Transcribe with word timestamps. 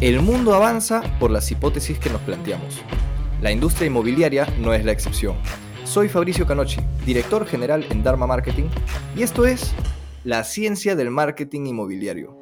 El 0.00 0.20
mundo 0.20 0.54
avanza 0.54 1.02
por 1.20 1.30
las 1.30 1.50
hipótesis 1.50 1.98
que 1.98 2.10
nos 2.10 2.20
planteamos. 2.22 2.82
La 3.40 3.52
industria 3.52 3.86
inmobiliaria 3.86 4.46
no 4.58 4.74
es 4.74 4.84
la 4.84 4.92
excepción. 4.92 5.36
Soy 5.84 6.08
Fabricio 6.08 6.46
Canochi, 6.46 6.80
director 7.06 7.46
general 7.46 7.86
en 7.90 8.02
Dharma 8.02 8.26
Marketing, 8.26 8.64
y 9.16 9.22
esto 9.22 9.46
es 9.46 9.72
La 10.24 10.42
ciencia 10.42 10.96
del 10.96 11.10
marketing 11.10 11.66
inmobiliario. 11.66 12.36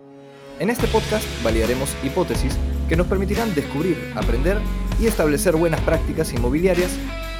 En 0.60 0.70
este 0.70 0.86
podcast 0.86 1.24
validaremos 1.44 1.94
hipótesis 2.02 2.56
que 2.88 2.96
nos 2.96 3.06
permitirán 3.06 3.54
descubrir, 3.54 3.98
aprender 4.16 4.58
y 4.98 5.06
establecer 5.06 5.54
buenas 5.54 5.80
prácticas 5.82 6.32
inmobiliarias 6.32 6.92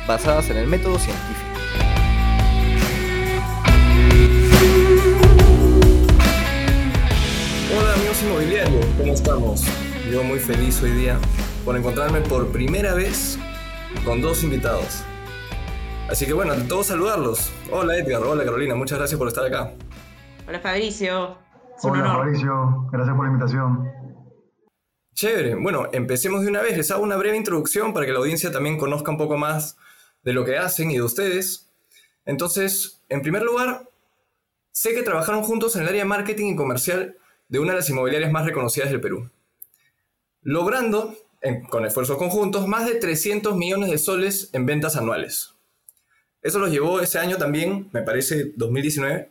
basadas 0.07 0.51
en 0.51 0.59
el 0.59 0.67
método 0.67 0.99
científico. 0.99 1.49
Hola 7.79 7.95
amigos 7.95 8.23
inmobiliarios, 8.23 8.87
¿cómo 8.99 9.13
estamos? 9.15 9.65
Yo 10.11 10.25
muy 10.25 10.41
feliz 10.41 10.83
hoy 10.83 10.91
día 10.91 11.19
por 11.65 11.77
encontrarme 11.77 12.21
por 12.23 12.51
primera 12.51 12.93
vez 12.93 13.39
con 14.05 14.21
dos 14.21 14.43
invitados. 14.43 15.05
Así 16.09 16.27
que 16.27 16.33
bueno, 16.33 16.55
de 16.55 16.65
todos 16.65 16.89
saludarlos. 16.89 17.53
Hola 17.71 17.97
Edgar, 17.97 18.23
hola 18.23 18.45
Carolina, 18.45 18.75
muchas 18.75 18.99
gracias 18.99 19.17
por 19.17 19.29
estar 19.29 19.45
acá. 19.45 19.73
Hola 20.47 20.59
Fabricio. 20.59 21.39
hola 21.83 22.05
Fabricio, 22.05 22.89
gracias 22.91 23.17
por 23.17 23.27
la 23.27 23.33
invitación. 23.33 23.93
Chévere, 25.15 25.55
bueno, 25.55 25.89
empecemos 25.93 26.43
de 26.43 26.49
una 26.49 26.63
vez. 26.63 26.77
Les 26.77 26.91
hago 26.91 27.05
una 27.05 27.17
breve 27.17 27.37
introducción 27.37 27.95
para 27.95 28.05
que 28.05 28.13
la 28.13 28.19
audiencia 28.19 28.51
también 28.51 28.79
conozca 28.79 29.13
un 29.13 29.19
poco 29.19 29.37
más 29.37 29.77
de 30.25 30.33
lo 30.33 30.45
que 30.45 30.59
hacen 30.59 30.91
y 30.91 30.97
de 30.97 31.03
ustedes. 31.03 31.71
Entonces, 32.27 33.03
en 33.09 33.23
primer 33.23 33.43
lugar, 33.43 33.89
sé 34.73 34.95
que 34.95 35.03
trabajaron 35.03 35.45
juntos 35.45 35.77
en 35.77 35.83
el 35.83 35.89
área 35.89 36.03
de 36.03 36.09
marketing 36.09 36.55
y 36.55 36.57
comercial 36.57 37.17
de 37.49 37.61
una 37.61 37.73
de 37.73 37.79
las 37.79 37.89
inmobiliarias 37.89 38.33
más 38.33 38.45
reconocidas 38.45 38.91
del 38.91 39.01
Perú 39.01 39.31
logrando, 40.43 41.17
con 41.71 41.85
esfuerzos 41.85 42.19
conjuntos, 42.19 42.69
más 42.69 42.87
de 42.87 42.97
300 42.97 43.57
millones 43.57 43.91
de 43.91 43.99
soles 43.99 44.51
en 44.53 44.67
ventas 44.67 44.97
anuales. 44.97 45.55
Eso 46.43 46.59
los 46.59 46.71
llevó 46.71 47.01
ese 47.01 47.19
año 47.19 47.37
también, 47.37 47.89
me 47.93 48.03
parece 48.03 48.53
2019, 48.57 49.31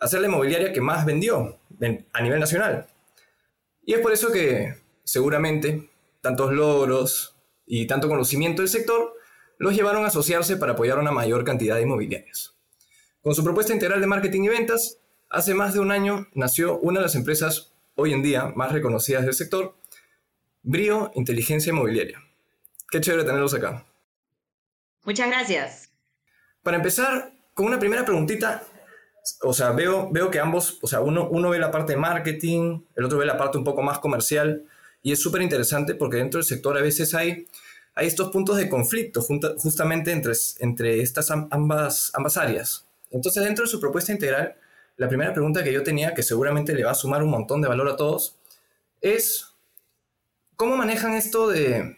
a 0.00 0.08
ser 0.08 0.20
la 0.20 0.28
inmobiliaria 0.28 0.72
que 0.72 0.80
más 0.80 1.04
vendió 1.06 1.58
a 2.12 2.22
nivel 2.22 2.40
nacional. 2.40 2.86
Y 3.84 3.94
es 3.94 4.00
por 4.00 4.12
eso 4.12 4.30
que 4.30 4.76
seguramente 5.04 5.88
tantos 6.20 6.52
logros 6.52 7.36
y 7.66 7.86
tanto 7.86 8.08
conocimiento 8.08 8.62
del 8.62 8.68
sector 8.68 9.14
los 9.58 9.74
llevaron 9.74 10.04
a 10.04 10.08
asociarse 10.08 10.56
para 10.56 10.72
apoyar 10.72 10.98
una 10.98 11.12
mayor 11.12 11.44
cantidad 11.44 11.76
de 11.76 11.82
inmobiliarias. 11.82 12.54
Con 13.22 13.34
su 13.34 13.42
propuesta 13.42 13.72
integral 13.72 14.00
de 14.00 14.06
marketing 14.06 14.42
y 14.42 14.48
ventas, 14.48 14.98
hace 15.28 15.54
más 15.54 15.74
de 15.74 15.80
un 15.80 15.90
año 15.90 16.28
nació 16.34 16.78
una 16.78 17.00
de 17.00 17.06
las 17.06 17.14
empresas 17.14 17.72
hoy 17.94 18.12
en 18.12 18.22
día 18.22 18.52
más 18.54 18.72
reconocidas 18.72 19.24
del 19.24 19.34
sector, 19.34 19.76
Brío 20.62 21.10
Inteligencia 21.14 21.70
Inmobiliaria. 21.70 22.22
Qué 22.90 23.00
chévere 23.00 23.24
tenerlos 23.24 23.54
acá. 23.54 23.84
Muchas 25.04 25.28
gracias. 25.28 25.90
Para 26.62 26.76
empezar, 26.76 27.32
con 27.54 27.66
una 27.66 27.78
primera 27.78 28.04
preguntita, 28.04 28.62
o 29.42 29.52
sea, 29.52 29.72
veo, 29.72 30.10
veo 30.10 30.30
que 30.30 30.40
ambos, 30.40 30.78
o 30.82 30.86
sea, 30.86 31.00
uno, 31.00 31.28
uno 31.28 31.50
ve 31.50 31.58
la 31.58 31.70
parte 31.70 31.92
de 31.92 31.98
marketing, 31.98 32.80
el 32.96 33.04
otro 33.04 33.18
ve 33.18 33.26
la 33.26 33.36
parte 33.36 33.58
un 33.58 33.64
poco 33.64 33.82
más 33.82 33.98
comercial, 33.98 34.64
y 35.02 35.12
es 35.12 35.20
súper 35.20 35.42
interesante 35.42 35.94
porque 35.94 36.16
dentro 36.16 36.38
del 36.38 36.44
sector 36.44 36.76
a 36.76 36.82
veces 36.82 37.14
hay, 37.14 37.46
hay 37.94 38.06
estos 38.06 38.30
puntos 38.30 38.56
de 38.56 38.68
conflicto 38.68 39.22
justamente 39.22 40.12
entre, 40.12 40.32
entre 40.60 41.00
estas 41.00 41.30
ambas, 41.30 42.10
ambas 42.14 42.36
áreas. 42.36 42.86
Entonces, 43.10 43.42
dentro 43.42 43.64
de 43.64 43.70
su 43.70 43.80
propuesta 43.80 44.12
integral, 44.12 44.56
la 44.96 45.08
primera 45.08 45.32
pregunta 45.32 45.62
que 45.62 45.72
yo 45.72 45.82
tenía, 45.82 46.14
que 46.14 46.22
seguramente 46.22 46.74
le 46.74 46.84
va 46.84 46.90
a 46.90 46.94
sumar 46.94 47.22
un 47.22 47.30
montón 47.30 47.62
de 47.62 47.68
valor 47.68 47.88
a 47.88 47.96
todos, 47.96 48.36
es 49.00 49.47
¿Cómo 50.58 50.76
manejan 50.76 51.14
esto 51.14 51.46
de, 51.48 51.96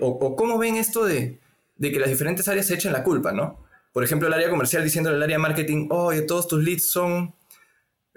o, 0.00 0.36
cómo 0.36 0.56
ven 0.56 0.76
esto 0.76 1.04
de, 1.04 1.40
que 1.80 1.98
las 1.98 2.10
diferentes 2.10 2.46
áreas 2.46 2.66
se 2.66 2.74
echen 2.74 2.92
la 2.92 3.02
culpa, 3.02 3.32
¿no? 3.32 3.58
Por 3.92 4.04
ejemplo, 4.04 4.28
el 4.28 4.34
área 4.34 4.48
comercial 4.48 4.84
diciéndole 4.84 5.16
al 5.16 5.22
área 5.24 5.40
marketing, 5.40 5.88
oye, 5.90 6.22
todos 6.22 6.46
tus 6.46 6.62
leads 6.62 6.92
son 6.92 7.34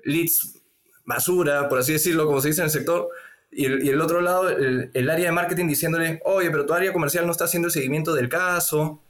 leads 0.04 0.62
basura, 1.04 1.68
por 1.68 1.80
así 1.80 1.94
decirlo, 1.94 2.28
como 2.28 2.42
se 2.42 2.50
dice 2.50 2.62
en 2.62 2.66
el 2.66 2.72
sector. 2.72 3.10
Y 3.50 3.66
el, 3.66 4.00
otro 4.02 4.22
lado, 4.22 4.50
el, 4.50 4.92
el, 4.94 5.10
área 5.10 5.26
de 5.26 5.32
marketing 5.32 5.68
diciéndole, 5.68 6.22
oye, 6.26 6.52
pero 6.52 6.68
tu 6.68 6.74
área 6.76 6.94
comercial 6.94 7.26
no 7.26 7.32
está 7.32 7.46
haciendo 7.46 7.66
el 7.66 7.72
seguimiento 7.72 8.14
del 8.14 8.30
caso. 8.30 9.02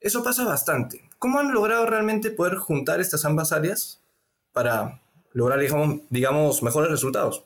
Eso 0.00 0.24
pasa 0.24 0.44
bastante. 0.44 1.08
¿Cómo 1.20 1.38
han 1.38 1.52
logrado 1.52 1.86
realmente 1.86 2.32
poder 2.32 2.56
juntar 2.56 3.00
estas 3.00 3.24
ambas 3.24 3.52
áreas 3.52 4.02
para 4.52 5.02
lograr, 5.32 5.60
digamos, 5.60 6.00
digamos 6.10 6.64
mejores 6.64 6.90
resultados? 6.90 7.44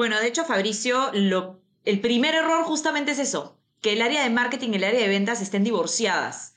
Bueno, 0.00 0.18
de 0.18 0.28
hecho, 0.28 0.46
Fabricio, 0.46 1.12
el 1.12 2.00
primer 2.00 2.34
error 2.34 2.64
justamente 2.64 3.12
es 3.12 3.18
eso, 3.18 3.60
que 3.82 3.92
el 3.92 4.00
área 4.00 4.22
de 4.22 4.30
marketing 4.30 4.70
y 4.70 4.76
el 4.76 4.84
área 4.84 5.00
de 5.02 5.08
ventas 5.08 5.42
estén 5.42 5.62
divorciadas. 5.62 6.54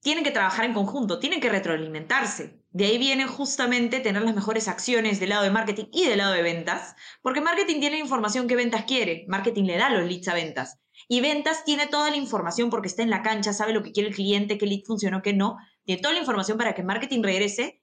Tienen 0.00 0.24
que 0.24 0.30
trabajar 0.30 0.64
en 0.64 0.72
conjunto, 0.72 1.18
tienen 1.18 1.42
que 1.42 1.50
retroalimentarse. 1.50 2.62
De 2.70 2.86
ahí 2.86 2.96
viene 2.96 3.26
justamente 3.26 4.00
tener 4.00 4.22
las 4.22 4.34
mejores 4.34 4.68
acciones 4.68 5.20
del 5.20 5.28
lado 5.28 5.42
de 5.42 5.50
marketing 5.50 5.84
y 5.92 6.06
del 6.06 6.16
lado 6.16 6.32
de 6.32 6.40
ventas, 6.40 6.96
porque 7.20 7.42
marketing 7.42 7.80
tiene 7.80 7.96
la 7.96 8.02
información 8.04 8.48
que 8.48 8.56
ventas 8.56 8.84
quiere, 8.84 9.26
marketing 9.28 9.64
le 9.64 9.76
da 9.76 9.90
los 9.90 10.08
leads 10.08 10.28
a 10.28 10.32
ventas. 10.32 10.78
Y 11.08 11.20
ventas 11.20 11.64
tiene 11.66 11.88
toda 11.88 12.08
la 12.08 12.16
información 12.16 12.70
porque 12.70 12.88
está 12.88 13.02
en 13.02 13.10
la 13.10 13.20
cancha, 13.20 13.52
sabe 13.52 13.74
lo 13.74 13.82
que 13.82 13.92
quiere 13.92 14.08
el 14.08 14.14
cliente, 14.14 14.56
qué 14.56 14.64
lead 14.64 14.84
funcionó, 14.86 15.20
qué 15.20 15.34
no. 15.34 15.58
Tiene 15.84 16.00
toda 16.00 16.14
la 16.14 16.20
información 16.20 16.56
para 16.56 16.74
que 16.74 16.82
marketing 16.82 17.22
regrese 17.22 17.82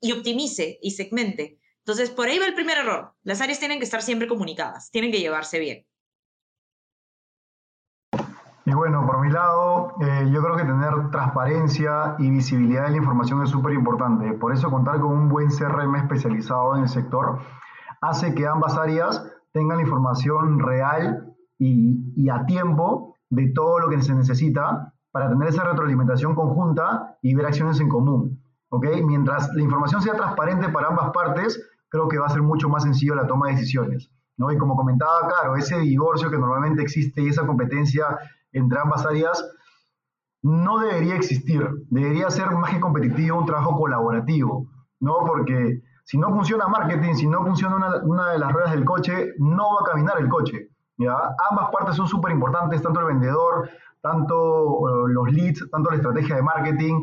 y 0.00 0.12
optimice 0.12 0.78
y 0.80 0.92
segmente. 0.92 1.58
Entonces, 1.88 2.10
por 2.10 2.28
ahí 2.28 2.38
va 2.38 2.44
el 2.44 2.52
primer 2.52 2.76
error. 2.76 3.14
Las 3.22 3.40
áreas 3.40 3.60
tienen 3.60 3.78
que 3.78 3.86
estar 3.86 4.02
siempre 4.02 4.28
comunicadas, 4.28 4.90
tienen 4.90 5.10
que 5.10 5.20
llevarse 5.20 5.58
bien. 5.58 5.86
Y 8.66 8.74
bueno, 8.74 9.06
por 9.06 9.20
mi 9.20 9.30
lado, 9.30 9.94
eh, 10.02 10.28
yo 10.30 10.42
creo 10.42 10.56
que 10.56 10.64
tener 10.64 11.10
transparencia 11.10 12.14
y 12.18 12.28
visibilidad 12.28 12.84
de 12.84 12.90
la 12.90 12.96
información 12.98 13.42
es 13.42 13.48
súper 13.48 13.72
importante. 13.72 14.34
Por 14.34 14.52
eso 14.52 14.70
contar 14.70 15.00
con 15.00 15.12
un 15.12 15.28
buen 15.30 15.48
CRM 15.48 15.96
especializado 15.96 16.76
en 16.76 16.82
el 16.82 16.90
sector 16.90 17.38
hace 18.02 18.34
que 18.34 18.46
ambas 18.46 18.76
áreas 18.76 19.26
tengan 19.52 19.78
la 19.78 19.84
información 19.84 20.58
real 20.58 21.34
y, 21.58 22.12
y 22.16 22.28
a 22.28 22.44
tiempo 22.44 23.16
de 23.30 23.50
todo 23.54 23.78
lo 23.78 23.88
que 23.88 24.02
se 24.02 24.14
necesita 24.14 24.92
para 25.10 25.30
tener 25.30 25.48
esa 25.48 25.64
retroalimentación 25.64 26.34
conjunta 26.34 27.16
y 27.22 27.34
ver 27.34 27.46
acciones 27.46 27.80
en 27.80 27.88
común. 27.88 28.42
¿ok? 28.68 28.86
Mientras 29.06 29.48
la 29.54 29.62
información 29.62 30.02
sea 30.02 30.12
transparente 30.12 30.68
para 30.68 30.88
ambas 30.88 31.12
partes, 31.12 31.58
creo 31.88 32.08
que 32.08 32.18
va 32.18 32.26
a 32.26 32.30
ser 32.30 32.42
mucho 32.42 32.68
más 32.68 32.82
sencillo 32.82 33.14
la 33.14 33.26
toma 33.26 33.48
de 33.48 33.54
decisiones. 33.54 34.10
¿no? 34.36 34.52
Y 34.52 34.58
como 34.58 34.76
comentaba, 34.76 35.26
claro, 35.28 35.56
ese 35.56 35.78
divorcio 35.80 36.30
que 36.30 36.38
normalmente 36.38 36.82
existe 36.82 37.22
y 37.22 37.28
esa 37.28 37.46
competencia 37.46 38.06
entre 38.52 38.78
ambas 38.78 39.04
áreas 39.04 39.44
no 40.42 40.78
debería 40.78 41.16
existir. 41.16 41.68
Debería 41.90 42.30
ser 42.30 42.50
más 42.52 42.70
que 42.70 42.80
competitivo 42.80 43.38
un 43.38 43.46
trabajo 43.46 43.76
colaborativo, 43.76 44.68
¿no? 45.00 45.18
Porque 45.26 45.82
si 46.04 46.16
no 46.16 46.30
funciona 46.30 46.68
marketing, 46.68 47.14
si 47.14 47.26
no 47.26 47.44
funciona 47.44 48.00
una, 48.04 48.32
de 48.32 48.38
las 48.38 48.52
ruedas 48.52 48.72
del 48.72 48.84
coche, 48.84 49.32
no 49.38 49.74
va 49.74 49.80
a 49.82 49.90
caminar 49.92 50.18
el 50.20 50.28
coche. 50.28 50.70
¿ya? 50.96 51.14
Ambas 51.50 51.70
partes 51.70 51.96
son 51.96 52.06
súper 52.06 52.32
importantes, 52.32 52.80
tanto 52.80 53.00
el 53.00 53.06
vendedor, 53.06 53.68
tanto 54.00 54.88
eh, 54.88 55.12
los 55.12 55.30
leads, 55.32 55.68
tanto 55.70 55.90
la 55.90 55.96
estrategia 55.96 56.36
de 56.36 56.42
marketing, 56.42 57.00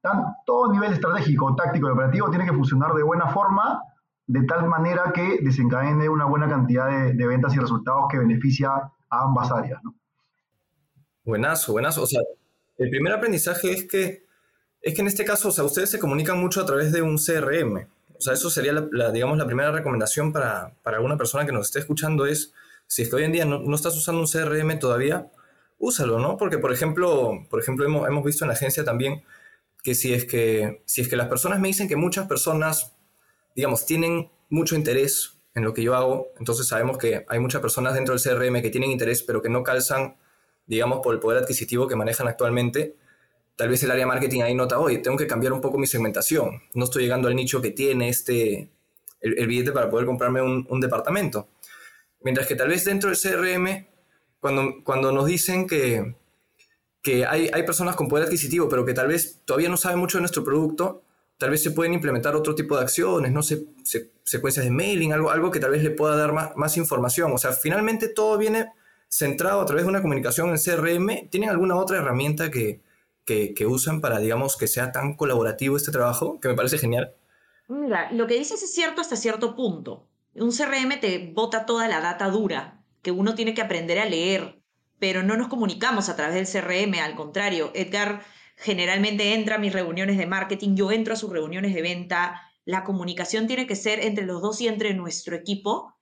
tanto, 0.00 0.28
todo 0.46 0.72
nivel 0.72 0.92
estratégico, 0.92 1.54
táctico 1.54 1.88
y 1.88 1.92
operativo 1.92 2.30
tiene 2.30 2.46
que 2.46 2.52
funcionar 2.52 2.94
de 2.94 3.02
buena 3.02 3.26
forma 3.28 3.82
de 4.26 4.42
tal 4.44 4.66
manera 4.66 5.12
que 5.14 5.38
desencadene 5.40 6.08
una 6.08 6.24
buena 6.24 6.48
cantidad 6.48 7.12
de, 7.12 7.26
ventas 7.26 7.54
y 7.54 7.58
resultados 7.58 8.06
que 8.10 8.18
beneficia 8.18 8.70
a 8.70 9.22
ambas 9.22 9.50
áreas. 9.52 9.82
¿no? 9.84 9.94
Buenazo, 11.24 11.72
buenazo. 11.72 12.02
O 12.02 12.06
sea, 12.06 12.20
el 12.78 12.90
primer 12.90 13.12
aprendizaje 13.12 13.72
es 13.72 13.86
que, 13.86 14.24
es 14.82 14.94
que 14.94 15.00
en 15.00 15.06
este 15.06 15.24
caso, 15.24 15.48
o 15.48 15.52
sea, 15.52 15.64
ustedes 15.64 15.90
se 15.90 15.98
comunican 15.98 16.40
mucho 16.40 16.60
a 16.60 16.66
través 16.66 16.92
de 16.92 17.02
un 17.02 17.18
CRM. 17.18 17.86
O 18.18 18.20
sea, 18.20 18.32
eso 18.32 18.50
sería, 18.50 18.72
la, 18.72 19.12
digamos, 19.12 19.38
la 19.38 19.46
primera 19.46 19.70
recomendación 19.70 20.32
para, 20.32 20.72
para, 20.82 20.96
alguna 20.96 21.16
persona 21.16 21.46
que 21.46 21.52
nos 21.52 21.66
esté 21.66 21.80
escuchando 21.80 22.26
es, 22.26 22.52
si 22.86 23.02
es 23.02 23.10
que 23.10 23.16
hoy 23.16 23.24
en 23.24 23.32
día 23.32 23.44
no, 23.44 23.58
no, 23.58 23.76
estás 23.76 23.96
usando 23.96 24.20
un 24.20 24.26
CRM 24.26 24.78
todavía, 24.78 25.30
úsalo, 25.78 26.18
¿no? 26.18 26.36
Porque, 26.36 26.58
por 26.58 26.72
ejemplo, 26.72 27.46
por 27.50 27.60
ejemplo 27.60 27.84
hemos, 27.84 28.08
hemos 28.08 28.24
visto 28.24 28.44
en 28.44 28.48
la 28.48 28.54
agencia 28.54 28.84
también 28.84 29.22
que 29.82 29.94
si 29.94 30.12
es 30.14 30.24
que, 30.24 30.82
si 30.86 31.02
es 31.02 31.08
que 31.08 31.16
las 31.16 31.28
personas 31.28 31.60
me 31.60 31.68
dicen 31.68 31.88
que 31.88 31.96
muchas 31.96 32.26
personas 32.26 32.95
digamos, 33.56 33.86
tienen 33.86 34.30
mucho 34.50 34.76
interés 34.76 35.32
en 35.54 35.64
lo 35.64 35.72
que 35.72 35.82
yo 35.82 35.96
hago, 35.96 36.28
entonces 36.38 36.66
sabemos 36.66 36.98
que 36.98 37.24
hay 37.26 37.40
muchas 37.40 37.62
personas 37.62 37.94
dentro 37.94 38.14
del 38.14 38.22
CRM 38.22 38.60
que 38.60 38.68
tienen 38.68 38.90
interés, 38.90 39.22
pero 39.22 39.40
que 39.40 39.48
no 39.48 39.62
calzan, 39.62 40.16
digamos, 40.66 41.00
por 41.02 41.14
el 41.14 41.20
poder 41.20 41.42
adquisitivo 41.42 41.88
que 41.88 41.96
manejan 41.96 42.28
actualmente. 42.28 42.96
Tal 43.56 43.70
vez 43.70 43.82
el 43.82 43.90
área 43.90 44.06
marketing 44.06 44.42
ahí 44.42 44.54
nota, 44.54 44.78
oye, 44.78 44.98
tengo 44.98 45.16
que 45.16 45.26
cambiar 45.26 45.54
un 45.54 45.62
poco 45.62 45.78
mi 45.78 45.86
segmentación. 45.86 46.62
No 46.74 46.84
estoy 46.84 47.04
llegando 47.04 47.28
al 47.28 47.34
nicho 47.34 47.62
que 47.62 47.70
tiene 47.70 48.10
este, 48.10 48.68
el, 49.22 49.46
billete 49.46 49.72
para 49.72 49.88
poder 49.88 50.04
comprarme 50.04 50.42
un, 50.42 50.80
departamento. 50.80 51.48
Mientras 52.20 52.46
que 52.46 52.54
tal 52.54 52.68
vez 52.68 52.84
dentro 52.84 53.08
del 53.08 53.18
CRM, 53.18 53.86
cuando, 54.38 54.84
cuando 54.84 55.10
nos 55.10 55.24
dicen 55.24 55.66
que, 55.66 56.14
que 57.02 57.24
hay, 57.24 57.48
hay 57.50 57.62
personas 57.62 57.96
con 57.96 58.08
poder 58.08 58.26
adquisitivo, 58.26 58.68
pero 58.68 58.84
que 58.84 58.92
tal 58.92 59.08
vez 59.08 59.40
todavía 59.46 59.70
no 59.70 59.78
saben 59.78 59.98
mucho 59.98 60.18
de 60.18 60.22
nuestro 60.22 60.44
producto, 60.44 61.05
tal 61.38 61.50
vez 61.50 61.62
se 61.62 61.70
pueden 61.70 61.94
implementar 61.94 62.34
otro 62.34 62.54
tipo 62.54 62.76
de 62.76 62.82
acciones, 62.82 63.32
no 63.32 63.42
sé, 63.42 63.66
secuencias 64.24 64.64
de 64.64 64.70
mailing, 64.70 65.12
algo, 65.12 65.30
algo 65.30 65.50
que 65.50 65.60
tal 65.60 65.70
vez 65.70 65.82
le 65.82 65.90
pueda 65.90 66.16
dar 66.16 66.32
más, 66.32 66.56
más 66.56 66.76
información. 66.76 67.32
O 67.32 67.38
sea, 67.38 67.52
finalmente 67.52 68.08
todo 68.08 68.38
viene 68.38 68.72
centrado 69.08 69.60
a 69.60 69.66
través 69.66 69.84
de 69.84 69.90
una 69.90 70.02
comunicación 70.02 70.50
en 70.50 70.58
CRM. 70.58 71.28
¿Tienen 71.30 71.50
alguna 71.50 71.76
otra 71.76 71.98
herramienta 71.98 72.50
que, 72.50 72.82
que, 73.24 73.54
que 73.54 73.66
usan 73.66 74.00
para, 74.00 74.18
digamos, 74.18 74.56
que 74.56 74.66
sea 74.66 74.92
tan 74.92 75.14
colaborativo 75.14 75.76
este 75.76 75.92
trabajo? 75.92 76.40
Que 76.40 76.48
me 76.48 76.54
parece 76.54 76.78
genial. 76.78 77.14
Mira, 77.68 78.10
lo 78.12 78.26
que 78.26 78.38
dices 78.38 78.62
es 78.62 78.72
cierto 78.72 79.00
hasta 79.00 79.16
cierto 79.16 79.56
punto. 79.56 80.06
Un 80.34 80.52
CRM 80.52 81.00
te 81.00 81.32
bota 81.34 81.66
toda 81.66 81.88
la 81.88 82.00
data 82.00 82.28
dura 82.28 82.82
que 83.02 83.10
uno 83.10 83.34
tiene 83.34 83.54
que 83.54 83.62
aprender 83.62 83.98
a 83.98 84.04
leer, 84.04 84.60
pero 84.98 85.22
no 85.22 85.36
nos 85.36 85.48
comunicamos 85.48 86.08
a 86.08 86.16
través 86.16 86.52
del 86.52 86.62
CRM, 86.62 86.98
al 87.00 87.14
contrario, 87.14 87.70
Edgar 87.74 88.22
generalmente 88.56 89.34
entra 89.34 89.56
a 89.56 89.58
mis 89.58 89.72
reuniones 89.72 90.18
de 90.18 90.26
marketing, 90.26 90.76
yo 90.76 90.90
entro 90.90 91.14
a 91.14 91.16
sus 91.16 91.30
reuniones 91.30 91.74
de 91.74 91.82
venta, 91.82 92.42
la 92.64 92.84
comunicación 92.84 93.46
tiene 93.46 93.66
que 93.66 93.76
ser 93.76 94.00
entre 94.00 94.26
los 94.26 94.42
dos 94.42 94.60
y 94.60 94.68
entre 94.68 94.94
nuestro 94.94 95.36
equipo 95.36 95.94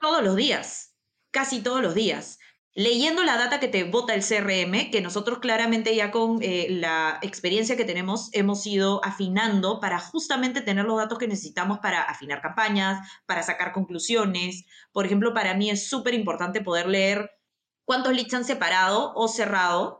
todos 0.00 0.22
los 0.22 0.36
días, 0.36 0.96
casi 1.30 1.62
todos 1.62 1.82
los 1.82 1.94
días. 1.94 2.38
Leyendo 2.74 3.24
la 3.24 3.36
data 3.36 3.58
que 3.58 3.66
te 3.66 3.84
bota 3.84 4.14
el 4.14 4.22
CRM, 4.22 4.90
que 4.90 5.00
nosotros 5.00 5.40
claramente 5.40 5.96
ya 5.96 6.12
con 6.12 6.38
eh, 6.42 6.68
la 6.70 7.18
experiencia 7.22 7.76
que 7.76 7.84
tenemos 7.84 8.30
hemos 8.32 8.64
ido 8.66 9.04
afinando 9.04 9.80
para 9.80 9.98
justamente 9.98 10.60
tener 10.60 10.84
los 10.84 10.96
datos 10.96 11.18
que 11.18 11.26
necesitamos 11.26 11.80
para 11.80 12.02
afinar 12.02 12.40
campañas, 12.40 13.08
para 13.26 13.42
sacar 13.42 13.72
conclusiones. 13.72 14.64
Por 14.92 15.06
ejemplo, 15.06 15.34
para 15.34 15.54
mí 15.54 15.70
es 15.70 15.88
súper 15.88 16.14
importante 16.14 16.60
poder 16.60 16.86
leer 16.86 17.30
cuántos 17.84 18.12
leads 18.12 18.34
han 18.34 18.44
separado 18.44 19.12
o 19.14 19.26
cerrado 19.26 19.97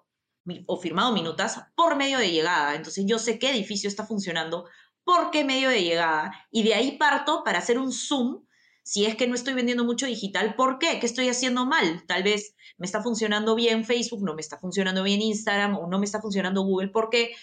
o 0.66 0.76
firmado 0.76 1.12
minutas 1.12 1.60
por 1.74 1.96
medio 1.96 2.18
de 2.18 2.30
llegada. 2.30 2.74
Entonces 2.74 3.04
yo 3.06 3.18
sé 3.18 3.38
qué 3.38 3.50
edificio 3.50 3.88
está 3.88 4.06
funcionando, 4.06 4.66
por 5.04 5.30
qué 5.30 5.44
medio 5.44 5.70
de 5.70 5.82
llegada. 5.82 6.32
Y 6.50 6.62
de 6.62 6.74
ahí 6.74 6.98
parto 6.98 7.42
para 7.44 7.58
hacer 7.58 7.78
un 7.78 7.92
zoom. 7.92 8.44
Si 8.82 9.04
es 9.04 9.16
que 9.16 9.26
no 9.26 9.34
estoy 9.34 9.52
vendiendo 9.52 9.84
mucho 9.84 10.06
digital, 10.06 10.54
¿por 10.54 10.78
qué? 10.78 10.98
¿Qué 10.98 11.04
estoy 11.06 11.28
haciendo 11.28 11.66
mal? 11.66 12.04
Tal 12.06 12.22
vez 12.22 12.54
me 12.78 12.86
está 12.86 13.02
funcionando 13.02 13.54
bien 13.54 13.84
Facebook, 13.84 14.24
no 14.24 14.34
me 14.34 14.40
está 14.40 14.56
funcionando 14.56 15.02
bien 15.02 15.20
Instagram 15.20 15.76
o 15.76 15.88
no 15.88 15.98
me 15.98 16.06
está 16.06 16.22
funcionando 16.22 16.62
Google, 16.62 16.88
porque 16.88 17.34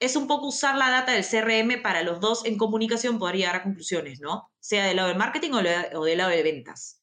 es 0.00 0.16
un 0.16 0.26
poco 0.26 0.46
usar 0.46 0.76
la 0.76 0.90
data 0.90 1.12
del 1.12 1.26
CRM 1.26 1.82
para 1.82 2.02
los 2.02 2.20
dos 2.20 2.44
en 2.46 2.56
comunicación 2.56 3.18
poder 3.18 3.36
llegar 3.36 3.56
a 3.56 3.62
conclusiones, 3.62 4.20
¿no? 4.20 4.50
Sea 4.60 4.86
del 4.86 4.96
lado 4.96 5.08
del 5.08 5.18
marketing 5.18 5.50
o 5.52 6.04
del 6.04 6.18
lado 6.18 6.30
de 6.30 6.42
ventas. 6.42 6.97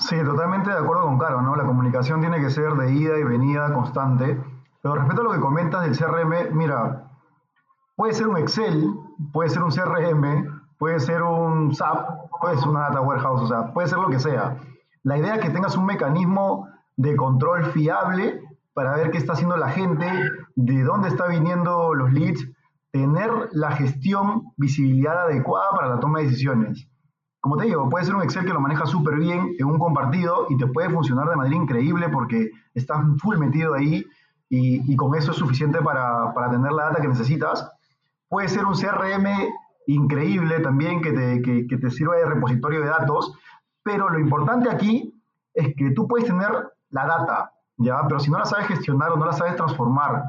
Sí, 0.00 0.16
totalmente 0.24 0.70
de 0.70 0.78
acuerdo 0.78 1.02
con 1.02 1.18
Caro, 1.18 1.42
¿no? 1.42 1.54
La 1.56 1.64
comunicación 1.64 2.20
tiene 2.20 2.40
que 2.40 2.48
ser 2.48 2.72
de 2.72 2.90
ida 2.90 3.18
y 3.18 3.22
venida 3.22 3.70
constante. 3.74 4.42
Pero 4.80 4.94
respecto 4.94 5.20
a 5.20 5.24
lo 5.24 5.32
que 5.32 5.40
comentas 5.40 5.82
del 5.82 5.96
CRM, 5.96 6.56
mira, 6.56 7.04
puede 7.96 8.14
ser 8.14 8.28
un 8.28 8.38
Excel, 8.38 8.94
puede 9.30 9.50
ser 9.50 9.62
un 9.62 9.70
CRM, 9.70 10.62
puede 10.78 11.00
ser 11.00 11.22
un 11.22 11.74
SAP, 11.74 12.30
puede 12.40 12.56
ser 12.56 12.68
una 12.68 12.80
data 12.80 13.02
warehouse, 13.02 13.42
o 13.42 13.46
sea, 13.46 13.74
puede 13.74 13.88
ser 13.88 13.98
lo 13.98 14.08
que 14.08 14.18
sea. 14.18 14.56
La 15.02 15.18
idea 15.18 15.34
es 15.34 15.42
que 15.42 15.50
tengas 15.50 15.76
un 15.76 15.84
mecanismo 15.84 16.66
de 16.96 17.14
control 17.14 17.66
fiable 17.66 18.40
para 18.72 18.96
ver 18.96 19.10
qué 19.10 19.18
está 19.18 19.34
haciendo 19.34 19.58
la 19.58 19.68
gente, 19.68 20.06
de 20.56 20.82
dónde 20.82 21.08
está 21.08 21.26
viniendo 21.26 21.92
los 21.92 22.10
leads, 22.10 22.48
tener 22.90 23.30
la 23.52 23.72
gestión, 23.72 24.44
visibilidad 24.56 25.24
adecuada 25.24 25.72
para 25.72 25.88
la 25.88 26.00
toma 26.00 26.20
de 26.20 26.24
decisiones 26.24 26.89
como 27.40 27.56
te 27.56 27.64
digo, 27.64 27.88
puede 27.88 28.04
ser 28.04 28.14
un 28.14 28.22
Excel 28.22 28.44
que 28.44 28.52
lo 28.52 28.60
maneja 28.60 28.86
súper 28.86 29.16
bien 29.16 29.54
en 29.58 29.66
un 29.66 29.78
compartido 29.78 30.46
y 30.50 30.56
te 30.56 30.66
puede 30.66 30.90
funcionar 30.90 31.28
de 31.28 31.36
manera 31.36 31.56
increíble 31.56 32.08
porque 32.10 32.50
estás 32.74 33.02
full 33.18 33.38
metido 33.38 33.74
ahí 33.74 34.04
y, 34.48 34.96
con 34.96 35.14
eso 35.14 35.30
es 35.30 35.36
suficiente 35.36 35.80
para, 35.80 36.32
tener 36.50 36.72
la 36.72 36.86
data 36.86 37.00
que 37.00 37.08
necesitas. 37.08 37.70
Puede 38.28 38.48
ser 38.48 38.64
un 38.64 38.74
CRM 38.74 39.26
increíble 39.86 40.60
también 40.60 41.00
que 41.00 41.12
te, 41.12 41.42
que 41.42 41.76
te 41.76 41.90
sirva 41.90 42.16
de 42.16 42.26
repositorio 42.26 42.80
de 42.80 42.88
datos, 42.88 43.32
pero 43.82 44.08
lo 44.08 44.18
importante 44.18 44.68
aquí 44.68 45.14
es 45.54 45.74
que 45.76 45.90
tú 45.92 46.06
puedes 46.06 46.28
tener 46.28 46.50
la 46.90 47.06
data, 47.06 47.52
¿ya? 47.76 48.02
Pero 48.06 48.20
si 48.20 48.30
no 48.30 48.38
la 48.38 48.44
sabes 48.44 48.66
gestionar 48.66 49.12
o 49.12 49.16
no 49.16 49.26
la 49.26 49.32
sabes 49.32 49.56
transformar 49.56 50.24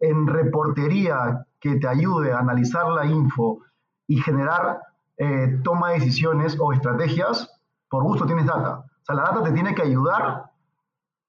en 0.00 0.26
reportería 0.26 1.46
que 1.60 1.76
te 1.76 1.88
ayude 1.88 2.32
a 2.32 2.38
analizar 2.38 2.88
la 2.88 3.06
info 3.06 3.60
y 4.06 4.20
generar 4.20 4.80
eh, 5.18 5.60
toma 5.64 5.90
decisiones 5.90 6.56
o 6.60 6.72
estrategias, 6.72 7.50
por 7.90 8.02
gusto 8.04 8.24
tienes 8.24 8.46
data. 8.46 8.78
O 8.78 9.04
sea, 9.04 9.16
la 9.16 9.22
data 9.22 9.42
te 9.42 9.52
tiene 9.52 9.74
que 9.74 9.82
ayudar 9.82 10.50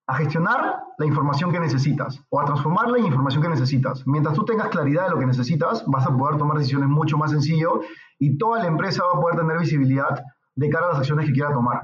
a 0.06 0.16
gestionar 0.16 0.84
la 0.98 1.06
información 1.06 1.52
que 1.52 1.60
necesitas 1.60 2.20
o 2.30 2.40
a 2.40 2.46
transformarla 2.46 2.98
en 2.98 3.06
información 3.06 3.42
que 3.44 3.50
necesitas. 3.50 4.06
Mientras 4.06 4.36
tú 4.36 4.44
tengas 4.44 4.70
claridad 4.70 5.06
de 5.06 5.12
lo 5.12 5.20
que 5.20 5.26
necesitas, 5.26 5.84
vas 5.86 6.06
a 6.06 6.16
poder 6.16 6.38
tomar 6.38 6.58
decisiones 6.58 6.90
mucho 6.90 7.18
más 7.18 7.32
sencillo 7.32 7.82
y 8.18 8.38
toda 8.38 8.60
la 8.60 8.68
empresa 8.68 9.04
va 9.04 9.18
a 9.18 9.22
poder 9.22 9.40
tener 9.40 9.60
visibilidad 9.60 10.24
de 10.56 10.70
cara 10.70 10.88
a 10.88 10.90
las 10.90 11.00
acciones 11.00 11.26
que 11.26 11.34
quiera 11.34 11.54
tomar. 11.54 11.82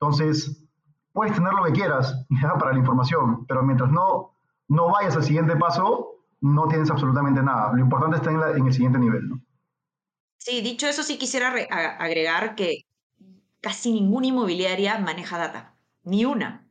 Entonces, 0.00 0.64
puedes 1.12 1.34
tener 1.34 1.52
lo 1.52 1.64
que 1.64 1.72
quieras 1.72 2.24
para 2.58 2.72
la 2.72 2.78
información, 2.78 3.46
pero 3.46 3.62
mientras 3.62 3.90
no, 3.90 4.32
no 4.68 4.90
vayas 4.90 5.16
al 5.16 5.24
siguiente 5.24 5.56
paso, 5.56 6.08
no 6.40 6.68
tienes 6.68 6.90
absolutamente 6.90 7.42
nada. 7.42 7.72
Lo 7.72 7.80
importante 7.80 8.16
está 8.16 8.30
en, 8.30 8.58
en 8.58 8.66
el 8.66 8.72
siguiente 8.72 8.98
nivel. 8.98 9.30
Sí, 10.48 10.62
dicho 10.62 10.86
eso, 10.86 11.02
sí 11.02 11.18
quisiera 11.18 11.48
agregar 11.98 12.54
que 12.54 12.86
casi 13.60 13.92
ninguna 13.92 14.28
inmobiliaria 14.28 14.96
maneja 14.98 15.36
data, 15.36 15.76
ni 16.04 16.24
una. 16.24 16.66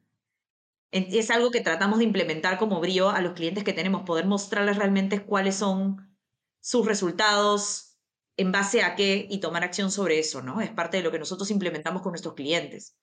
Es 0.90 1.30
algo 1.30 1.52
que 1.52 1.62
tratamos 1.62 2.00
de 2.00 2.06
implementar 2.06 2.58
como 2.58 2.80
brío 2.80 3.12
a 3.12 3.22
los 3.22 3.34
clientes 3.34 3.64
que 3.64 3.74
tenemos, 3.74 4.02
poder 4.02 4.26
mostrarles 4.26 4.78
realmente 4.78 5.24
cuáles 5.24 5.58
son 5.58 6.18
sus 6.60 6.88
resultados, 6.88 8.00
en 8.36 8.52
base 8.52 8.82
a 8.82 8.96
qué 8.96 9.28
y 9.30 9.42
tomar 9.42 9.64
acción 9.64 9.92
sobre 9.92 10.18
eso, 10.18 10.42
¿no? 10.42 10.60
Es 10.60 10.72
parte 10.72 10.98
de 10.98 11.04
lo 11.04 11.12
que 11.12 11.20
nosotros 11.20 11.52
implementamos 11.52 12.02
con 12.02 12.14
nuestros 12.14 12.34
clientes. 12.34 12.96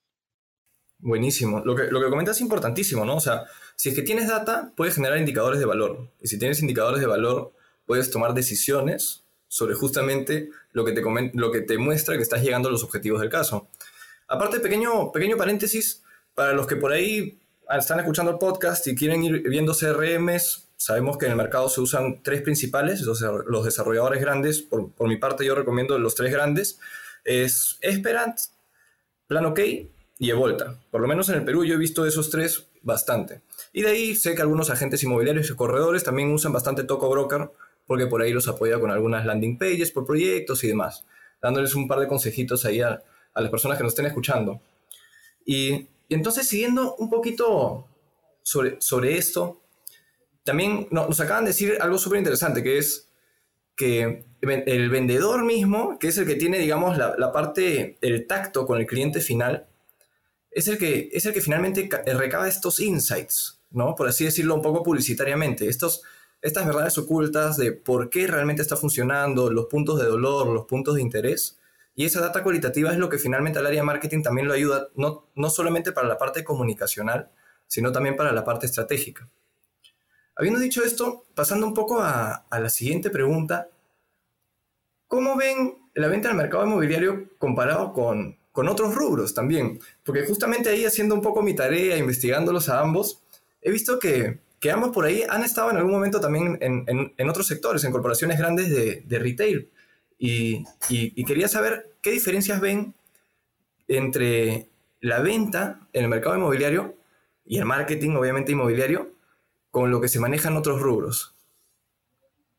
Buenísimo. 0.99 1.61
Lo 1.61 1.77
que, 1.77 1.85
lo 1.85 2.01
que 2.01 2.11
comentas 2.11 2.37
es 2.37 2.43
importantísimo, 2.43 3.05
¿no? 3.05 3.17
O 3.17 3.21
sea, 3.21 3.45
si 3.77 3.91
es 3.91 3.95
que 3.95 4.03
tienes 4.03 4.27
data, 4.27 4.73
puedes 4.77 4.97
generar 4.97 5.19
indicadores 5.19 5.61
de 5.61 5.67
valor. 5.67 6.11
Y 6.21 6.27
si 6.27 6.37
tienes 6.37 6.61
indicadores 6.61 7.01
de 7.01 7.07
valor, 7.07 7.53
puedes 7.87 8.11
tomar 8.11 8.35
decisiones 8.35 9.24
sobre 9.55 9.77
justamente 9.77 10.51
lo 10.73 10.85
que 10.85 10.91
te, 10.91 11.01
lo 11.35 11.53
que 11.53 11.61
te 11.61 11.79
muestra 11.79 12.17
que 12.17 12.25
estás 12.25 12.43
llegando 12.43 12.69
a 12.69 12.73
los 12.73 12.83
objetivos 12.83 13.21
del 13.21 13.31
caso. 13.31 13.69
Aparte, 14.27 14.59
pequeño, 14.59 15.13
pequeño 15.13 15.37
paréntesis, 15.37 16.03
para 16.35 16.55
los 16.55 16.67
que 16.67 16.75
por 16.75 16.91
ahí 16.91 17.39
están 17.71 18.01
escuchando 18.01 18.33
el 18.33 18.39
podcast 18.39 18.85
y 18.89 18.97
quieren 18.97 19.23
ir 19.23 19.49
viendo 19.49 19.73
CRMs, 19.73 20.71
sabemos 20.77 21.19
que 21.19 21.27
en 21.27 21.31
el 21.31 21.37
mercado 21.37 21.69
se 21.69 21.81
usan 21.81 22.21
tres 22.25 22.43
principales, 22.43 23.03
los, 23.03 23.65
desarrolladores 23.65 24.21
grandes, 24.21 24.61
por, 24.61 24.91
por, 24.91 25.07
mi 25.07 25.19
parte 25.19 25.45
yo 25.45 25.55
recomiendo 25.55 25.97
los 26.01 26.17
tres 26.17 26.33
grandes, 26.33 26.81
es 27.23 27.79
Esperant, 27.81 28.37
Plan 29.29 29.47
OK 29.47 29.61
y 30.19 30.31
Evolta. 30.31 30.81
Por 30.91 31.01
lo 31.01 31.07
menos 31.07 31.29
en 31.29 31.37
el 31.37 31.45
Perú 31.45 31.65
yo 31.65 31.75
he 31.75 31.79
visto 31.79 32.05
esos 32.05 32.29
tres 32.29 32.67
bastante. 32.83 33.43
Y 33.73 33.83
de 33.83 33.91
ahí 33.91 34.17
sé 34.17 34.35
que 34.35 34.43
algunos 34.43 34.71
agentes 34.71 35.05
inmobiliarios 35.05 35.49
y 35.49 35.55
corredores 35.55 36.03
también 36.03 36.33
usan 36.33 36.53
bastante 36.53 36.83
Toco 36.83 37.09
Broker 37.09 37.51
porque 37.87 38.07
por 38.07 38.23
ahí 38.23 38.33
los 38.33 38.49
apoya 38.49 38.79
con 38.79 38.91
algunas 38.91 39.27
landing 39.27 39.59
pages 39.59 39.91
por 39.91 40.07
proyectos 40.07 40.65
y 40.65 40.69
demás, 40.69 41.05
dándoles 41.41 41.75
un 41.75 41.87
par 41.87 42.01
de 42.01 42.09
consejitos 42.09 42.65
ahí 42.65 42.81
a, 42.81 43.03
las 43.35 43.51
personas 43.51 43.77
que 43.77 43.85
nos 43.85 43.93
estén 43.93 44.07
escuchando. 44.07 44.61
Y, 45.45 45.89
entonces, 46.09 46.47
siguiendo 46.47 46.95
un 46.97 47.11
poquito 47.11 47.89
sobre, 48.43 48.77
sobre 48.81 49.17
esto, 49.17 49.61
también 50.45 50.87
nos 50.91 51.19
acaban 51.21 51.45
de 51.45 51.51
decir 51.51 51.79
algo 51.81 51.99
súper 51.99 52.19
interesante, 52.19 52.63
que 52.63 52.79
es 52.79 53.09
que 53.75 54.25
el 54.41 54.91
vendedor 54.91 55.45
mismo, 55.45 55.99
que 55.99 56.09
es 56.09 56.19
el 56.19 56.27
que 56.27 56.37
tiene, 56.37 56.59
digamos, 56.59 56.97
la, 56.97 57.17
la, 57.19 57.33
parte, 57.33 57.99
el 58.01 58.27
tacto 58.27 58.67
con 58.67 58.79
el 58.79 58.87
cliente 58.87 59.21
final, 59.21 59.67
es 60.51 60.69
el, 60.69 60.79
que, 60.79 61.09
es 61.13 61.27
el 61.27 61.33
que 61.33 61.41
finalmente 61.41 61.89
recaba 62.07 62.49
estos 62.49 62.79
insights, 62.79 63.61
¿no? 63.71 63.95
Por 63.97 64.07
así 64.07 64.25
decirlo 64.25 64.55
un 64.55 64.63
poco 64.63 64.85
publicitariamente, 64.85 65.69
estos, 65.69 66.03
estas 66.45 66.67
verdades 66.67 66.99
ocultas 66.99 67.57
de 67.57 67.73
por 67.73 68.11
qué 68.11 68.27
realmente 68.27 68.61
está 68.61 68.77
funcionando, 68.77 69.51
los 69.51 69.65
puntos 69.65 69.99
de 69.99 70.05
dolor, 70.05 70.47
los 70.49 70.67
puntos 70.67 70.95
de 70.95 71.01
interés. 71.01 71.59
Y 71.97 72.05
esa 72.05 72.21
data 72.21 72.43
cualitativa 72.43 72.93
es 72.93 72.99
lo 72.99 73.09
que 73.09 73.17
finalmente 73.17 73.59
al 73.59 73.67
área 73.67 73.81
de 73.81 73.87
marketing 73.87 74.23
también 74.23 74.47
lo 74.47 74.53
ayuda, 74.53 74.89
no, 74.95 75.27
no 75.35 75.49
solamente 75.49 75.91
para 75.93 76.07
la 76.07 76.19
parte 76.19 76.45
comunicacional, 76.45 77.31
sino 77.67 77.93
también 77.93 78.15
para 78.15 78.31
la 78.33 78.45
parte 78.45 78.67
estratégica. 78.67 79.27
Habiendo 80.37 80.61
dicho 80.61 80.85
esto, 80.85 81.25
pasando 81.35 81.67
un 81.67 81.73
poco 81.73 82.03
a, 82.03 82.45
a 82.51 82.61
la 82.61 82.69
siguiente 82.69 83.09
pregunta, 83.09 83.71
¿cómo 85.09 85.39
ven 85.39 85.79
la 85.95 86.09
venta 86.09 86.29
del 86.29 86.37
mercado 86.37 86.67
inmobiliario 86.67 87.31
comparado 87.39 87.95
con, 87.95 88.37
con 88.53 88.69
otros 88.69 88.95
rubros 88.95 89.33
también? 89.33 89.81
Porque 90.05 90.27
justamente 90.27 90.69
ahí 90.69 90.85
haciendo 90.85 91.15
un 91.15 91.23
poco 91.23 91.41
mi 91.41 91.55
tarea, 91.55 91.97
investigándolos 91.97 92.69
a 92.69 92.81
ambos, 92.81 93.23
he 93.63 93.71
visto 93.71 93.99
que 93.99 94.44
que 94.65 94.71
ambos 94.71 94.93
por 94.93 95.05
ahí 95.05 95.23
han 95.29 95.45
estado 95.45 95.71
en 95.71 95.77
algún 95.77 95.93
momento 95.93 96.23
también 96.23 96.57
en, 96.59 97.29
otros 97.29 97.47
sectores, 97.47 97.85
en 97.85 97.93
corporaciones 97.93 98.39
grandes 98.39 98.71
de, 98.71 99.19
retail. 99.19 99.71
Y, 100.19 100.65
quería 101.27 101.49
saber 101.49 101.93
qué 102.01 102.13
diferencias 102.13 102.63
ven 102.63 102.95
entre 103.89 104.71
la 105.03 105.21
venta 105.21 105.87
en 105.93 106.05
el 106.05 106.09
mercado 106.09 106.37
inmobiliario 106.37 106.97
y 107.45 107.59
el 107.59 107.67
marketing, 107.67 108.13
obviamente 108.13 108.53
inmobiliario, 108.53 109.11
con 109.71 109.91
lo 109.91 110.01
que 110.01 110.09
se 110.09 110.19
maneja 110.19 110.49
en 110.49 110.57
otros 110.57 110.81
rubros. 110.81 111.35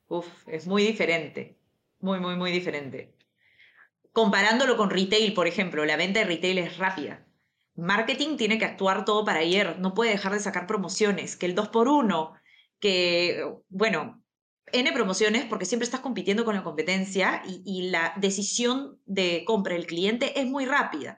Uf, 0.08 0.28
es 0.46 0.68
muy 0.68 0.84
diferente. 0.84 1.56
Muy, 2.02 2.20
muy, 2.20 2.36
muy 2.36 2.52
diferente. 2.52 3.16
Comparándolo 4.12 4.78
con 4.78 4.92
retail, 4.92 5.34
por 5.34 5.48
ejemplo, 5.48 5.84
la 5.86 5.98
venta 5.98 6.20
de 6.20 6.28
retail 6.28 6.60
es 6.60 6.78
rápida. 6.78 7.26
Marketing 7.76 8.38
tiene 8.38 8.58
que 8.58 8.66
actuar 8.66 9.06
todo 9.06 9.26
para 9.26 9.40
ayer, 9.40 9.80
no 9.80 9.94
puede 9.94 10.12
dejar 10.12 10.34
de 10.34 10.40
sacar 10.40 10.66
promociones, 10.66 11.36
que 11.36 11.46
el 11.46 11.56
2x1, 11.56 12.40
que, 12.80 13.44
bueno, 13.70 14.24
N 14.72 14.92
promociones 14.94 15.46
porque 15.46 15.66
siempre 15.66 15.86
estás 15.86 16.00
compitiendo 16.00 16.46
con 16.46 16.56
la 16.56 16.64
competencia 16.64 17.44
y, 17.46 17.90
la 17.90 18.14
decisión 18.18 19.00
de 19.06 19.44
compra 19.46 19.76
del 19.76 19.86
cliente 19.86 20.40
es 20.40 20.46
muy 20.46 20.66
rápida. 20.66 21.18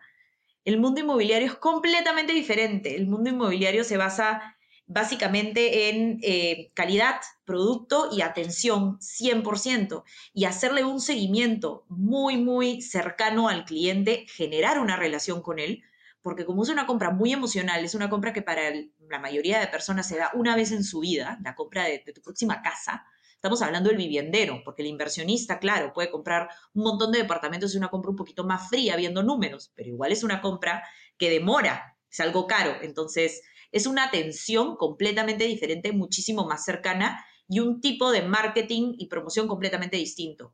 El 0.66 0.80
mundo 0.80 1.00
inmobiliario 1.00 1.48
es 1.48 1.56
completamente 1.56 2.34
diferente. 2.34 2.96
El 2.96 3.08
mundo 3.08 3.30
inmobiliario 3.30 3.84
se 3.84 3.98
basa 3.98 4.58
básicamente 4.86 5.90
en 5.90 6.20
eh, 6.24 6.72
calidad, 6.74 7.22
producto 7.46 8.10
y 8.12 8.22
atención 8.22 9.00
100%, 9.00 10.04
y 10.34 10.46
hacerle 10.46 10.84
un 10.84 11.02
seguimiento 11.02 11.86
muy, 11.90 12.38
muy 12.38 12.82
cercano 12.82 13.50
al 13.50 13.66
cliente, 13.66 14.26
generar 14.30 14.80
una 14.80 14.96
relación 14.96 15.42
con 15.42 15.60
él, 15.60 15.84
porque 16.27 16.43
como 16.43 16.63
es 16.63 16.67
una 16.67 16.86
compra 16.86 17.10
muy 17.10 17.31
emocional, 17.31 17.86
es 17.86 17.96
una 17.96 18.10
compra 18.10 18.34
que 18.34 18.41
para 18.41 18.63
la 19.10 19.17
mayoría 19.17 19.62
de 19.62 19.67
personas 19.67 20.05
se 20.10 20.17
da 20.17 20.29
una 20.34 20.57
vez 20.57 20.74
en 20.74 20.84
su 20.84 21.00
vida, 21.00 21.39
la 21.41 21.55
compra 21.55 21.86
de, 21.86 22.00
tu 22.00 22.22
próxima 22.22 22.62
casa, 22.62 23.05
Estamos 23.34 23.62
hablando 23.62 23.88
del 23.88 23.98
viviendero, 23.98 24.62
porque 24.65 24.81
el 24.81 24.89
inversionista, 24.89 25.57
claro, 25.57 25.93
puede 25.93 26.12
comprar 26.12 26.50
un 26.74 26.84
montón 26.84 27.13
de 27.13 27.19
departamentos 27.19 27.74
y 27.74 27.77
una 27.77 27.88
compra 27.88 28.12
un 28.12 28.17
poquito 28.17 28.43
más 28.43 28.67
fría 28.67 28.98
viendo 28.98 29.24
números, 29.24 29.72
pero 29.74 29.88
igual 29.88 30.12
es 30.12 30.24
una 30.24 30.41
compra 30.41 30.84
que 31.17 31.29
demora, 31.29 31.98
es 32.12 32.19
algo 32.19 32.46
caro. 32.46 32.75
Entonces, 32.81 33.41
es 33.72 33.88
una 33.88 34.03
atención 34.03 34.75
completamente 34.75 35.46
diferente, 35.46 35.93
muchísimo 35.93 36.46
más 36.46 36.65
cercana 36.65 37.24
y 37.48 37.62
un 37.62 37.79
tipo 37.79 38.12
de 38.12 38.24
marketing 38.24 38.96
y 38.98 39.07
promoción 39.07 39.48
completamente 39.48 39.96
distinto 39.96 40.53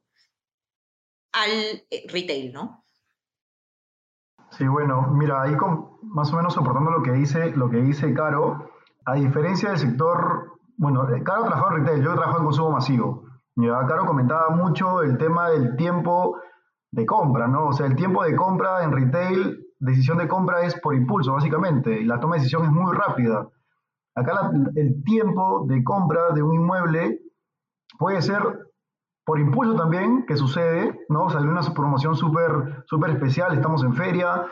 al 1.32 1.50
eh, 1.90 2.06
retail, 2.10 2.54
¿no? 2.54 2.83
Sí, 4.58 4.68
bueno, 4.68 5.08
mira, 5.12 5.42
ahí 5.42 5.56
con, 5.58 5.98
más 6.04 6.32
o 6.32 6.38
menos 6.38 6.54
soportando 6.54 6.92
lo 6.92 7.02
que 7.02 7.12
dice, 7.12 7.52
lo 7.56 7.70
que 7.70 7.78
dice 7.78 8.14
Caro, 8.14 8.70
a 9.06 9.16
diferencia 9.16 9.70
del 9.70 9.80
sector, 9.80 10.60
bueno, 10.78 11.08
Caro 11.24 11.46
trabajó 11.46 11.72
en 11.72 11.84
retail, 11.84 12.04
yo 12.04 12.14
trabajo 12.14 12.38
en 12.38 12.46
consumo 12.46 12.72
masivo. 12.72 13.24
Ya, 13.56 13.86
Caro 13.88 14.06
comentaba 14.06 14.50
mucho 14.50 15.02
el 15.02 15.18
tema 15.18 15.50
del 15.50 15.76
tiempo 15.76 16.38
de 16.92 17.06
compra, 17.06 17.48
¿no? 17.48 17.68
O 17.68 17.74
sea, 17.74 17.88
el 17.88 17.96
tiempo 17.96 18.24
de 18.24 18.36
compra 18.36 18.84
en 18.84 18.92
retail 18.92 19.60
decisión 19.80 20.20
de 20.20 20.28
compra 20.28 20.62
es 20.62 20.80
por 20.80 20.96
impulso, 20.96 21.34
básicamente, 21.34 22.00
y 22.00 22.06
la 22.06 22.20
toma 22.20 22.36
de 22.36 22.42
decisión 22.42 22.64
es 22.64 22.72
muy 22.72 22.94
rápida. 22.96 23.48
Acá 24.16 24.52
el 24.76 25.04
tiempo 25.04 25.66
de 25.68 25.84
compra 25.84 26.30
de 26.34 26.44
un 26.44 26.54
inmueble 26.54 27.20
puede 27.98 28.22
ser 28.22 28.42
por 29.26 29.40
impulso 29.40 29.76
también, 29.76 30.26
que 30.26 30.36
sucede, 30.36 31.06
¿no? 31.10 31.30
Salió 31.30 31.50
una 31.50 31.62
promoción 31.74 32.16
súper 32.16 32.84
super 32.88 33.10
especial, 33.12 33.54
estamos 33.54 33.84
en 33.84 33.94
feria, 33.94 34.46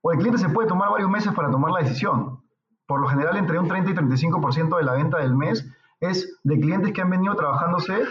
o 0.00 0.12
el 0.12 0.18
cliente 0.18 0.38
se 0.38 0.48
puede 0.48 0.68
tomar 0.68 0.90
varios 0.90 1.10
meses 1.10 1.32
para 1.32 1.50
tomar 1.50 1.70
la 1.72 1.80
decisión. 1.80 2.42
Por 2.86 3.00
lo 3.00 3.08
general, 3.08 3.36
entre 3.36 3.58
un 3.58 3.68
30 3.68 3.90
y 3.90 3.94
35% 3.94 4.76
de 4.76 4.84
la 4.84 4.92
venta 4.94 5.18
del 5.18 5.34
mes 5.34 5.66
es 6.00 6.38
de 6.42 6.60
clientes 6.60 6.92
que 6.92 7.00
han 7.00 7.10
venido 7.10 7.34
trabajándose 7.34 8.02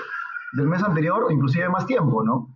del 0.53 0.67
mes 0.67 0.83
anterior 0.83 1.23
o 1.23 1.31
inclusive 1.31 1.69
más 1.69 1.85
tiempo, 1.85 2.23
¿no? 2.23 2.55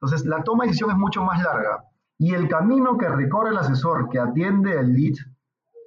Entonces, 0.00 0.26
la 0.26 0.44
toma 0.44 0.64
de 0.64 0.68
decisión 0.68 0.90
es 0.90 0.96
mucho 0.96 1.22
más 1.22 1.42
larga. 1.42 1.84
Y 2.18 2.34
el 2.34 2.48
camino 2.48 2.96
que 2.96 3.08
recorre 3.08 3.50
el 3.50 3.58
asesor 3.58 4.08
que 4.08 4.18
atiende 4.18 4.78
el 4.78 4.94
lead 4.94 5.16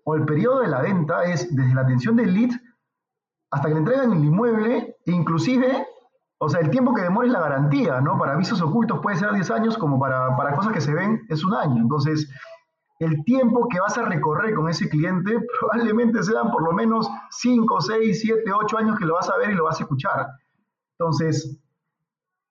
o 0.03 0.15
el 0.15 0.25
periodo 0.25 0.62
de 0.62 0.68
la 0.68 0.82
venta 0.82 1.24
es 1.24 1.53
desde 1.56 1.74
la 1.74 1.82
atención 1.82 2.15
del 2.15 2.34
lead 2.34 2.51
hasta 3.51 3.68
que 3.68 3.74
le 3.74 3.80
entregan 3.80 4.13
el 4.13 4.24
inmueble, 4.24 4.98
inclusive, 5.06 5.86
o 6.44 6.50
sea, 6.50 6.60
el 6.60 6.72
tiempo 6.72 6.92
que 6.96 7.04
demora 7.04 7.28
es 7.28 7.34
la 7.34 7.40
garantía, 7.40 8.02
¿no? 8.02 8.18
Para 8.18 8.34
avisos 8.34 8.60
ocultos 8.64 9.00
puede 9.00 9.16
ser 9.16 9.32
10 9.32 9.52
años, 9.52 9.78
como 9.78 10.00
para, 10.00 10.36
para 10.36 10.56
cosas 10.56 10.74
que 10.74 10.82
se 10.82 10.92
ven 10.92 11.22
es 11.30 11.44
un 11.46 11.54
año. 11.54 11.80
Entonces, 11.80 12.28
el 12.98 13.24
tiempo 13.26 13.68
que 13.70 13.80
vas 13.80 13.96
a 14.00 14.06
recorrer 14.06 14.56
con 14.56 14.68
ese 14.68 14.90
cliente 14.90 15.38
probablemente 15.60 16.24
sean 16.24 16.50
por 16.50 16.64
lo 16.64 16.72
menos 16.72 17.08
5, 17.30 17.82
6, 17.82 18.22
7, 18.22 18.52
8 18.54 18.78
años 18.80 18.98
que 18.98 19.06
lo 19.06 19.14
vas 19.14 19.30
a 19.30 19.38
ver 19.38 19.52
y 19.52 19.54
lo 19.54 19.66
vas 19.66 19.80
a 19.80 19.84
escuchar. 19.84 20.30
Entonces, 20.98 21.60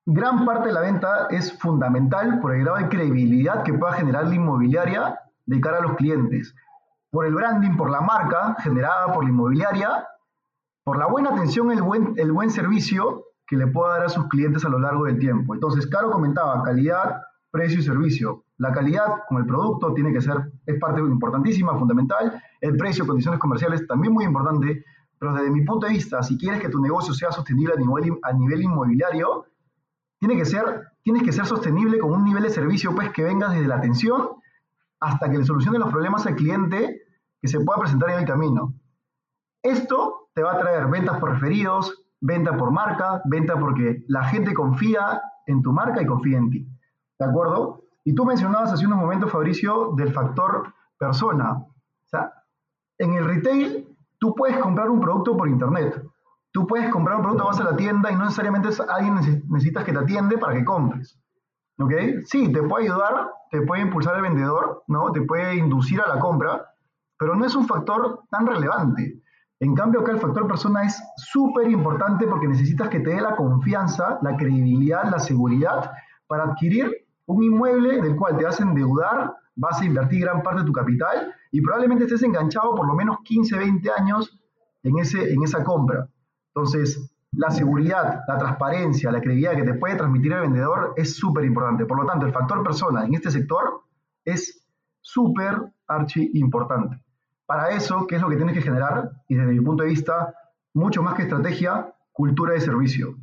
gran 0.07 0.47
parte 0.47 0.69
de 0.69 0.75
la 0.75 0.83
venta 0.83 1.27
es 1.29 1.59
fundamental 1.59 2.39
por 2.39 2.55
el 2.55 2.63
grado 2.63 2.79
de 2.79 2.89
credibilidad 2.89 3.65
que 3.65 3.75
pueda 3.75 3.95
generar 3.95 4.29
la 4.29 4.37
inmobiliaria 4.37 5.19
de 5.47 5.61
cara 5.61 5.79
a 5.79 5.83
los 5.83 5.97
clientes, 5.97 6.55
por 7.11 7.27
el 7.27 7.35
branding, 7.35 7.77
por 7.77 7.91
la 7.91 8.03
marca 8.03 8.55
generada 8.61 9.13
por 9.13 9.25
la 9.25 9.31
inmobiliaria, 9.31 10.07
por 10.85 10.97
la 10.97 11.07
buena 11.07 11.31
atención, 11.31 11.73
el 11.73 11.83
buen, 11.83 12.15
el 12.19 12.31
buen 12.31 12.53
servicio 12.53 13.25
que 13.51 13.57
le 13.57 13.67
pueda 13.67 13.95
dar 13.95 14.07
a 14.07 14.09
sus 14.09 14.29
clientes 14.29 14.65
a 14.65 14.69
lo 14.69 14.79
largo 14.79 15.07
del 15.07 15.19
tiempo. 15.19 15.55
Entonces, 15.55 15.85
Caro 15.89 16.09
comentaba 16.13 16.63
calidad, 16.63 17.21
precio 17.51 17.81
y 17.81 17.83
servicio. 17.83 18.45
La 18.59 18.71
calidad 18.71 19.25
con 19.29 19.39
el 19.39 19.47
producto 19.47 19.93
tiene 19.93 20.13
que 20.13 20.21
ser, 20.21 20.53
es 20.65 20.79
parte 20.79 21.01
importantísima, 21.01 21.77
fundamental. 21.77 22.41
El 22.61 22.77
precio, 22.77 23.05
condiciones 23.05 23.41
comerciales, 23.41 23.85
también 23.89 24.15
muy 24.15 24.25
importante. 24.25 24.85
Pero 25.19 25.35
desde 25.35 25.51
mi 25.51 25.65
punto 25.65 25.89
de 25.89 25.95
vista, 25.95 26.23
si 26.23 26.39
quieres 26.39 26.61
que 26.61 26.69
tu 26.69 26.81
negocio 26.81 27.13
sea 27.13 27.33
sostenible 27.33 27.75
a 27.75 27.77
nivel, 27.77 28.21
a 28.23 28.33
nivel 28.33 28.63
inmobiliario, 28.63 29.47
tiene 30.21 30.37
que 30.37 30.45
ser, 30.45 30.87
tienes 31.03 31.25
que 31.25 31.33
ser 31.33 31.45
sostenible 31.45 31.99
con 31.99 32.13
un 32.13 32.23
nivel 32.23 32.45
de 32.45 32.51
servicio 32.51 32.95
pues, 32.95 33.11
que 33.11 33.25
venga 33.25 33.49
desde 33.49 33.67
la 33.67 33.79
atención 33.79 34.29
hasta 35.01 35.29
que 35.29 35.39
le 35.39 35.45
solucione 35.45 35.81
los 35.81 35.91
problemas 35.91 36.25
al 36.25 36.37
cliente 36.37 37.03
que 37.43 37.49
se 37.49 37.59
pueda 37.59 37.81
presentar 37.81 38.11
en 38.11 38.21
el 38.21 38.27
camino. 38.27 38.75
Esto 39.61 40.29
te 40.35 40.43
va 40.45 40.53
a 40.53 40.59
traer 40.59 40.87
ventas 40.87 41.19
por 41.19 41.33
referidos, 41.33 42.00
venta 42.21 42.57
por 42.57 42.71
marca, 42.71 43.23
venta 43.25 43.59
porque 43.59 44.05
la 44.09 44.25
gente 44.25 44.55
confía 44.55 45.21
en 45.47 45.63
tu 45.63 45.73
marca 45.73 46.03
y 46.03 46.07
confía 46.07 46.39
en 46.39 46.51
ti. 46.51 46.69
¿De 47.19 47.27
acuerdo? 47.27 47.83
Y 48.05 48.15
tú 48.15 48.25
mencionabas 48.25 48.73
hace 48.73 48.87
unos 48.87 48.99
momentos, 48.99 49.31
Fabricio, 49.31 49.93
del 49.97 50.13
factor 50.13 50.75
persona. 50.99 51.53
O 51.53 52.09
sea, 52.09 52.33
en 52.99 53.15
el 53.15 53.27
retail 53.27 53.89
tú 54.19 54.35
puedes 54.35 54.59
comprar 54.59 54.91
un 54.91 55.01
producto 55.01 55.37
por 55.37 55.49
internet, 55.49 56.03
Tú 56.53 56.67
puedes 56.67 56.91
comprar 56.91 57.17
un 57.17 57.23
producto, 57.23 57.45
vas 57.45 57.61
a 57.61 57.65
la 57.65 57.77
tienda 57.77 58.11
y 58.11 58.17
no 58.17 58.25
necesariamente 58.25 58.71
alguien 58.89 59.15
necesitas 59.49 59.85
que 59.85 59.93
te 59.93 59.99
atiende 59.99 60.37
para 60.37 60.55
que 60.55 60.65
compres. 60.65 61.17
¿Ok? 61.79 61.93
Sí, 62.25 62.53
te 62.53 62.63
puede 62.63 62.87
ayudar, 62.87 63.31
te 63.51 63.63
puede 63.63 63.83
impulsar 63.83 64.17
el 64.17 64.23
vendedor, 64.23 64.83
¿no? 64.89 65.13
Te 65.13 65.23
puede 65.23 65.55
inducir 65.57 66.01
a 66.01 66.09
la 66.09 66.19
compra, 66.19 66.67
pero 67.19 67.37
no 67.37 67.45
es 67.47 67.55
un 67.55 67.67
factor 67.67 68.25
tan 68.31 68.47
relevante. 68.47 69.23
En 69.61 69.75
cambio, 69.75 70.01
acá 70.01 70.13
el 70.13 70.21
factor 70.21 70.47
persona 70.47 70.85
es 70.85 71.03
súper 71.17 71.71
importante 71.71 72.27
porque 72.27 72.49
necesitas 72.49 72.89
que 72.89 73.01
te 73.01 73.11
dé 73.11 73.21
la 73.21 73.37
confianza, 73.37 74.19
la 74.23 74.35
credibilidad, 74.37 75.05
la 75.11 75.19
seguridad 75.19 75.93
para 76.27 76.45
adquirir 76.45 77.07
un 77.27 77.45
inmueble 77.45 78.01
del 78.01 78.17
cual 78.17 78.39
te 78.39 78.45
vas 78.45 78.59
a 78.59 78.63
endeudar, 78.63 79.35
vas 79.57 79.81
a 79.81 79.85
invertir 79.85 80.23
gran 80.23 80.43
parte 80.43 80.61
de 80.61 80.67
tu 80.67 80.73
capital 80.73 81.35
y 81.53 81.61
probablemente 81.61 82.05
estés 82.05 82.23
enganchado 82.23 82.75
por 82.75 82.87
lo 82.87 82.95
menos 82.95 83.19
15, 83.23 83.59
20 83.59 83.91
años 83.91 84.41
en, 84.83 84.99
ese, 84.99 85.31
en 85.31 85.43
esa 85.43 85.63
compra. 85.63 86.09
Entonces, 86.55 87.13
la 87.33 87.51
seguridad, 87.51 88.23
la 88.27 88.39
transparencia, 88.39 89.13
la 89.13 89.21
credibilidad 89.21 89.57
que 89.57 89.63
te 89.63 89.75
puede 89.75 89.97
transmitir 89.97 90.33
el 90.33 90.41
vendedor 90.41 90.95
es 90.97 91.17
súper 91.17 91.45
importante. 91.45 91.85
Por 91.85 92.01
lo 92.01 92.07
tanto, 92.07 92.25
el 92.25 92.33
factor 92.33 92.63
persona 92.63 93.05
en 93.05 93.15
este 93.15 93.31
sector 93.31 93.83
es 94.25 94.67
súper 95.01 95.61
archi 95.87 96.31
importante. 96.35 96.99
Para 97.51 97.71
eso, 97.71 98.07
¿qué 98.07 98.15
es 98.15 98.23
lo 98.23 98.29
que 98.29 98.37
tienes 98.37 98.55
que 98.55 98.63
generar? 98.63 99.11
Y 99.27 99.35
desde 99.35 99.51
mi 99.51 99.61
punto 99.61 99.83
de 99.83 99.89
vista, 99.89 100.33
mucho 100.73 101.03
más 101.03 101.15
que 101.15 101.23
estrategia, 101.23 101.93
cultura 102.13 102.55
de 102.55 102.61
servicio. 102.61 103.17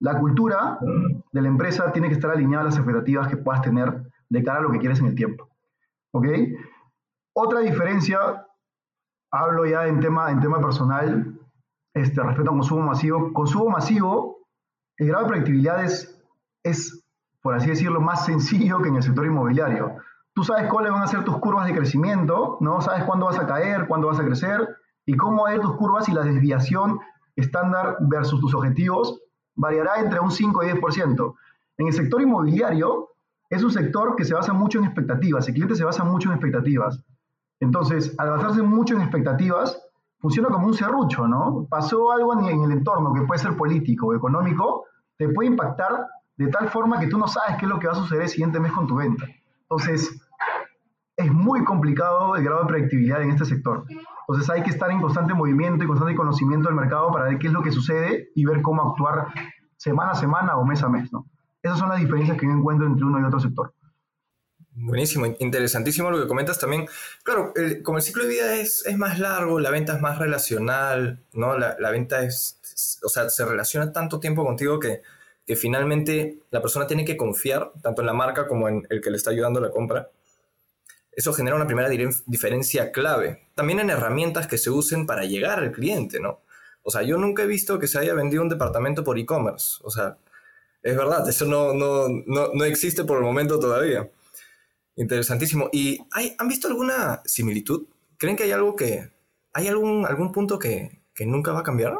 La 0.00 0.18
cultura 0.18 0.80
de 1.30 1.40
la 1.40 1.46
empresa 1.46 1.92
tiene 1.92 2.08
que 2.08 2.14
estar 2.14 2.32
alineada 2.32 2.62
a 2.62 2.64
las 2.64 2.76
expectativas 2.76 3.28
que 3.28 3.36
puedas 3.36 3.62
tener 3.62 4.02
de 4.28 4.42
cara 4.42 4.58
a 4.58 4.62
lo 4.62 4.72
que 4.72 4.80
quieres 4.80 4.98
en 4.98 5.06
el 5.06 5.14
tiempo. 5.14 5.48
¿Ok? 6.10 6.26
Otra 7.34 7.60
diferencia, 7.60 8.48
hablo 9.30 9.64
ya 9.64 9.86
en 9.86 10.00
tema, 10.00 10.32
en 10.32 10.40
tema 10.40 10.60
personal, 10.60 11.38
este, 11.94 12.20
respecto 12.20 12.50
a 12.50 12.54
consumo 12.54 12.82
masivo. 12.82 13.32
Consumo 13.32 13.70
masivo, 13.70 14.38
el 14.96 15.06
grado 15.06 15.22
de 15.22 15.28
predictibilidad 15.28 15.84
es, 15.84 16.20
es, 16.64 17.06
por 17.40 17.54
así 17.54 17.68
decirlo, 17.68 18.00
más 18.00 18.26
sencillo 18.26 18.82
que 18.82 18.88
en 18.88 18.96
el 18.96 19.04
sector 19.04 19.24
inmobiliario. 19.24 19.98
Tú 20.34 20.44
sabes 20.44 20.70
cuáles 20.70 20.92
van 20.92 21.02
a 21.02 21.06
ser 21.06 21.24
tus 21.24 21.38
curvas 21.38 21.66
de 21.66 21.74
crecimiento, 21.74 22.56
¿no? 22.60 22.80
Sabes 22.80 23.04
cuándo 23.04 23.26
vas 23.26 23.38
a 23.38 23.46
caer, 23.46 23.86
cuándo 23.86 24.06
vas 24.06 24.18
a 24.18 24.24
crecer 24.24 24.66
y 25.04 25.16
cómo 25.16 25.48
ir 25.50 25.60
tus 25.60 25.76
curvas 25.76 26.08
y 26.08 26.12
la 26.12 26.22
desviación 26.22 27.00
estándar 27.36 27.96
versus 28.00 28.40
tus 28.40 28.54
objetivos 28.54 29.20
variará 29.54 30.00
entre 30.00 30.20
un 30.20 30.30
5 30.30 30.62
y 30.64 30.66
10%. 30.68 31.34
En 31.78 31.86
el 31.86 31.92
sector 31.92 32.22
inmobiliario 32.22 33.10
es 33.50 33.62
un 33.62 33.70
sector 33.70 34.16
que 34.16 34.24
se 34.24 34.34
basa 34.34 34.52
mucho 34.52 34.78
en 34.78 34.86
expectativas, 34.86 35.46
el 35.48 35.54
cliente 35.54 35.76
se 35.76 35.84
basa 35.84 36.04
mucho 36.04 36.28
en 36.30 36.36
expectativas. 36.36 37.04
Entonces, 37.60 38.14
al 38.18 38.30
basarse 38.30 38.62
mucho 38.62 38.94
en 38.94 39.02
expectativas, 39.02 39.78
funciona 40.18 40.48
como 40.48 40.66
un 40.66 40.74
serrucho, 40.74 41.28
¿no? 41.28 41.66
Pasó 41.68 42.10
algo 42.12 42.32
en 42.40 42.62
el 42.62 42.72
entorno 42.72 43.12
que 43.12 43.22
puede 43.22 43.40
ser 43.40 43.56
político 43.56 44.06
o 44.06 44.14
económico, 44.14 44.84
te 45.18 45.28
puede 45.28 45.50
impactar 45.50 46.06
de 46.36 46.48
tal 46.48 46.70
forma 46.70 46.98
que 46.98 47.08
tú 47.08 47.18
no 47.18 47.28
sabes 47.28 47.56
qué 47.58 47.66
es 47.66 47.70
lo 47.70 47.78
que 47.78 47.86
va 47.86 47.92
a 47.92 47.96
suceder 47.96 48.22
el 48.22 48.28
siguiente 48.28 48.58
mes 48.58 48.72
con 48.72 48.86
tu 48.86 48.96
venta. 48.96 49.26
Entonces, 49.72 50.20
es 51.16 51.32
muy 51.32 51.64
complicado 51.64 52.36
el 52.36 52.44
grado 52.44 52.62
de 52.62 52.68
predictibilidad 52.68 53.22
en 53.22 53.30
este 53.30 53.46
sector. 53.46 53.84
Entonces 54.28 54.50
hay 54.50 54.62
que 54.62 54.70
estar 54.70 54.90
en 54.90 55.00
constante 55.00 55.34
movimiento 55.34 55.82
y 55.82 55.86
constante 55.86 56.14
conocimiento 56.14 56.68
del 56.68 56.76
mercado 56.76 57.10
para 57.10 57.26
ver 57.26 57.38
qué 57.38 57.46
es 57.46 57.52
lo 57.52 57.62
que 57.62 57.72
sucede 57.72 58.30
y 58.34 58.44
ver 58.44 58.60
cómo 58.62 58.90
actuar 58.90 59.28
semana 59.76 60.12
a 60.12 60.14
semana 60.14 60.56
o 60.56 60.64
mes 60.64 60.82
a 60.82 60.88
mes. 60.88 61.10
Esas 61.62 61.78
son 61.78 61.88
las 61.88 62.00
diferencias 62.00 62.36
que 62.36 62.46
yo 62.46 62.52
encuentro 62.52 62.86
entre 62.86 63.04
uno 63.04 63.20
y 63.20 63.24
otro 63.24 63.40
sector. 63.40 63.72
Buenísimo, 64.74 65.26
interesantísimo 65.38 66.10
lo 66.10 66.20
que 66.20 66.28
comentas 66.28 66.58
también. 66.58 66.86
Claro, 67.24 67.52
como 67.82 67.98
el 67.98 68.02
ciclo 68.02 68.24
de 68.24 68.30
vida 68.30 68.54
es, 68.54 68.84
es, 68.86 68.96
más 68.96 69.18
largo, 69.18 69.58
la 69.60 69.70
venta 69.70 69.94
es 69.94 70.00
más 70.00 70.18
relacional, 70.18 71.24
¿no? 71.34 71.58
La, 71.58 71.90
venta 71.90 72.22
es, 72.22 73.00
o 73.04 73.08
sea, 73.08 73.28
se 73.28 73.44
relaciona 73.44 73.92
tanto 73.92 74.18
tiempo 74.18 74.44
contigo 74.44 74.78
que, 74.78 75.02
que 75.46 75.56
finalmente 75.56 76.38
la 76.50 76.62
persona 76.62 76.86
tiene 76.86 77.04
que 77.04 77.16
confiar 77.16 77.72
tanto 77.82 78.02
en 78.02 78.06
la 78.06 78.12
marca 78.12 78.46
como 78.46 78.68
en 78.68 78.86
el 78.90 79.00
que 79.00 79.10
le 79.10 79.16
está 79.16 79.30
ayudando 79.30 79.60
la 79.60 79.70
compra. 79.70 80.10
Eso 81.10 81.32
genera 81.32 81.56
una 81.56 81.66
primera 81.66 81.88
diferencia 81.88 82.90
clave. 82.90 83.48
También 83.54 83.80
en 83.80 83.90
herramientas 83.90 84.46
que 84.46 84.58
se 84.58 84.70
usen 84.70 85.06
para 85.06 85.24
llegar 85.24 85.58
al 85.58 85.72
cliente, 85.72 86.20
¿no? 86.20 86.40
O 86.82 86.90
sea, 86.90 87.02
yo 87.02 87.18
nunca 87.18 87.42
he 87.42 87.46
visto 87.46 87.78
que 87.78 87.86
se 87.86 87.98
haya 87.98 88.14
vendido 88.14 88.42
un 88.42 88.48
departamento 88.48 89.04
por 89.04 89.18
e-commerce. 89.18 89.78
O 89.82 89.90
sea, 89.90 90.16
es 90.82 90.96
verdad, 90.96 91.28
eso 91.28 91.44
no, 91.46 91.72
no, 91.74 92.08
no, 92.08 92.48
no 92.52 92.64
existe 92.64 93.04
por 93.04 93.18
el 93.18 93.24
momento 93.24 93.60
todavía. 93.60 94.10
Interesantísimo. 94.96 95.70
¿Y 95.72 96.00
hay, 96.10 96.34
han 96.38 96.48
visto 96.48 96.68
alguna 96.68 97.22
similitud? 97.24 97.86
¿Creen 98.18 98.36
que 98.36 98.44
hay 98.44 98.52
algo 98.52 98.76
que... 98.76 99.10
¿Hay 99.54 99.68
algún, 99.68 100.06
algún 100.06 100.32
punto 100.32 100.58
que, 100.58 101.02
que 101.14 101.26
nunca 101.26 101.52
va 101.52 101.60
a 101.60 101.64
cambiar? 101.64 101.94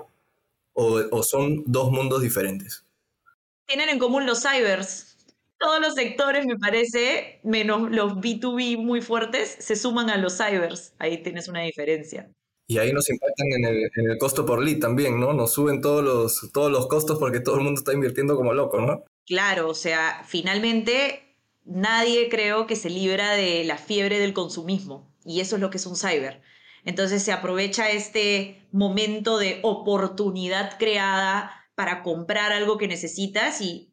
¿O, 0.73 1.01
¿O, 1.11 1.23
son 1.23 1.65
dos 1.67 1.91
mundos 1.91 2.23
diferentes? 2.23 2.82
Tienen 3.73 3.89
en 3.89 3.99
común 3.99 4.27
los 4.27 4.43
cybers. 4.43 5.17
Todos 5.59 5.81
los 5.81 5.95
sectores, 5.95 6.45
me 6.45 6.59
parece, 6.59 7.41
menos 7.43 7.91
los 7.91 8.17
B2B 8.17 8.77
muy 8.77 9.01
fuertes, 9.01 9.57
se 9.61 9.77
suman 9.77 10.11
a 10.11 10.19
los 10.19 10.37
cybers. 10.37 10.93
Ahí 10.99 11.23
tienes 11.23 11.49
una 11.49 11.63
diferencia. 11.63 12.31
Y 12.67 12.77
ahí 12.77 12.93
nos 12.93 13.09
impactan 13.09 13.47
en 13.57 13.65
el, 13.65 13.91
en 13.97 14.11
el, 14.11 14.19
costo 14.19 14.45
por 14.45 14.63
lead 14.63 14.79
también, 14.79 15.19
¿no? 15.19 15.33
Nos 15.33 15.55
suben 15.55 15.81
todos 15.81 16.05
los, 16.05 16.53
todos 16.53 16.71
los 16.71 16.87
costos 16.87 17.19
porque 17.19 17.41
todo 17.41 17.55
el 17.55 17.63
mundo 17.63 17.79
está 17.79 17.95
invirtiendo 17.95 18.37
como 18.37 18.53
loco, 18.53 18.79
¿no? 18.79 19.05
Claro, 19.25 19.71
o 19.71 19.75
sea, 19.75 20.23
finalmente 20.27 21.39
nadie 21.65 22.29
creo 22.29 22.67
que 22.67 22.77
se 22.77 22.91
libra 22.91 23.33
de 23.33 23.65
la 23.65 23.79
fiebre 23.79 24.19
del 24.19 24.35
consumismo 24.35 25.11
y 25.25 25.41
eso 25.41 25.57
es 25.57 25.63
lo 25.63 25.71
que 25.71 25.79
es 25.79 25.87
un 25.87 25.97
cyber. 25.97 26.43
Entonces 26.85 27.23
se 27.23 27.33
aprovecha 27.33 27.91
este 27.91 28.69
momento 28.71 29.39
de 29.39 29.61
oportunidad 29.63 30.77
creada 30.79 31.62
para 31.75 32.03
comprar 32.03 32.53
algo 32.53 32.79
que 32.79 32.89
necesitas 32.89 33.61
y 33.61 33.93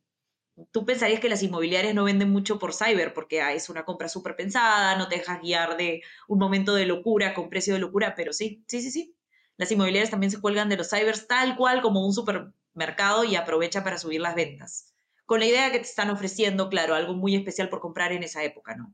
tú 0.72 0.86
pensarías 0.86 1.20
que 1.20 1.30
las 1.30 1.44
inmobiliarias 1.44 1.96
no 1.96 2.04
venden 2.04 2.30
mucho 2.30 2.60
por 2.60 2.74
cyber 2.74 3.14
porque 3.14 3.42
ah, 3.42 3.54
es 3.54 3.70
una 3.70 3.86
compra 3.86 4.10
súper 4.10 4.36
pensada, 4.36 4.98
no 4.98 5.08
te 5.08 5.18
dejas 5.18 5.42
guiar 5.42 5.78
de 5.78 6.02
un 6.28 6.40
momento 6.40 6.76
de 6.76 6.86
locura 6.86 7.34
con 7.34 7.50
precio 7.50 7.74
de 7.74 7.80
locura, 7.80 8.14
pero 8.16 8.34
sí, 8.34 8.64
sí, 8.68 8.82
sí, 8.82 8.92
sí. 8.92 9.16
Las 9.58 9.72
inmobiliarias 9.72 10.10
también 10.10 10.32
se 10.32 10.42
cuelgan 10.42 10.70
de 10.70 10.78
los 10.78 10.90
cybers 10.90 11.28
tal 11.28 11.56
cual 11.56 11.82
como 11.82 12.06
un 12.06 12.14
supermercado 12.14 13.24
y 13.24 13.36
aprovecha 13.36 13.84
para 13.84 13.98
subir 13.98 14.22
las 14.22 14.36
ventas 14.36 14.94
con 15.30 15.40
la 15.42 15.46
idea 15.46 15.72
que 15.72 15.78
te 15.78 15.84
están 15.86 16.10
ofreciendo, 16.10 16.70
claro, 16.70 16.96
algo 16.96 17.14
muy 17.14 17.36
especial 17.36 17.70
por 17.70 17.80
comprar 17.80 18.12
en 18.12 18.24
esa 18.24 18.42
época, 18.44 18.76
¿no? 18.76 18.92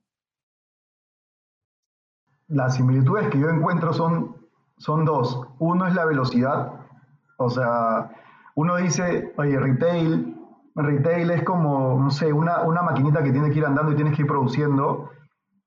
Las 2.50 2.76
similitudes 2.76 3.30
que 3.30 3.40
yo 3.40 3.48
encuentro 3.48 3.94
son, 3.94 4.46
son 4.78 5.06
dos. 5.06 5.48
Uno 5.60 5.88
es 5.88 5.96
la 5.96 6.04
velocidad, 6.04 6.74
o 7.38 7.50
sea, 7.50 8.12
uno 8.56 8.78
dice, 8.78 9.34
oye, 9.38 9.60
retail, 9.60 10.36
retail 10.76 11.32
es 11.32 11.44
como, 11.44 12.00
no 12.00 12.10
sé, 12.10 12.34
una, 12.34 12.64
una 12.64 12.82
maquinita 12.82 13.24
que 13.24 13.32
tiene 13.32 13.52
que 13.52 13.60
ir 13.60 13.66
andando 13.66 13.92
y 13.92 13.96
tienes 13.96 14.16
que 14.16 14.24
ir 14.24 14.28
produciendo. 14.28 15.12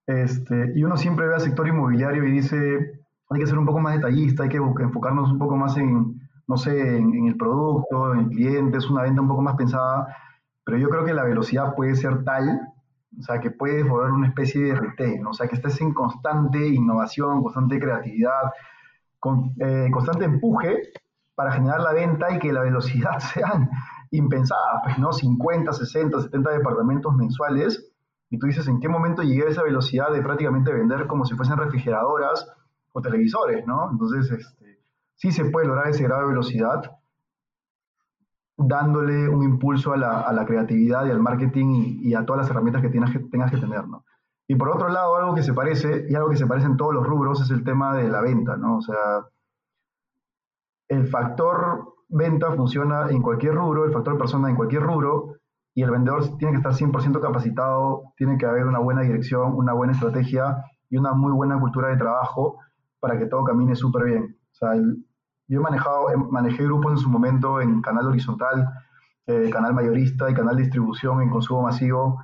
Este, 0.07 0.73
y 0.75 0.85
uno 0.85 0.97
siempre 0.97 1.29
ve 1.29 1.35
al 1.35 1.41
sector 1.41 1.69
inmobiliario 1.69 2.25
y 2.25 2.33
dice, 2.33 3.03
hay 3.31 3.41
que 3.41 3.47
ser 3.47 3.59
un 3.59 3.67
poco 3.67 3.81
más 3.81 3.95
detallista, 3.95 4.45
hay 4.45 4.49
que 4.49 4.57
enfocarnos 4.57 5.31
un 5.31 5.39
poco 5.39 5.57
más 5.57 5.77
en, 5.77 6.19
no 6.47 6.57
sé, 6.57 6.97
en, 6.97 7.15
en 7.15 7.27
el 7.29 7.37
producto, 7.37 8.15
en 8.15 8.21
el 8.21 8.29
cliente, 8.29 8.79
es 8.79 8.89
una 8.89 9.03
venta 9.03 9.21
un 9.21 9.29
poco 9.29 9.43
más 9.43 9.57
pensada 9.57 10.09
pero 10.69 10.77
yo 10.77 10.91
creo 10.91 11.07
que 11.07 11.15
la 11.15 11.25
velocidad 11.25 11.75
puede 11.75 11.97
ser 11.97 12.25
tal, 12.25 12.61
o 13.19 13.23
sea, 13.23 13.41
que 13.41 13.51
puedes 13.51 13.89
volver 13.89 14.11
una 14.11 14.29
especie 14.29 14.65
de 14.65 14.75
retail, 14.75 15.27
o 15.27 15.33
sea, 15.33 15.49
que 15.49 15.57
estés 15.57 15.81
en 15.81 15.95
constante 15.95 16.59
innovación, 16.69 17.43
constante 17.43 17.81
creatividad, 17.81 18.53
con, 19.19 19.55
eh, 19.61 19.89
constante 19.91 20.27
empuje 20.27 20.83
para 21.39 21.53
generar 21.53 21.81
la 21.81 21.93
venta 21.93 22.33
y 22.33 22.41
que 22.41 22.53
la 22.53 22.63
velocidad 22.63 23.17
sean 23.33 23.71
impensadas, 24.11 24.81
pues, 24.83 24.99
¿no? 24.99 25.13
50, 25.13 25.73
60, 25.73 26.23
70 26.23 26.51
departamentos 26.51 27.15
mensuales, 27.15 27.93
y 28.29 28.41
tú 28.41 28.49
dices, 28.49 28.67
¿en 28.67 28.81
qué 28.81 28.89
momento 28.89 29.23
llegué 29.23 29.45
a 29.45 29.51
esa 29.51 29.63
velocidad 29.63 30.11
de 30.11 30.21
prácticamente 30.21 30.73
vender 30.73 31.07
como 31.07 31.25
si 31.25 31.37
fuesen 31.37 31.57
refrigeradoras 31.57 32.45
o 32.91 33.01
televisores, 33.01 33.65
¿no? 33.69 33.89
Entonces, 33.89 34.29
este, 34.33 34.81
sí 35.15 35.31
se 35.31 35.45
puede 35.45 35.69
lograr 35.69 35.87
ese 35.87 36.03
grado 36.03 36.23
de 36.23 36.29
velocidad, 36.31 36.91
dándole 38.57 39.29
un 39.29 39.45
impulso 39.45 39.93
a 39.93 39.97
la, 39.97 40.45
creatividad 40.45 41.07
y 41.07 41.11
al 41.13 41.21
marketing 41.21 42.01
y, 42.03 42.15
a 42.15 42.27
todas 42.27 42.43
las 42.43 42.51
herramientas 42.51 42.83
que 42.83 42.91
que, 42.91 43.21
tengas 43.31 43.53
que 43.53 43.59
tener, 43.59 43.87
¿no? 43.87 44.05
Y 44.49 44.57
por 44.57 44.71
otro 44.71 44.89
lado, 44.89 45.15
algo 45.15 45.37
que 45.37 45.45
se 45.45 45.55
parece, 45.55 46.07
y 46.11 46.17
algo 46.17 46.31
que 46.31 46.37
se 46.37 46.49
parece 46.49 46.67
en 46.67 46.77
todos 46.77 46.93
los 46.93 47.07
rubros, 47.07 47.41
es 47.41 47.51
el 47.51 47.63
tema 47.63 47.95
de 47.95 48.09
la 48.09 48.23
venta, 48.23 48.57
¿no? 48.57 48.79
O 48.79 48.83
sea, 48.83 49.29
el 50.89 51.07
factor 51.09 51.95
venta 52.09 52.53
funciona 52.53 53.09
en 53.11 53.23
cualquier 53.23 53.55
rubro, 53.55 53.85
el 53.85 53.93
factor 53.93 54.17
persona 54.19 54.49
en 54.49 54.57
cualquier 54.57 54.83
rubro, 54.83 55.35
y 55.75 55.83
el 55.83 55.91
vendedor 55.91 56.37
tiene 56.39 56.53
que 56.53 56.57
estar 56.57 56.73
100% 56.73 57.21
capacitado, 57.21 58.13
tiene 58.17 58.37
que 58.37 58.47
haber 58.47 58.67
una 58.67 58.81
buena 58.81 59.03
dirección, 59.03 59.55
una 59.55 59.75
buena 59.75 59.93
estrategia 59.93 60.65
y 60.91 60.97
una 60.97 61.13
muy 61.13 61.33
buena 61.33 61.61
cultura 61.61 61.89
de 61.89 61.97
trabajo 61.97 62.59
para 62.99 63.19
que 63.19 63.27
todo 63.27 63.45
camine 63.45 63.77
súper 63.77 64.05
bien. 64.05 64.37
O 64.51 64.55
sea, 64.55 64.75
yo 64.75 65.61
he 65.61 65.63
manejado, 65.63 66.09
manejé 66.31 66.65
grupos 66.65 66.93
en 66.93 66.99
su 66.99 67.09
momento 67.09 67.61
en 67.61 67.81
canal 67.81 68.09
horizontal, 68.09 68.69
eh, 69.27 69.51
canal 69.51 69.75
mayorista 69.75 70.31
y 70.31 70.35
canal 70.35 70.57
distribución 70.57 71.23
en 71.23 71.31
consumo 71.31 71.63
masivo, 71.63 72.19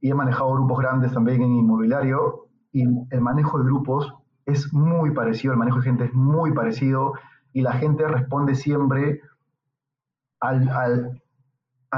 y 0.00 0.10
he 0.10 0.14
manejado 0.14 0.52
grupos 0.52 0.78
grandes 0.78 1.12
también 1.12 1.42
en 1.42 1.56
inmobiliario, 1.56 2.46
y 2.72 2.84
el 2.84 3.20
manejo 3.20 3.58
de 3.58 3.64
grupos 3.64 4.14
es 4.46 4.72
muy 4.72 5.10
parecido, 5.10 5.52
el 5.52 5.58
manejo 5.58 5.78
de 5.78 5.84
gente 5.84 6.04
es 6.04 6.14
muy 6.14 6.52
parecido, 6.52 7.14
y 7.52 7.62
la 7.62 7.72
gente 7.72 8.06
responde 8.06 8.54
siempre 8.54 9.20
a 10.40 10.52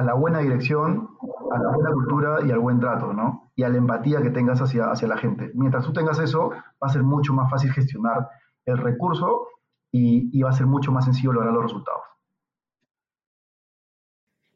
la 0.03 0.15
buena 0.15 0.38
dirección, 0.38 1.11
a 1.53 1.59
la 1.59 1.71
buena 1.71 1.93
cultura 1.93 2.38
y 2.45 2.51
al 2.51 2.59
buen 2.59 2.81
trato, 2.81 3.12
¿no? 3.12 3.51
Y 3.55 3.62
a 3.62 3.69
la 3.69 3.77
empatía 3.77 4.23
que 4.23 4.31
tengas 4.31 4.61
hacia, 4.61 4.91
hacia 4.91 5.09
la 5.09 5.17
gente. 5.17 5.53
Mientras 5.55 5.85
tú 5.85 5.93
tengas 5.93 6.19
eso, 6.19 6.51
va 6.51 6.88
a 6.88 6.88
ser 6.88 7.03
mucho 7.03 7.33
más 7.35 7.51
fácil 7.51 7.73
gestionar 7.73 8.29
el 8.65 8.79
recurso 8.79 9.49
y, 9.91 10.41
va 10.41 10.51
a 10.51 10.55
ser 10.55 10.67
mucho 10.67 10.91
más 10.91 11.05
sencillo 11.05 11.33
lograr 11.33 11.53
los 11.53 11.65
resultados. 11.65 12.03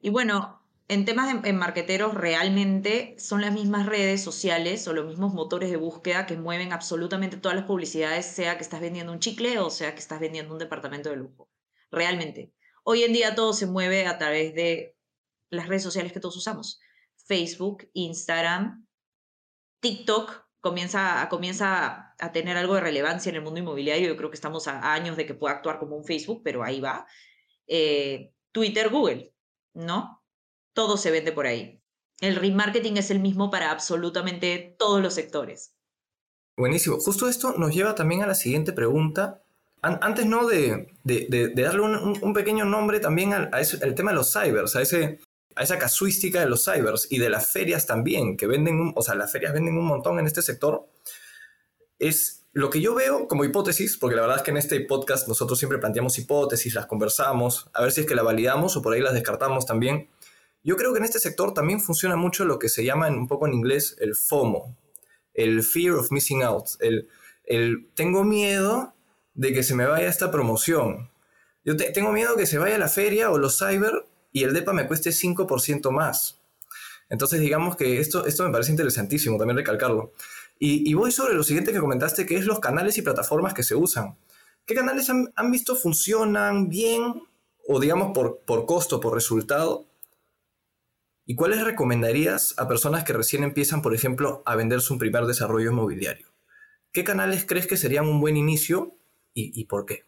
Y 0.01 0.11
bueno, 0.11 0.56
en 0.89 1.05
temas 1.05 1.43
de 1.43 1.49
en 1.49 1.57
marqueteros 1.57 2.15
realmente 2.15 3.17
son 3.19 3.41
las 3.41 3.53
mismas 3.53 3.87
redes 3.87 4.23
sociales 4.23 4.87
o 4.87 4.93
los 4.93 5.07
mismos 5.07 5.35
motores 5.35 5.71
de 5.71 5.77
búsqueda 5.77 6.27
que 6.27 6.37
mueven 6.37 6.73
absolutamente 6.73 7.37
todas 7.37 7.57
las 7.57 7.67
publicidades, 7.67 8.27
sea 8.27 8.57
que 8.57 8.63
estás 8.63 8.81
vendiendo 8.81 9.13
un 9.13 9.19
chicle 9.19 9.59
o 9.59 9.71
sea 9.71 9.95
que 9.95 10.01
estás 10.01 10.21
vendiendo 10.21 10.53
un 10.53 10.61
departamento 10.61 11.11
de 11.11 11.17
lujo. 11.17 11.51
Realmente. 11.91 12.53
Hoy 12.85 13.03
en 13.03 13.13
día 13.13 13.35
todo 13.35 13.53
se 13.53 13.67
mueve 13.67 14.07
a 14.07 14.19
través 14.19 14.55
de 14.55 14.97
las 15.51 15.67
redes 15.67 15.83
sociales 15.83 16.13
que 16.13 16.21
todos 16.21 16.37
usamos. 16.37 16.81
Facebook, 17.17 17.89
Instagram, 17.93 18.87
TikTok, 19.81 20.47
comienza, 20.61 21.29
comienza 21.29 22.15
a 22.19 22.33
tener 22.33 22.57
algo 22.57 22.75
de 22.75 22.81
relevancia 22.81 23.31
en 23.31 23.37
el 23.37 23.43
mundo 23.43 23.59
inmobiliario. 23.59 24.07
Yo 24.07 24.17
creo 24.17 24.31
que 24.31 24.37
estamos 24.37 24.69
a 24.69 24.93
años 24.93 25.17
de 25.17 25.27
que 25.27 25.35
pueda 25.35 25.55
actuar 25.55 25.81
como 25.81 25.97
un 25.97 26.05
Facebook, 26.05 26.43
pero 26.45 26.63
ahí 26.63 26.81
va. 26.81 27.07
Eh, 27.67 28.33
Twitter, 28.53 28.89
Google, 28.89 29.33
¿no? 29.75 30.23
Todo 30.77 30.99
se 30.99 31.11
vende 31.11 31.33
por 31.33 31.47
ahí. 31.47 31.81
El 32.21 32.37
remarketing 32.37 32.99
es 32.99 33.11
el 33.11 33.19
mismo 33.19 33.51
para 33.51 33.71
absolutamente 33.71 34.77
todos 34.79 35.03
los 35.03 35.15
sectores. 35.15 35.73
Buenísimo. 36.55 36.99
Justo 36.99 37.31
esto 37.31 37.55
nos 37.57 37.75
lleva 37.75 37.95
también 37.95 38.23
a 38.23 38.27
la 38.27 38.35
siguiente 38.35 38.75
pregunta. 38.75 39.43
antes, 39.81 40.27
¿no? 40.27 40.47
De, 40.47 40.93
de, 41.03 41.53
darle 41.55 41.81
un, 41.81 42.35
pequeño 42.35 42.67
nombre 42.67 43.01
también 43.01 43.33
al, 43.33 43.49
al 43.55 43.95
tema 43.95 44.11
de 44.11 44.17
los 44.17 44.31
cybers, 44.31 44.77
a 44.77 44.83
ese, 44.83 45.21
a 45.55 45.63
esa 45.63 45.79
casuística 45.79 46.41
de 46.41 46.47
los 46.47 46.63
cybers 46.63 47.09
y 47.11 47.21
de 47.21 47.31
las 47.31 47.51
ferias 47.51 47.87
también, 47.87 48.37
que 48.37 48.47
venden, 48.47 48.93
o 48.95 49.03
sea, 49.03 49.15
las 49.15 49.33
ferias 49.33 49.55
venden 49.55 49.79
un 49.79 49.87
montón 49.87 50.19
en 50.19 50.27
este 50.27 50.43
sector, 50.43 50.87
es 51.99 52.45
lo 52.53 52.69
que 52.69 52.83
yo 52.83 52.95
veo 52.95 53.29
como 53.29 53.45
hipótesis, 53.45 53.97
porque 53.97 54.17
la 54.17 54.23
verdad 54.23 54.39
es 54.39 54.43
que 54.43 54.51
en 54.51 54.59
este 54.59 54.81
podcast 54.81 55.27
nosotros 55.27 55.59
siempre 55.59 55.79
planteamos 55.79 56.19
hipótesis, 56.19 56.75
las 56.75 56.87
conversamos, 56.87 57.71
a 57.73 57.83
ver 57.83 57.93
si 57.93 58.03
es 58.03 58.07
que 58.07 58.15
la 58.15 58.23
validamos 58.23 58.77
o 58.77 58.83
por 58.83 58.93
ahí 58.93 59.01
las 59.01 59.15
descartamos 59.15 59.65
también. 59.67 60.09
Yo 60.67 60.77
creo 60.77 60.93
que 60.93 60.99
en 60.99 61.05
este 61.05 61.21
sector 61.21 61.55
también 61.55 61.81
funciona 61.81 62.17
mucho 62.17 62.45
lo 62.45 62.59
que 62.59 62.69
se 62.69 62.85
llama 62.85 63.07
un 63.07 63.29
poco 63.29 63.47
en 63.47 63.55
inglés 63.55 63.97
el 64.01 64.17
FOMO, 64.17 64.77
el 65.33 65.63
Fear 65.63 65.95
of 65.95 66.11
Missing 66.11 66.43
Out, 66.43 66.71
el, 66.81 67.09
el 67.45 67.89
tengo 67.95 68.25
miedo 68.25 68.93
de 69.35 69.53
que 69.53 69.63
se 69.63 69.77
me 69.77 69.87
vaya 69.87 70.09
esta 70.09 70.33
promoción. 70.33 71.13
Yo 71.65 71.77
tengo 71.77 72.11
miedo 72.11 72.35
que 72.35 72.47
se 72.47 72.59
vaya 72.59 72.79
la 72.79 72.89
feria 72.89 73.31
o 73.31 73.39
los 73.39 73.59
cyber 73.61 74.07
y 74.33 74.43
el 74.43 74.55
DEPA 74.55 74.73
me 74.73 74.89
cueste 74.89 75.11
5% 75.11 75.93
más. 75.93 76.41
Entonces, 77.09 77.39
digamos 77.39 77.77
que 77.77 78.01
esto, 78.01 78.27
esto 78.27 78.43
me 78.43 78.51
parece 78.51 78.73
interesantísimo 78.73 79.39
también 79.39 79.59
recalcarlo. 79.59 80.15
Y, 80.59 80.93
voy 80.95 81.13
sobre 81.13 81.35
lo 81.35 81.45
siguiente 81.45 81.73
que 81.73 81.79
comentaste, 81.79 82.27
que 82.27 82.35
es 82.35 82.45
los 82.45 82.59
canales 82.59 82.99
y 82.99 83.03
plataformas 83.03 83.55
que 83.55 83.63
se 83.63 83.77
usan. 83.77 84.19
¿Qué 84.65 84.75
canales 84.75 85.11
han, 85.11 85.51
visto 85.53 85.77
funcionan 85.77 86.69
bien 86.69 87.23
o 87.69 87.79
digamos 87.79 88.11
por, 88.13 88.41
por 88.41 88.67
costo, 88.67 88.99
por 88.99 89.15
resultado? 89.15 89.87
¿Y 91.29 91.35
cuáles 91.35 91.65
recomendarías 91.65 92.55
a 92.57 92.69
personas 92.69 93.03
que 93.03 93.13
recién 93.13 93.43
empiezan, 93.43 93.83
por 93.83 93.93
ejemplo, 93.93 94.45
a 94.47 94.55
vender 94.55 94.81
su 94.81 94.97
primer 94.97 95.25
desarrollo 95.25 95.73
inmobiliario? 95.73 96.29
¿Qué 96.93 97.03
canales 97.03 97.45
crees 97.45 97.67
que 97.67 97.77
serían 97.77 98.07
un 98.07 98.21
buen 98.21 98.37
inicio 98.37 98.97
y, 99.35 99.65
por 99.65 99.85
qué? 99.87 100.05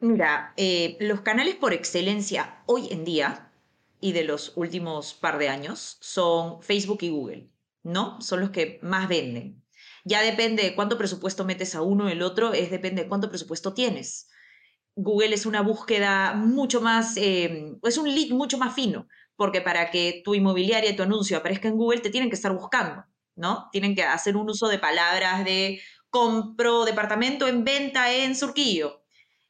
Mira, 0.00 0.54
eh, 0.56 0.96
los 0.98 1.20
canales 1.20 1.56
por 1.56 1.74
excelencia 1.74 2.62
hoy 2.66 2.88
en 2.90 3.04
día 3.04 3.52
y 4.00 4.12
de 4.12 4.24
los 4.24 4.54
últimos 4.56 5.12
par 5.12 5.38
de 5.38 5.50
años 5.50 5.98
son 6.00 6.62
Facebook 6.62 6.98
y 7.02 7.10
Google, 7.10 7.50
¿no? 7.84 8.20
Son 8.22 8.40
los 8.40 8.50
que 8.50 8.80
más 8.82 9.08
venden. 9.08 9.62
Ya 10.04 10.22
depende 10.22 10.62
de 10.62 10.74
cuánto 10.74 10.96
presupuesto 10.96 11.44
metes 11.44 11.74
a 11.74 11.82
uno 11.82 12.06
o 12.06 12.08
el 12.08 12.22
otro, 12.22 12.54
es 12.54 12.70
depende 12.70 13.02
de 13.02 13.08
cuánto 13.08 13.28
presupuesto 13.28 13.74
tienes. 13.74 14.30
Google 14.96 15.34
es 15.34 15.46
una 15.46 15.60
búsqueda 15.60 16.32
mucho 16.32 16.80
más, 16.80 17.16
eh, 17.18 17.76
es 17.82 17.98
un 17.98 18.12
lead 18.12 18.30
mucho 18.30 18.58
más 18.58 18.74
fino 18.74 19.06
porque 19.42 19.60
para 19.60 19.90
que 19.90 20.22
tu 20.24 20.36
inmobiliaria 20.36 20.90
y 20.90 20.94
tu 20.94 21.02
anuncio 21.02 21.36
aparezca 21.36 21.66
en 21.66 21.76
Google 21.76 21.98
te 21.98 22.10
tienen 22.10 22.30
que 22.30 22.36
estar 22.36 22.52
buscando, 22.52 23.04
¿no? 23.34 23.68
Tienen 23.72 23.96
que 23.96 24.04
hacer 24.04 24.36
un 24.36 24.48
uso 24.48 24.68
de 24.68 24.78
palabras 24.78 25.44
de 25.44 25.80
compro 26.10 26.84
departamento 26.84 27.48
en 27.48 27.64
venta 27.64 28.14
en 28.14 28.36
Surquillo. 28.36 29.02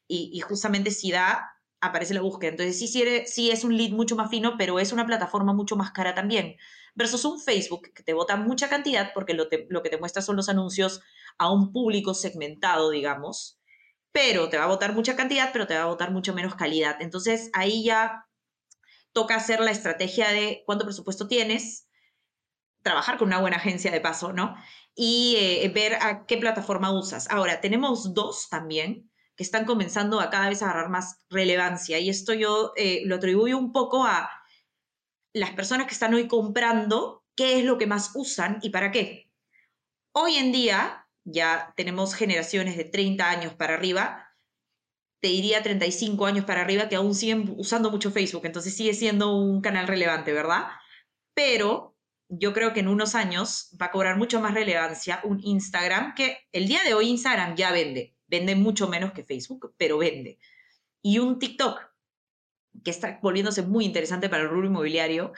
Y, 0.09 0.40
justamente 0.40 0.90
si 0.90 1.11
da, 1.11 1.59
aparece 1.83 2.14
la 2.14 2.22
búsqueda. 2.22 2.52
Entonces 2.52 2.78
sí, 3.26 3.50
es 3.50 3.64
un 3.64 3.76
lead 3.76 3.90
mucho 3.90 4.16
más 4.16 4.31
fino, 4.31 4.57
pero 4.57 4.78
es 4.78 4.94
una 4.94 5.05
plataforma 5.05 5.52
mucho 5.52 5.76
más 5.76 5.90
cara 5.90 6.14
también. 6.14 6.57
Versus 6.94 7.26
un 7.26 7.38
Facebook 7.38 7.92
que 7.94 8.02
te 8.02 8.14
vota 8.14 8.37
mucha 8.37 8.70
cantidad 8.70 9.11
porque 9.12 9.35
lo, 9.35 9.46
lo 9.68 9.83
que 9.83 9.90
te 9.90 9.98
muestra 9.98 10.22
son 10.22 10.37
los 10.37 10.48
anuncios 10.48 11.02
a 11.37 11.52
un 11.52 11.70
público 11.70 12.14
segmentado, 12.14 12.88
digamos. 12.88 13.61
Pero 14.11 14.48
te 14.48 14.57
va 14.57 14.64
a 14.64 14.68
votar 14.68 14.94
mucha 14.94 15.16
cantidad, 15.16 15.50
pero 15.52 15.66
te 15.66 15.74
va 15.74 15.83
a 15.83 15.92
votar 15.92 16.12
mucho 16.12 16.33
menos 16.33 16.55
calidad. 16.55 16.96
Entonces 17.00 17.50
ahí 17.52 17.85
ya 17.85 18.24
toca 19.12 19.37
hacer 19.37 19.61
la 19.61 19.70
estrategia 19.70 20.31
de 20.31 20.62
cuánto 20.66 20.85
presupuesto 20.85 21.29
tienes, 21.29 21.88
trabajar 22.83 23.18
con 23.18 23.29
una 23.29 23.40
buena 23.40 23.57
agencia 23.57 23.90
de 23.90 24.01
paso, 24.01 24.33
¿no? 24.33 24.57
Y 24.94 25.37
eh, 25.38 25.70
ver 25.75 25.94
a 25.94 26.27
qué 26.27 26.37
plataforma 26.37 26.92
usas. 26.92 27.31
Ahora, 27.31 27.61
tenemos 27.61 28.14
dos 28.14 28.48
también 28.48 29.11
que 29.37 29.44
están 29.44 29.64
comenzando 29.64 30.20
a 30.20 30.31
cada 30.31 30.48
vez 30.48 30.62
agarrar 30.62 30.90
más 30.90 31.25
relevancia 31.31 31.98
y 31.98 32.11
esto 32.11 32.35
yo 32.35 32.72
eh, 32.77 33.03
lo 33.07 33.16
atribuyo 33.16 33.57
un 33.57 33.72
poco 33.72 34.05
a 34.05 34.31
las 35.33 35.53
personas 35.53 35.87
que 35.87 35.94
están 35.94 36.12
hoy 36.12 36.29
comprando, 36.29 37.25
qué 37.35 37.59
es 37.59 37.64
lo 37.64 37.79
que 37.79 37.87
más 37.87 38.11
usan 38.14 38.59
y 38.62 38.70
para 38.70 38.90
qué. 38.90 39.31
Hoy 40.12 40.37
en 40.37 40.53
día 40.53 41.09
ya 41.25 41.72
tenemos 41.77 42.14
generaciones 42.14 42.77
de 42.77 42.85
30 42.85 43.31
años 43.31 43.55
para 43.55 43.75
arriba 43.75 44.31
te 45.22 45.28
diría 45.28 45.62
35 45.62 46.26
años 46.26 46.44
para 46.44 46.62
arriba, 46.62 46.88
que 46.88 46.96
aún 46.96 47.14
siguen 47.14 47.54
usando 47.56 47.92
mucho 47.92 48.11
Facebook, 48.11 48.44
entonces 48.44 48.74
sigue 48.74 48.92
siendo 48.92 49.37
un 49.37 49.61
canal 49.61 49.87
relevante, 49.87 50.32
¿verdad? 50.32 50.64
Pero 51.32 51.96
yo 52.28 52.52
creo 52.52 52.72
que 52.72 52.80
en 52.80 52.88
unos 52.88 53.14
años 53.14 53.70
va 53.80 53.87
a 53.87 53.90
cobrar 53.92 54.18
mucho 54.18 54.40
más 54.40 54.52
relevancia 54.52 55.20
un 55.22 55.38
Instagram, 55.40 56.14
que 56.16 56.38
el 56.50 56.66
día 56.66 56.80
de 56.85 56.94
hoy 56.94 57.08
Instagram 57.08 57.54
ya 57.54 57.70
vende, 57.70 58.16
vende 58.26 58.56
mucho 58.56 58.88
menos 58.88 59.12
que 59.12 59.22
Facebook, 59.22 59.72
pero 59.78 59.96
vende. 59.96 60.40
Y 61.02 61.20
un 61.20 61.38
TikTok, 61.38 61.80
que 62.82 62.90
está 62.90 63.20
volviéndose 63.22 63.62
muy 63.62 63.85
interesante 63.85 64.28
para 64.28 64.42
el 64.42 64.48
rubro 64.48 64.66
inmobiliario, 64.66 65.32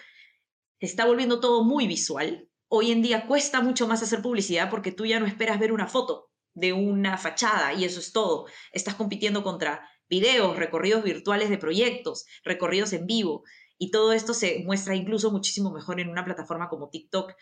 está 0.80 1.04
volviendo 1.04 1.40
todo 1.40 1.62
muy 1.62 1.86
visual. 1.86 2.48
Hoy 2.68 2.90
en 2.90 3.02
día 3.02 3.26
cuesta 3.26 3.60
mucho 3.60 3.86
más 3.86 4.02
hacer 4.02 4.22
publicidad 4.22 4.70
porque 4.70 4.92
tú 4.92 5.04
ya 5.04 5.20
no 5.20 5.26
esperas 5.26 5.58
ver 5.58 5.72
una 5.72 5.88
foto, 5.88 6.30
de 6.54 6.72
una 6.72 7.18
fachada 7.18 7.72
y 7.74 7.84
eso 7.84 8.00
es 8.00 8.12
todo. 8.12 8.46
Estás 8.72 8.94
compitiendo 8.94 9.42
contra 9.42 9.88
videos, 10.08 10.56
recorridos 10.56 11.04
virtuales 11.04 11.50
de 11.50 11.58
proyectos, 11.58 12.26
recorridos 12.44 12.92
en 12.92 13.06
vivo 13.06 13.44
y 13.78 13.90
todo 13.90 14.12
esto 14.12 14.34
se 14.34 14.62
muestra 14.64 14.94
incluso 14.94 15.30
muchísimo 15.30 15.72
mejor 15.72 16.00
en 16.00 16.08
una 16.08 16.24
plataforma 16.24 16.68
como 16.68 16.90
TikTok 16.90 17.34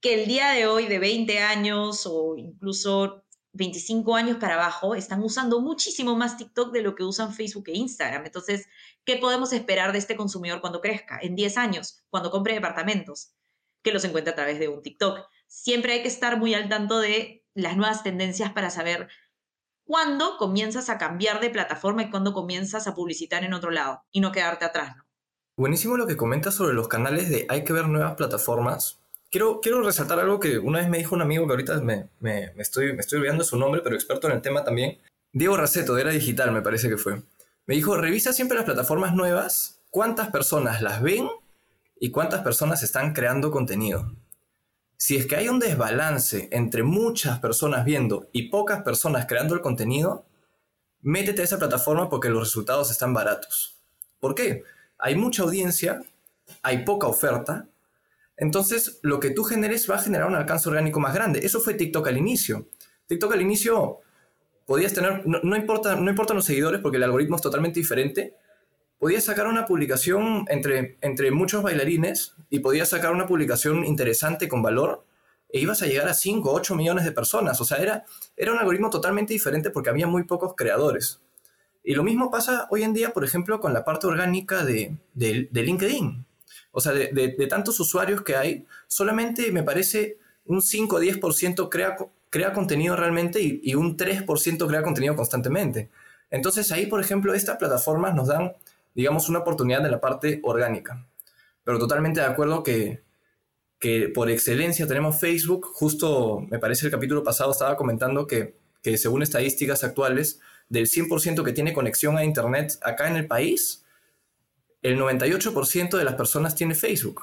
que 0.00 0.22
el 0.22 0.26
día 0.28 0.50
de 0.52 0.66
hoy 0.66 0.86
de 0.86 0.98
20 0.98 1.38
años 1.40 2.06
o 2.06 2.36
incluso 2.36 3.24
25 3.52 4.14
años 4.14 4.38
para 4.38 4.54
abajo 4.54 4.94
están 4.94 5.22
usando 5.22 5.60
muchísimo 5.60 6.16
más 6.16 6.36
TikTok 6.36 6.72
de 6.72 6.82
lo 6.82 6.94
que 6.94 7.04
usan 7.04 7.34
Facebook 7.34 7.68
e 7.68 7.76
Instagram. 7.76 8.24
Entonces, 8.24 8.66
¿qué 9.04 9.16
podemos 9.16 9.52
esperar 9.52 9.92
de 9.92 9.98
este 9.98 10.16
consumidor 10.16 10.60
cuando 10.60 10.80
crezca? 10.80 11.18
En 11.20 11.34
10 11.34 11.56
años, 11.58 12.04
cuando 12.10 12.30
compre 12.30 12.54
departamentos, 12.54 13.34
que 13.82 13.92
los 13.92 14.04
encuentre 14.04 14.32
a 14.32 14.36
través 14.36 14.58
de 14.58 14.68
un 14.68 14.82
TikTok. 14.82 15.20
Siempre 15.46 15.94
hay 15.94 16.02
que 16.02 16.08
estar 16.08 16.38
muy 16.38 16.54
al 16.54 16.68
tanto 16.68 16.98
de 16.98 17.39
las 17.54 17.76
nuevas 17.76 18.02
tendencias 18.02 18.52
para 18.52 18.70
saber 18.70 19.08
cuándo 19.84 20.36
comienzas 20.38 20.88
a 20.88 20.98
cambiar 20.98 21.40
de 21.40 21.50
plataforma 21.50 22.02
y 22.02 22.10
cuándo 22.10 22.32
comienzas 22.32 22.86
a 22.86 22.94
publicitar 22.94 23.44
en 23.44 23.54
otro 23.54 23.70
lado 23.70 24.04
y 24.12 24.20
no 24.20 24.32
quedarte 24.32 24.64
atrás. 24.64 24.96
Buenísimo 25.56 25.96
lo 25.96 26.06
que 26.06 26.16
comentas 26.16 26.54
sobre 26.54 26.74
los 26.74 26.88
canales 26.88 27.28
de 27.28 27.46
hay 27.48 27.64
que 27.64 27.72
ver 27.72 27.88
nuevas 27.88 28.14
plataformas. 28.14 29.00
Quiero, 29.30 29.60
quiero 29.60 29.82
resaltar 29.82 30.18
algo 30.18 30.40
que 30.40 30.58
una 30.58 30.78
vez 30.78 30.88
me 30.88 30.98
dijo 30.98 31.14
un 31.14 31.22
amigo 31.22 31.46
que 31.46 31.52
ahorita 31.52 31.80
me, 31.80 32.08
estoy, 32.56 32.94
me 32.94 33.00
estoy 33.00 33.18
olvidando 33.18 33.44
su 33.44 33.56
nombre, 33.58 33.80
pero 33.82 33.94
experto 33.94 34.28
en 34.28 34.34
el 34.34 34.42
tema 34.42 34.64
también. 34.64 34.98
Diego 35.32 35.56
Raceto, 35.56 35.94
de 35.94 36.02
Era 36.02 36.10
Digital, 36.10 36.50
me 36.52 36.62
parece 36.62 36.88
que 36.88 36.96
fue. 36.96 37.22
Me 37.66 37.74
dijo, 37.74 37.96
revisa 37.96 38.32
siempre 38.32 38.56
las 38.56 38.64
plataformas 38.64 39.14
nuevas, 39.14 39.82
cuántas 39.90 40.30
personas 40.30 40.82
las 40.82 41.02
ven 41.02 41.28
y 42.00 42.10
cuántas 42.10 42.42
personas 42.42 42.82
están 42.82 43.12
creando 43.12 43.50
contenido 43.50 44.10
si 45.00 45.16
es 45.16 45.24
que 45.26 45.34
hay 45.34 45.48
un 45.48 45.58
desbalance 45.58 46.50
entre 46.52 46.82
muchas 46.82 47.38
personas 47.38 47.86
viendo 47.86 48.28
y 48.32 48.50
pocas 48.50 48.82
personas 48.82 49.24
creando 49.24 49.54
el 49.54 49.62
contenido, 49.62 50.26
métete 51.00 51.40
a 51.40 51.44
esa 51.44 51.58
plataforma 51.58 52.10
porque 52.10 52.28
los 52.28 52.42
resultados 52.42 52.90
están 52.90 53.14
baratos. 53.14 53.78
¿Por 54.20 54.34
qué? 54.34 54.62
Hay 54.98 55.16
mucha 55.16 55.42
audiencia, 55.42 56.02
hay 56.62 56.84
poca 56.84 57.06
oferta, 57.06 57.66
entonces 58.36 58.98
lo 59.00 59.20
que 59.20 59.30
tú 59.30 59.42
generes 59.42 59.90
va 59.90 59.94
a 59.94 60.02
generar 60.02 60.28
un 60.28 60.34
alcance 60.34 60.68
orgánico 60.68 61.00
más 61.00 61.14
grande. 61.14 61.40
Eso 61.42 61.60
fue 61.60 61.72
TikTok 61.72 62.06
al 62.06 62.18
inicio. 62.18 62.68
TikTok 63.06 63.32
al 63.32 63.40
inicio 63.40 64.00
podías 64.66 64.92
tener, 64.92 65.26
no, 65.26 65.56
importa, 65.56 65.96
no 65.96 66.10
importan 66.10 66.36
los 66.36 66.44
seguidores 66.44 66.82
porque 66.82 66.98
el 66.98 67.04
algoritmo 67.04 67.36
es 67.36 67.42
totalmente 67.42 67.80
diferente, 67.80 68.34
podías 69.00 69.24
sacar 69.24 69.48
una 69.48 69.64
publicación 69.64 70.44
entre, 70.48 70.98
entre 71.00 71.30
muchos 71.30 71.62
bailarines 71.62 72.34
y 72.50 72.60
podías 72.60 72.90
sacar 72.90 73.12
una 73.12 73.26
publicación 73.26 73.84
interesante 73.86 74.46
con 74.46 74.62
valor 74.62 75.04
e 75.48 75.58
ibas 75.58 75.82
a 75.82 75.86
llegar 75.86 76.06
a 76.06 76.14
5 76.14 76.48
o 76.48 76.54
8 76.54 76.74
millones 76.76 77.06
de 77.06 77.12
personas. 77.12 77.58
O 77.62 77.64
sea, 77.64 77.78
era, 77.78 78.04
era 78.36 78.52
un 78.52 78.58
algoritmo 78.58 78.90
totalmente 78.90 79.32
diferente 79.32 79.70
porque 79.70 79.88
había 79.88 80.06
muy 80.06 80.24
pocos 80.24 80.54
creadores. 80.54 81.22
Y 81.82 81.94
lo 81.94 82.04
mismo 82.04 82.30
pasa 82.30 82.68
hoy 82.70 82.82
en 82.82 82.92
día, 82.92 83.14
por 83.14 83.24
ejemplo, 83.24 83.58
con 83.58 83.72
la 83.72 83.86
parte 83.86 84.06
orgánica 84.06 84.64
de, 84.64 84.98
de, 85.14 85.48
LinkedIn. 85.50 86.26
O 86.70 86.80
sea, 86.82 86.92
de, 86.92 87.08
de, 87.10 87.46
tantos 87.46 87.80
usuarios 87.80 88.20
que 88.20 88.36
hay, 88.36 88.66
solamente 88.86 89.50
me 89.50 89.62
parece 89.62 90.18
un 90.44 90.60
5 90.60 90.96
o 90.96 91.00
10% 91.00 91.68
crea, 91.70 91.96
crea 92.28 92.52
contenido 92.52 92.96
realmente 92.96 93.40
y, 93.40 93.62
y 93.64 93.74
un 93.76 93.96
3% 93.96 94.68
crea 94.68 94.82
contenido 94.82 95.16
constantemente. 95.16 95.88
Entonces 96.30 96.70
ahí, 96.70 96.84
por 96.84 97.00
ejemplo, 97.00 97.32
estas 97.32 97.56
plataformas 97.56 98.14
nos 98.14 98.28
dan 98.28 98.52
digamos, 98.94 99.28
una 99.28 99.40
oportunidad 99.40 99.82
de 99.82 99.90
la 99.90 100.00
parte 100.00 100.40
orgánica. 100.42 101.06
Pero 101.64 101.78
totalmente 101.78 102.20
de 102.20 102.26
acuerdo 102.26 102.62
que, 102.62 103.02
que 103.80 104.10
por 104.10 104.30
excelencia 104.30 104.86
tenemos 104.86 105.18
Facebook. 105.18 105.66
Justo, 105.72 106.46
me 106.50 106.58
parece 106.58 106.86
el 106.86 106.92
capítulo 106.92 107.24
pasado 107.24 107.50
estaba 107.50 107.76
comentando 107.76 108.26
que, 108.26 108.54
según 108.96 109.22
estadísticas 109.22 109.82
actuales, 109.82 110.40
del 110.68 110.86
100% 110.86 111.42
que 111.42 111.52
tiene 111.52 111.72
conexión 111.72 112.16
a 112.16 112.24
Internet 112.24 112.78
acá 112.82 113.08
en 113.08 113.16
el 113.16 113.26
país, 113.26 113.84
el 114.82 114.98
98% 114.98 115.96
de 115.96 116.04
las 116.04 116.14
personas 116.14 116.54
tiene 116.54 116.74
Facebook. 116.74 117.22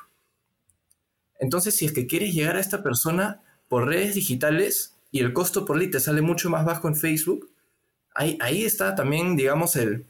Entonces, 1.39 1.75
si 1.75 1.85
es 1.85 1.93
que 1.93 2.07
quieres 2.07 2.33
llegar 2.33 2.57
a 2.57 2.59
esta 2.59 2.83
persona 2.83 3.41
por 3.69 3.87
redes 3.87 4.15
digitales 4.15 4.95
y 5.11 5.19
el 5.19 5.33
costo 5.33 5.63
por 5.63 5.77
lead 5.77 5.99
sale 5.99 6.21
mucho 6.21 6.49
más 6.49 6.65
bajo 6.65 6.87
en 6.87 6.95
Facebook, 6.95 7.51
ahí, 8.15 8.37
ahí 8.41 8.65
está 8.65 8.95
también, 8.95 9.35
digamos, 9.35 9.75
el, 9.75 10.05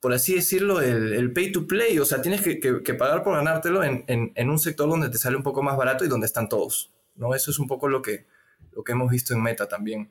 por 0.00 0.14
así 0.14 0.34
decirlo, 0.34 0.80
el, 0.80 1.32
pay 1.32 1.52
to 1.52 1.66
play. 1.66 1.98
O 1.98 2.04
sea, 2.04 2.22
tienes 2.22 2.40
que, 2.40 2.94
pagar 2.94 3.22
por 3.22 3.34
ganártelo 3.34 3.84
en, 3.84 4.50
un 4.50 4.58
sector 4.58 4.88
donde 4.88 5.10
te 5.10 5.18
sale 5.18 5.36
un 5.36 5.42
poco 5.42 5.62
más 5.62 5.76
barato 5.76 6.04
y 6.04 6.08
donde 6.08 6.26
están 6.26 6.48
todos. 6.48 6.90
¿no? 7.16 7.34
Eso 7.34 7.50
es 7.50 7.58
un 7.58 7.66
poco 7.66 7.88
lo 7.88 8.00
que, 8.00 8.26
lo 8.72 8.82
que 8.82 8.92
hemos 8.92 9.10
visto 9.10 9.34
en 9.34 9.42
Meta 9.42 9.68
también. 9.68 10.10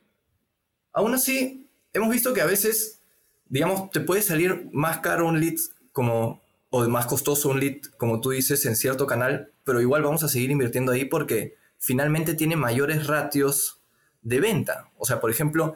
Aún 0.93 1.13
así, 1.13 1.67
hemos 1.93 2.09
visto 2.09 2.33
que 2.33 2.41
a 2.41 2.45
veces, 2.45 3.01
digamos, 3.47 3.89
te 3.89 3.99
puede 3.99 4.21
salir 4.21 4.69
más 4.71 4.99
caro 4.99 5.27
un 5.27 5.39
lead 5.39 5.57
como, 5.91 6.41
o 6.69 6.87
más 6.87 7.07
costoso 7.07 7.49
un 7.49 7.59
lead, 7.59 7.81
como 7.97 8.21
tú 8.21 8.29
dices, 8.29 8.65
en 8.65 8.75
cierto 8.75 9.07
canal, 9.07 9.51
pero 9.63 9.81
igual 9.81 10.03
vamos 10.03 10.23
a 10.23 10.29
seguir 10.29 10.51
invirtiendo 10.51 10.91
ahí 10.91 11.05
porque 11.05 11.55
finalmente 11.79 12.35
tiene 12.35 12.55
mayores 12.55 13.07
ratios 13.07 13.81
de 14.21 14.39
venta. 14.39 14.91
O 14.97 15.05
sea, 15.05 15.19
por 15.19 15.31
ejemplo, 15.31 15.75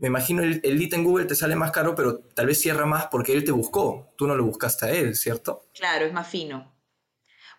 me 0.00 0.08
imagino 0.08 0.42
el, 0.42 0.60
el, 0.64 0.78
lead 0.78 0.94
en 0.94 1.04
Google 1.04 1.26
te 1.26 1.34
sale 1.34 1.56
más 1.56 1.70
caro, 1.70 1.94
pero 1.94 2.18
tal 2.18 2.46
vez 2.46 2.60
cierra 2.60 2.86
más 2.86 3.06
porque 3.10 3.32
él 3.32 3.44
te 3.44 3.52
buscó, 3.52 4.12
tú 4.16 4.26
no 4.26 4.34
lo 4.34 4.44
buscaste 4.44 4.86
a 4.86 4.90
él, 4.90 5.16
¿cierto? 5.16 5.68
Claro, 5.74 6.06
es 6.06 6.12
más 6.12 6.28
fino. 6.28 6.74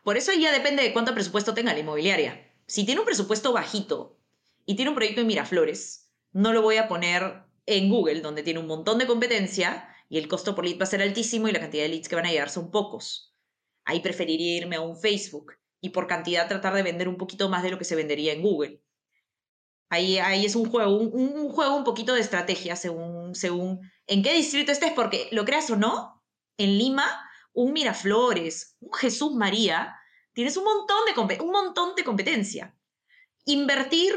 Por 0.03 0.17
eso 0.17 0.31
ya 0.33 0.51
depende 0.51 0.83
de 0.83 0.93
cuánto 0.93 1.13
presupuesto 1.13 1.53
tenga 1.53 1.73
la 1.73 1.79
inmobiliaria. 1.79 2.51
Si 2.65 2.85
tiene 2.85 3.01
un 3.01 3.05
presupuesto 3.05 3.51
bajito 3.51 4.17
y 4.65 4.75
tiene 4.75 4.89
un 4.89 4.95
proyecto 4.95 5.21
en 5.21 5.27
Miraflores, 5.27 6.11
no 6.31 6.53
lo 6.53 6.61
voy 6.61 6.77
a 6.77 6.87
poner 6.87 7.43
en 7.65 7.89
Google, 7.89 8.21
donde 8.21 8.43
tiene 8.43 8.59
un 8.59 8.67
montón 8.67 8.97
de 8.97 9.07
competencia 9.07 9.89
y 10.09 10.17
el 10.17 10.27
costo 10.27 10.55
por 10.55 10.65
lead 10.65 10.79
va 10.79 10.83
a 10.83 10.87
ser 10.87 11.01
altísimo 11.01 11.47
y 11.47 11.51
la 11.51 11.59
cantidad 11.59 11.83
de 11.83 11.89
leads 11.89 12.09
que 12.09 12.15
van 12.15 12.25
a 12.25 12.31
llegar 12.31 12.49
son 12.49 12.71
pocos. 12.71 13.35
ahí 13.85 14.01
preferiría 14.01 14.57
irme 14.57 14.75
a 14.75 14.81
un 14.81 14.97
Facebook 14.97 15.53
y 15.81 15.89
por 15.89 16.07
cantidad 16.07 16.47
tratar 16.47 16.73
de 16.73 16.83
vender 16.83 17.07
un 17.07 17.17
poquito 17.17 17.49
más 17.49 17.63
de 17.63 17.71
lo 17.71 17.77
que 17.77 17.85
se 17.85 17.95
vendería 17.95 18.33
en 18.33 18.41
Google. 18.41 18.81
Ahí, 19.91 20.17
es 20.45 20.55
un 20.55 20.69
juego, 20.69 20.97
un, 20.97 21.49
juego 21.49 21.75
un 21.75 21.83
poquito 21.83 22.13
de 22.13 22.21
estrategia 22.21 22.75
según, 22.75 23.33
según 23.33 23.79
en 24.05 24.21
qué 24.21 24.33
distrito 24.33 24.71
estés, 24.71 24.93
porque 24.93 25.27
lo 25.31 25.45
creas 25.45 25.69
o 25.71 25.75
no, 25.75 26.23
en 26.57 26.77
Lima, 26.77 27.07
un 27.53 27.73
Miraflores, 27.73 28.77
un 28.79 28.93
Jesús 28.93 29.33
María, 29.33 29.95
tienes 30.33 30.57
un 30.57 30.65
montón 30.65 30.97
de, 31.05 31.43
un 31.43 31.51
montón 31.51 31.95
de 31.95 32.03
competencia. 32.03 32.77
Invertir 33.45 34.13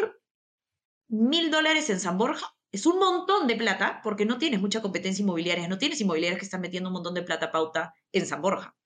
mil 1.08 1.50
dólares 1.50 1.88
en 1.88 2.00
San 2.00 2.18
Borja 2.18 2.54
es 2.70 2.86
un 2.86 2.98
montón 2.98 3.46
de 3.46 3.56
plata 3.56 4.00
porque 4.02 4.26
no 4.26 4.38
tienes 4.38 4.60
mucha 4.60 4.82
competencia 4.82 5.22
inmobiliaria, 5.22 5.68
no 5.68 5.78
tienes 5.78 6.00
inmobiliarias 6.00 6.38
que 6.38 6.44
están 6.44 6.62
metiendo 6.62 6.88
un 6.88 6.94
montón 6.94 7.14
de 7.14 7.22
plata 7.22 7.52
pauta 7.52 7.94
en 8.12 8.26
San 8.26 8.42
Borja. 8.42 8.76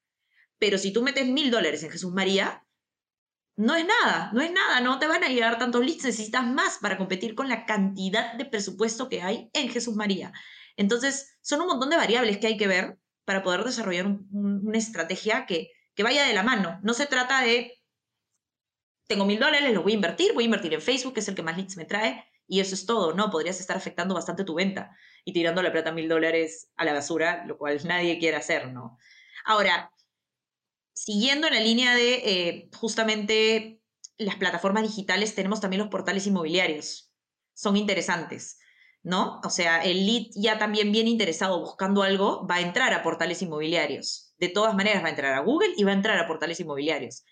Pero 0.59 0.79
si 0.79 0.93
tú 0.93 1.03
metes 1.03 1.27
mil 1.27 1.51
dólares 1.51 1.83
en 1.83 1.91
Jesús 1.91 2.13
María, 2.13 2.66
no 3.57 3.75
es 3.75 3.87
nada, 3.87 4.31
no 4.33 4.43
es 4.43 4.53
nada, 4.53 4.81
no 4.81 4.99
te 4.99 5.07
van 5.07 5.25
a 5.25 5.29
llegar 5.29 5.59
tantos 5.59 5.85
leads, 5.85 6.05
necesitas 6.05 6.47
más 6.47 6.79
para 6.79 6.99
competir 6.99 7.35
con 7.35 7.49
la 7.49 7.65
cantidad 7.65 8.35
de 8.35 8.45
presupuesto 8.45 9.09
que 9.09 9.23
hay 9.23 9.51
en 9.55 9.71
Jesús 9.71 9.97
María. 9.97 10.33
Entonces, 10.77 11.39
son 11.41 11.63
un 11.63 11.69
montón 11.69 11.89
de 11.89 11.97
variables 11.97 12.37
que 12.37 12.49
hay 12.49 12.57
que 12.59 12.67
ver 12.67 12.99
para 13.25 13.43
poder 13.43 13.65
desarrollar 13.65 14.07
una 14.31 14.79
estrategia 14.79 15.47
que, 15.47 15.71
que 15.95 16.03
vaya 16.03 16.27
de 16.27 16.35
la 16.35 16.43
mano. 16.43 16.79
No 16.83 16.93
se 16.93 17.07
trata 17.07 17.41
de, 17.41 17.83
tengo 19.07 19.25
mil 19.25 19.41
dólares, 19.41 19.73
los 19.73 19.83
voy 19.83 19.93
a 19.93 19.97
invertir, 19.97 20.35
voy 20.35 20.45
a 20.45 20.47
invertir 20.47 20.75
en 20.75 20.83
Facebook, 20.83 21.15
que 21.15 21.21
es 21.21 21.29
el 21.29 21.35
que 21.35 21.43
más 21.43 21.57
leads 21.57 21.79
me 21.79 21.87
trae, 21.87 22.25
y 22.47 22.61
eso 22.61 22.75
es 22.75 22.85
todo, 22.85 23.15
¿no? 23.15 23.31
Podrías 23.31 23.59
estar 23.59 23.77
afectando 23.77 24.15
bastante 24.15 24.45
tu 24.45 24.55
venta 24.55 24.95
y 25.25 25.33
tirando 25.33 25.63
la 25.63 25.73
plata 25.73 25.93
mil 25.93 26.09
dólares 26.09 26.71
a 26.77 26.85
la 26.85 26.93
basura, 26.93 27.45
lo 27.47 27.57
cual 27.57 27.81
nadie 27.85 28.19
quiere 28.19 28.37
hacer, 28.37 28.71
¿no? 28.73 28.99
Ahora, 29.45 29.91
siguiendo 30.97 31.47
en 31.47 31.55
la 31.55 31.61
línea 31.61 31.95
de 31.95 32.15
eh, 32.15 32.71
justamente 32.75 33.83
las 34.17 34.37
plataformas 34.37 34.83
digitales, 34.83 35.35
tenemos 35.35 35.61
también 35.61 35.83
los 35.83 35.91
portales 35.91 36.27
inmobiliarios. 36.27 37.13
Son 37.55 37.77
interesantes, 37.77 38.59
¿no? 39.03 39.41
O 39.45 39.51
sea, 39.51 39.85
el 39.85 40.07
lead 40.07 40.29
ya 40.35 40.59
también 40.59 40.93
bien 40.93 41.07
interesado 41.07 41.61
buscando 41.61 42.03
algo 42.03 42.47
va 42.47 42.57
a 42.57 42.61
entrar 42.63 42.95
a 42.95 43.03
portales 43.03 43.43
inmobiliarios. 43.43 44.35
De 44.39 44.49
todas 44.49 44.75
maneras 44.75 45.03
va 45.03 45.09
a 45.09 45.11
entrar 45.11 45.35
a 45.35 45.41
Google 45.41 45.75
y 45.77 45.85
va 45.85 45.91
a 45.91 45.95
entrar 45.95 46.19
a 46.19 46.27
portales 46.27 46.61
inmobiliarios. 46.61 47.25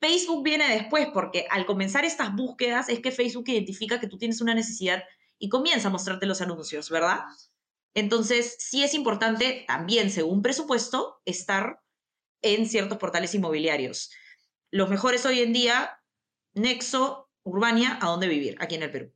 Facebook 0.00 0.42
viene 0.42 0.68
después 0.68 1.06
porque 1.14 1.46
al 1.50 1.66
comenzar 1.66 2.04
estas 2.04 2.34
búsquedas 2.34 2.88
es 2.88 2.98
que 2.98 3.12
Facebook 3.12 3.44
identifica 3.46 4.00
que 4.00 4.08
tú 4.08 4.18
tienes 4.18 4.40
una 4.40 4.54
necesidad 4.54 5.04
y 5.38 5.48
comienza 5.48 5.86
a 5.86 5.92
mostrarte 5.92 6.26
los 6.26 6.40
anuncios, 6.40 6.90
¿verdad? 6.90 7.20
Entonces, 7.94 8.56
sí 8.58 8.82
es 8.82 8.92
importante 8.92 9.64
también, 9.68 10.10
según 10.10 10.42
presupuesto, 10.42 11.20
estar 11.24 11.83
en 12.44 12.68
ciertos 12.68 12.98
portales 12.98 13.34
inmobiliarios. 13.34 14.12
Los 14.70 14.88
mejores 14.88 15.26
hoy 15.26 15.40
en 15.40 15.52
día, 15.52 16.00
Nexo, 16.54 17.30
Urbania, 17.42 17.98
¿a 18.00 18.06
dónde 18.06 18.28
vivir? 18.28 18.56
Aquí 18.60 18.76
en 18.76 18.82
el 18.84 18.90
Perú. 18.90 19.12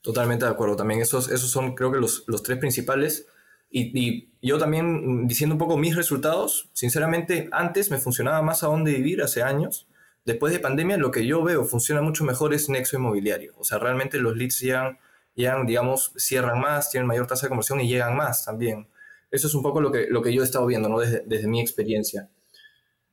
Totalmente 0.00 0.44
de 0.44 0.50
acuerdo. 0.50 0.76
También 0.76 1.00
esos, 1.00 1.28
esos 1.30 1.50
son, 1.50 1.74
creo 1.74 1.92
que, 1.92 1.98
los, 1.98 2.24
los 2.26 2.42
tres 2.42 2.58
principales. 2.58 3.26
Y, 3.70 4.30
yo 4.40 4.58
también, 4.58 5.26
diciendo 5.26 5.54
un 5.54 5.58
poco 5.58 5.76
mis 5.76 5.96
resultados, 5.96 6.70
sinceramente, 6.72 7.48
antes 7.52 7.90
me 7.90 7.98
funcionaba 7.98 8.40
más 8.40 8.62
a 8.62 8.68
dónde 8.68 8.92
vivir 8.92 9.22
hace 9.22 9.42
años. 9.42 9.88
Después 10.24 10.52
de 10.52 10.60
pandemia, 10.60 10.96
lo 10.96 11.10
que 11.10 11.26
yo 11.26 11.42
veo 11.42 11.64
funciona 11.64 12.00
mucho 12.00 12.24
mejor 12.24 12.54
es 12.54 12.68
Nexo 12.68 12.96
Inmobiliario. 12.96 13.54
O 13.58 13.64
sea, 13.64 13.78
realmente 13.78 14.18
los 14.18 14.36
leads 14.36 14.60
llegan, 14.60 14.98
llegan 15.34 15.66
digamos, 15.66 16.12
cierran 16.16 16.60
más, 16.60 16.90
tienen 16.90 17.06
mayor 17.06 17.26
tasa 17.26 17.46
de 17.46 17.48
conversión 17.48 17.80
y 17.80 17.88
llegan 17.88 18.16
más 18.16 18.44
también. 18.44 18.88
Eso 19.30 19.46
es 19.46 19.54
un 19.54 19.62
poco 19.62 19.80
lo 19.80 19.92
que, 19.92 20.06
lo 20.08 20.22
que 20.22 20.32
yo 20.32 20.42
he 20.42 20.44
estado 20.44 20.66
viendo, 20.66 20.88
¿no? 20.88 20.98
Desde, 20.98 21.22
desde 21.26 21.48
mi 21.48 21.60
experiencia. 21.60 22.28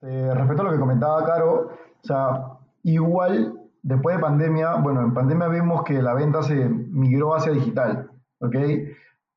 Eh, 0.02 0.32
respecto 0.34 0.62
a 0.62 0.66
lo 0.66 0.72
que 0.72 0.80
comentaba 0.80 1.26
Caro, 1.26 1.70
o 2.04 2.08
sea, 2.08 2.58
igual 2.84 3.60
después 3.82 4.16
de 4.16 4.22
pandemia, 4.22 4.76
bueno, 4.76 5.02
en 5.02 5.14
pandemia 5.14 5.48
vimos 5.48 5.84
que 5.84 6.02
la 6.02 6.14
venta 6.14 6.42
se 6.44 6.56
migró 6.56 7.36
hacia 7.36 7.52
digital, 7.52 8.10
¿ok? 8.40 8.56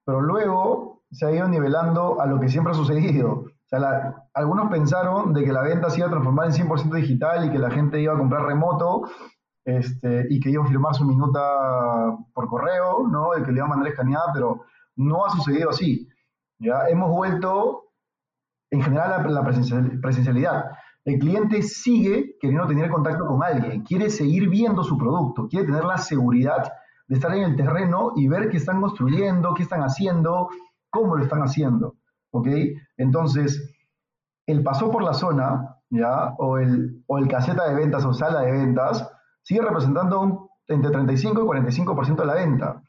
Pero 0.05 0.21
luego 0.21 1.03
se 1.11 1.27
ha 1.27 1.33
ido 1.33 1.49
nivelando 1.49 2.21
a 2.21 2.27
lo 2.27 2.41
que 2.41 2.49
siempre 2.49 2.73
ha 2.73 2.77
sucedido. 2.77 3.31
O 3.31 3.69
sea, 3.69 4.27
algunos 4.33 4.71
pensaron 4.71 5.35
de 5.35 5.45
que 5.45 5.53
la 5.53 5.63
venta 5.63 5.91
se 5.91 5.99
iba 5.99 6.07
a 6.07 6.11
transformar 6.11 6.47
en 6.47 6.53
100% 6.53 6.95
digital 6.95 7.45
y 7.45 7.51
que 7.51 7.59
la 7.59 7.71
gente 7.71 8.01
iba 8.01 8.15
a 8.15 8.19
comprar 8.19 8.47
remoto 8.47 9.03
este, 9.65 10.27
y 10.31 10.41
que 10.41 10.49
iba 10.51 10.65
a 10.65 10.69
firmar 10.69 10.95
su 10.95 11.05
minuta 11.05 12.17
por 12.33 12.49
correo, 12.49 13.07
¿no? 13.07 13.37
Y 13.37 13.43
que 13.43 13.53
le 13.53 13.59
iba 13.59 13.67
a 13.67 13.71
mandar 13.71 13.89
escaneada, 13.89 14.33
pero 14.33 14.63
no 14.97 15.27
ha 15.27 15.31
sucedido 15.31 15.69
así. 15.71 16.09
¿Ya? 16.59 16.89
Hemos 16.89 17.11
vuelto 17.11 17.85
en 18.71 18.83
general 18.83 19.13
a 19.13 19.29
la 19.29 19.45
presencialidad. 19.45 20.71
El 21.05 21.19
cliente 21.19 21.63
sigue 21.63 22.37
queriendo 22.41 22.67
tener 22.67 22.91
contacto 22.91 23.27
con 23.27 23.43
alguien, 23.43 23.83
quiere 23.83 24.11
seguir 24.11 24.49
viendo 24.49 24.85
su 24.85 24.99
producto, 24.99 25.49
quiere 25.49 25.67
tener 25.67 25.85
la 25.85 25.97
seguridad 25.97 26.71
de 27.07 27.15
estar 27.15 27.35
en 27.35 27.45
el 27.45 27.57
terreno 27.57 28.13
y 28.15 28.29
ver 28.29 28.51
qué 28.51 28.59
están 28.59 28.81
construyendo, 28.81 29.55
qué 29.55 29.63
están 29.63 29.81
haciendo, 29.81 30.49
cómo 30.91 31.17
lo 31.17 31.23
están 31.23 31.41
haciendo. 31.41 31.97
¿Ok? 32.31 32.49
Entonces, 32.99 33.75
el 34.47 34.63
paso 34.63 34.91
por 34.91 35.03
la 35.03 35.15
zona, 35.15 35.77
¿ya? 35.89 36.35
O 36.39 36.59
el, 36.59 37.03
o 37.07 37.17
el 37.17 37.27
caseta 37.27 37.69
de 37.69 37.75
ventas 37.75 38.05
o 38.05 38.13
sala 38.13 38.43
de 38.43 38.53
ventas, 38.53 39.11
sigue 39.43 39.63
representando 39.63 40.21
un, 40.21 40.49
entre 40.67 40.91
35 40.91 41.43
y 41.43 41.47
45% 41.47 42.17
de 42.17 42.27
la 42.27 42.35
venta. 42.35 42.83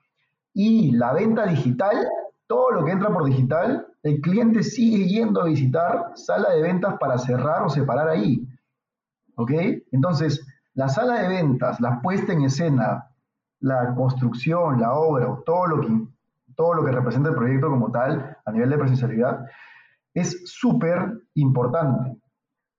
Y 0.54 0.92
la 0.92 1.14
venta 1.14 1.46
digital 1.46 2.06
todo 2.50 2.72
lo 2.72 2.84
que 2.84 2.92
entra 2.92 3.14
por 3.14 3.26
digital, 3.26 3.86
el 4.02 4.22
cliente 4.22 4.64
sigue 4.64 5.08
yendo 5.08 5.42
a 5.42 5.46
visitar 5.46 6.14
sala 6.16 6.50
de 6.50 6.64
ventas 6.64 6.96
para 7.00 7.20
cerrar 7.20 7.62
o 7.62 7.70
separar 7.70 8.10
ahí. 8.10 8.44
¿Ok? 9.36 9.52
Entonces, 9.92 10.46
la 10.74 10.90
sala 10.90 11.22
de 11.22 11.28
ventas, 11.28 11.80
la 11.80 12.02
puesta 12.02 12.34
en 12.34 12.42
escena, 12.42 13.08
la 13.60 13.94
construcción, 13.94 14.82
la 14.82 14.94
obra, 14.94 15.28
todo 15.46 15.68
lo 15.68 16.84
que, 16.84 16.92
representa 16.92 17.30
el 17.30 17.36
proyecto 17.36 17.70
como 17.70 17.92
tal 17.92 18.36
a 18.44 18.52
nivel 18.52 18.72
de 18.72 18.78
presencialidad, 18.80 19.46
es 20.16 20.42
súper 20.46 21.22
importante 21.36 22.18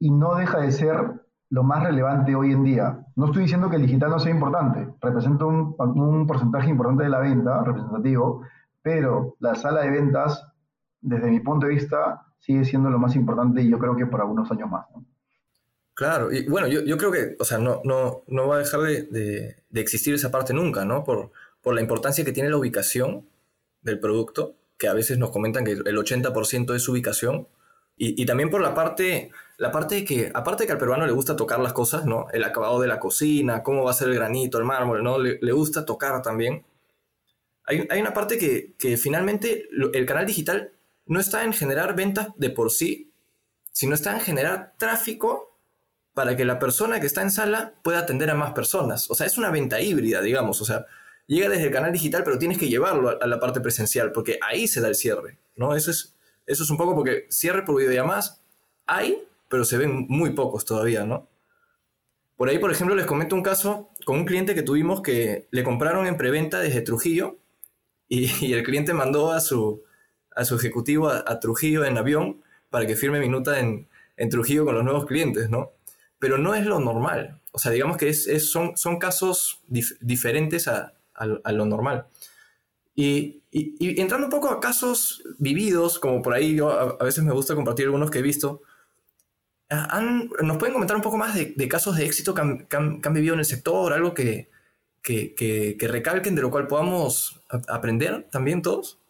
y 0.01 0.11
no 0.11 0.35
deja 0.35 0.59
de 0.59 0.73
ser 0.73 1.23
lo 1.49 1.63
más 1.63 1.85
relevante 1.85 2.35
hoy 2.35 2.53
en 2.53 2.65
día. 2.65 3.07
No 3.15 3.27
estoy 3.27 3.43
diciendo 3.43 3.71
que 3.71 3.77
el 3.77 3.83
digital 3.83 4.11
no 4.11 4.19
sea 4.19 4.33
importante, 4.33 4.89
representa 5.01 5.45
un 5.45 6.27
porcentaje 6.27 6.71
importante 6.71 7.05
de 7.05 7.11
la 7.11 7.21
venta, 7.21 7.63
representativo, 7.63 8.43
pero 8.83 9.37
la 9.41 9.55
sala 9.55 9.83
de 9.83 9.91
ventas, 9.91 10.47
desde 11.01 11.31
mi 11.31 11.41
punto 11.41 11.67
de 11.67 11.75
vista, 11.75 12.27
sigue 12.39 12.65
siendo 12.65 12.91
lo 12.91 12.99
más 12.99 13.15
importante 13.17 13.63
y 13.63 13.71
yo 13.71 13.79
creo 13.79 13.97
que 13.97 14.07
por 14.07 14.21
algunos 14.21 14.51
años 14.51 14.71
más. 14.71 14.87
Claro, 15.95 16.33
y 16.33 16.49
bueno, 16.49 16.67
yo, 16.67 16.97
creo 16.97 17.13
que, 17.13 17.37
o 17.39 17.45
sea, 17.45 17.59
no, 17.59 17.83
no, 17.85 18.23
no 18.27 18.49
va 18.49 18.57
a 18.57 18.59
dejar 18.61 18.81
de, 18.81 19.65
existir 19.75 20.15
esa 20.15 20.31
parte 20.31 20.55
nunca, 20.55 20.87
¿no? 20.87 21.05
Por, 21.05 21.31
por 21.61 21.75
la 21.75 21.83
importancia 21.83 22.25
que 22.25 22.33
tiene 22.33 22.49
la 22.49 22.57
ubicación 22.57 23.29
del 23.83 24.01
producto, 24.01 24.57
que 24.79 24.89
a 24.89 24.95
veces 24.95 25.19
nos 25.19 25.31
comentan 25.31 25.63
que 25.65 25.73
el 25.73 25.85
80% 25.85 26.75
es 26.75 26.89
ubicación, 26.89 27.49
y, 28.03 28.25
también 28.25 28.49
por 28.49 28.63
la 28.63 28.73
parte, 28.73 29.31
la 29.59 29.71
parte 29.71 29.97
de 29.97 30.05
que, 30.07 30.33
aparte 30.33 30.63
de 30.63 30.67
que 30.69 30.73
al 30.73 30.79
peruano 30.79 31.05
le 31.05 31.13
gusta 31.13 31.37
tocar 31.37 31.61
las 31.61 31.75
cosas, 31.75 32.07
¿no? 32.07 32.29
El 32.33 32.45
acabado 32.45 32.81
de 32.81 32.89
la 32.89 32.99
cocina, 32.99 33.63
cómo 33.63 33.85
va 33.85 33.91
a 33.91 33.95
ser 33.95 34.09
el 34.09 34.15
granito, 34.15 34.57
el 34.57 34.65
mármol, 34.65 35.05
¿no? 35.05 35.19
Le, 35.19 35.39
le 35.43 35.53
gusta 35.53 35.85
tocar 35.85 36.23
también 36.23 36.65
hay, 37.71 38.01
una 38.01 38.13
parte 38.13 38.39
que, 38.39 38.97
finalmente 38.97 39.69
el 39.93 40.07
canal 40.07 40.27
digital 40.27 40.73
no 41.07 41.21
está 41.21 41.45
en 41.45 41.53
generar 41.53 41.95
ventas 41.95 42.29
de 42.37 42.51
por 42.51 42.71
sí, 42.71 43.13
sino 43.73 43.95
está 43.95 44.13
en 44.13 44.21
generar 44.21 44.75
tráfico 44.77 45.57
para 46.15 46.37
que 46.37 46.45
la 46.45 46.59
persona 46.59 47.01
que 47.01 47.07
está 47.07 47.23
en 47.23 47.31
sala 47.31 47.75
pueda 47.83 48.01
atender 48.01 48.31
a 48.31 48.35
más 48.35 48.53
personas. 48.53 49.11
O 49.11 49.15
sea, 49.15 49.27
es 49.27 49.39
una 49.39 49.51
venta 49.51 49.81
híbrida, 49.81 50.21
digamos. 50.21 50.61
O 50.61 50.65
sea, 50.65 50.87
llega 51.27 51.49
desde 51.49 51.65
el 51.65 51.73
canal 51.73 51.93
digital, 51.93 52.25
pero 52.25 52.39
tienes 52.39 52.59
que 52.59 52.69
llevarlo 52.69 53.21
a, 53.21 53.27
la 53.27 53.39
parte 53.39 53.61
presencial, 53.61 54.11
porque 54.13 54.39
ahí 54.43 54.67
se 54.67 54.81
da 54.81 54.89
el 54.89 54.97
cierre, 54.97 55.39
¿no? 55.55 55.77
Eso 55.77 55.91
es, 55.91 56.17
eso 56.47 56.65
es 56.65 56.71
un 56.71 56.77
poco 56.77 56.95
porque 56.95 57.27
cierre 57.31 57.65
por 57.65 57.77
videollamadas 57.77 58.41
hay, 58.87 59.23
pero 59.49 59.65
se 59.65 59.79
ven 59.79 60.07
muy 60.09 60.31
pocos 60.31 60.65
todavía, 60.65 61.05
¿no? 61.05 61.29
Por 62.37 62.49
ahí, 62.49 62.59
por 62.59 62.73
ejemplo, 62.73 62.97
les 62.97 63.07
comento 63.07 63.37
un 63.37 63.43
caso 63.43 63.91
con 64.05 64.19
un 64.19 64.25
cliente 64.25 64.55
que 64.55 64.63
tuvimos 64.63 65.03
que 65.03 65.47
le 65.51 65.63
compraron 65.63 66.07
en 66.07 66.17
preventa 66.17 66.59
desde 66.59 66.81
Trujillo 66.81 67.39
y, 68.43 68.53
el 68.53 68.63
cliente 68.65 68.93
mandó 68.93 69.31
a 69.31 69.41
su, 69.41 69.85
a 70.35 70.45
su 70.45 70.57
ejecutivo 70.57 71.09
a, 71.09 71.41
Trujillo 71.41 71.85
en 71.85 71.97
avión 71.97 72.43
para 72.69 72.87
que 72.87 72.97
firme 72.97 73.21
minuta 73.21 73.61
en, 73.61 73.89
en 74.17 74.29
Trujillo 74.29 74.65
con 74.65 74.75
los 74.75 74.85
nuevos 74.85 75.07
clientes, 75.07 75.49
¿no? 75.49 75.73
Pero 76.19 76.37
no 76.37 76.55
es 76.55 76.67
lo 76.67 76.81
normal. 76.81 77.41
O 77.53 77.59
sea, 77.59 77.71
digamos 77.73 77.97
que 77.97 78.09
es, 78.09 78.51
son, 78.51 78.77
son 78.77 78.99
casos 78.99 79.63
diferentes 80.01 80.69
a, 80.69 80.93
a, 81.15 81.53
lo 81.53 81.65
normal. 81.67 82.07
Y, 82.97 83.43
y, 83.51 84.01
entrando 84.01 84.27
un 84.27 84.31
poco 84.31 84.51
a 84.51 84.61
casos 84.61 85.23
vividos, 85.39 85.99
como 85.99 86.21
por 86.21 86.35
ahí 86.35 86.57
yo 86.57 86.71
a, 86.71 87.05
veces 87.05 87.25
me 87.25 87.33
gusta 87.33 87.55
compartir 87.55 87.87
algunos 87.87 88.11
que 88.11 88.19
he 88.19 88.23
visto, 88.23 88.63
¿nos 89.71 90.57
pueden 90.59 90.75
comentar 90.75 90.97
un 90.97 91.03
poco 91.03 91.17
más 91.17 91.35
de, 91.35 91.55
de 91.57 91.69
casos 91.69 91.97
de 91.97 92.05
éxito 92.05 92.35
que 92.35 92.41
han, 92.41 92.67
que 92.67 92.77
han, 92.77 93.15
vivido 93.15 93.35
en 93.35 93.41
el 93.41 93.47
sector? 93.47 93.93
Algo 93.93 94.15
que, 94.15 94.51
que, 95.03 95.35
que, 95.35 95.89
recalquen, 95.89 96.35
de 96.35 96.43
lo 96.43 96.51
cual 96.51 96.67
podamos 96.67 97.43
aprender 97.69 98.29
también 98.31 98.63
todos? 98.63 99.01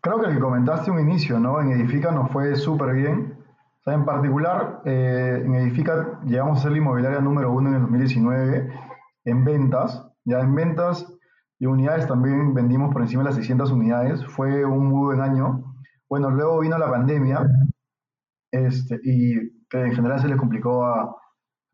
Creo 0.00 0.20
que 0.20 0.26
el 0.26 0.34
que 0.34 0.40
comentaste 0.40 0.90
un 0.90 1.00
inicio, 1.00 1.38
¿no? 1.38 1.60
En 1.60 1.72
Edifica 1.72 2.10
nos 2.10 2.30
fue 2.30 2.56
súper 2.56 2.94
bien. 2.94 3.38
O 3.80 3.82
sea, 3.84 3.94
en 3.94 4.04
particular, 4.04 4.82
eh, 4.84 5.42
en 5.44 5.54
Edifica 5.54 6.20
llegamos 6.26 6.58
a 6.58 6.62
ser 6.62 6.72
la 6.72 6.78
inmobiliaria 6.78 7.20
número 7.20 7.52
uno 7.52 7.70
en 7.70 7.76
el 7.76 7.80
2019 7.82 8.72
en 9.24 9.44
ventas. 9.44 10.06
Ya 10.24 10.40
en 10.40 10.54
ventas 10.54 11.06
y 11.58 11.66
unidades 11.66 12.06
también 12.06 12.54
vendimos 12.54 12.92
por 12.92 13.02
encima 13.02 13.22
de 13.22 13.30
las 13.30 13.36
600 13.36 13.70
unidades. 13.70 14.26
Fue 14.26 14.64
un 14.64 14.86
muy 14.86 15.06
buen 15.06 15.20
año. 15.20 15.74
Bueno, 16.08 16.30
luego 16.30 16.60
vino 16.60 16.78
la 16.78 16.90
pandemia 16.90 17.46
este, 18.50 19.00
y 19.02 19.64
que 19.68 19.80
en 19.80 19.94
general 19.94 20.20
se 20.20 20.28
le 20.28 20.36
complicó 20.36 20.84
a, 20.86 21.14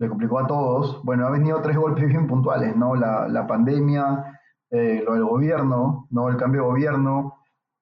le 0.00 0.08
complicó 0.08 0.40
a 0.40 0.46
todos. 0.46 1.02
Bueno, 1.04 1.26
ha 1.26 1.30
venido 1.30 1.60
tres 1.60 1.76
golpes 1.76 2.08
bien 2.08 2.26
puntuales, 2.26 2.74
¿no? 2.74 2.96
La, 2.96 3.46
pandemia, 3.46 4.40
eh, 4.70 5.02
lo 5.06 5.12
del 5.14 5.24
gobierno, 5.24 6.08
¿no? 6.10 6.28
El 6.28 6.36
cambio 6.36 6.62
de 6.62 6.68
gobierno, 6.68 7.36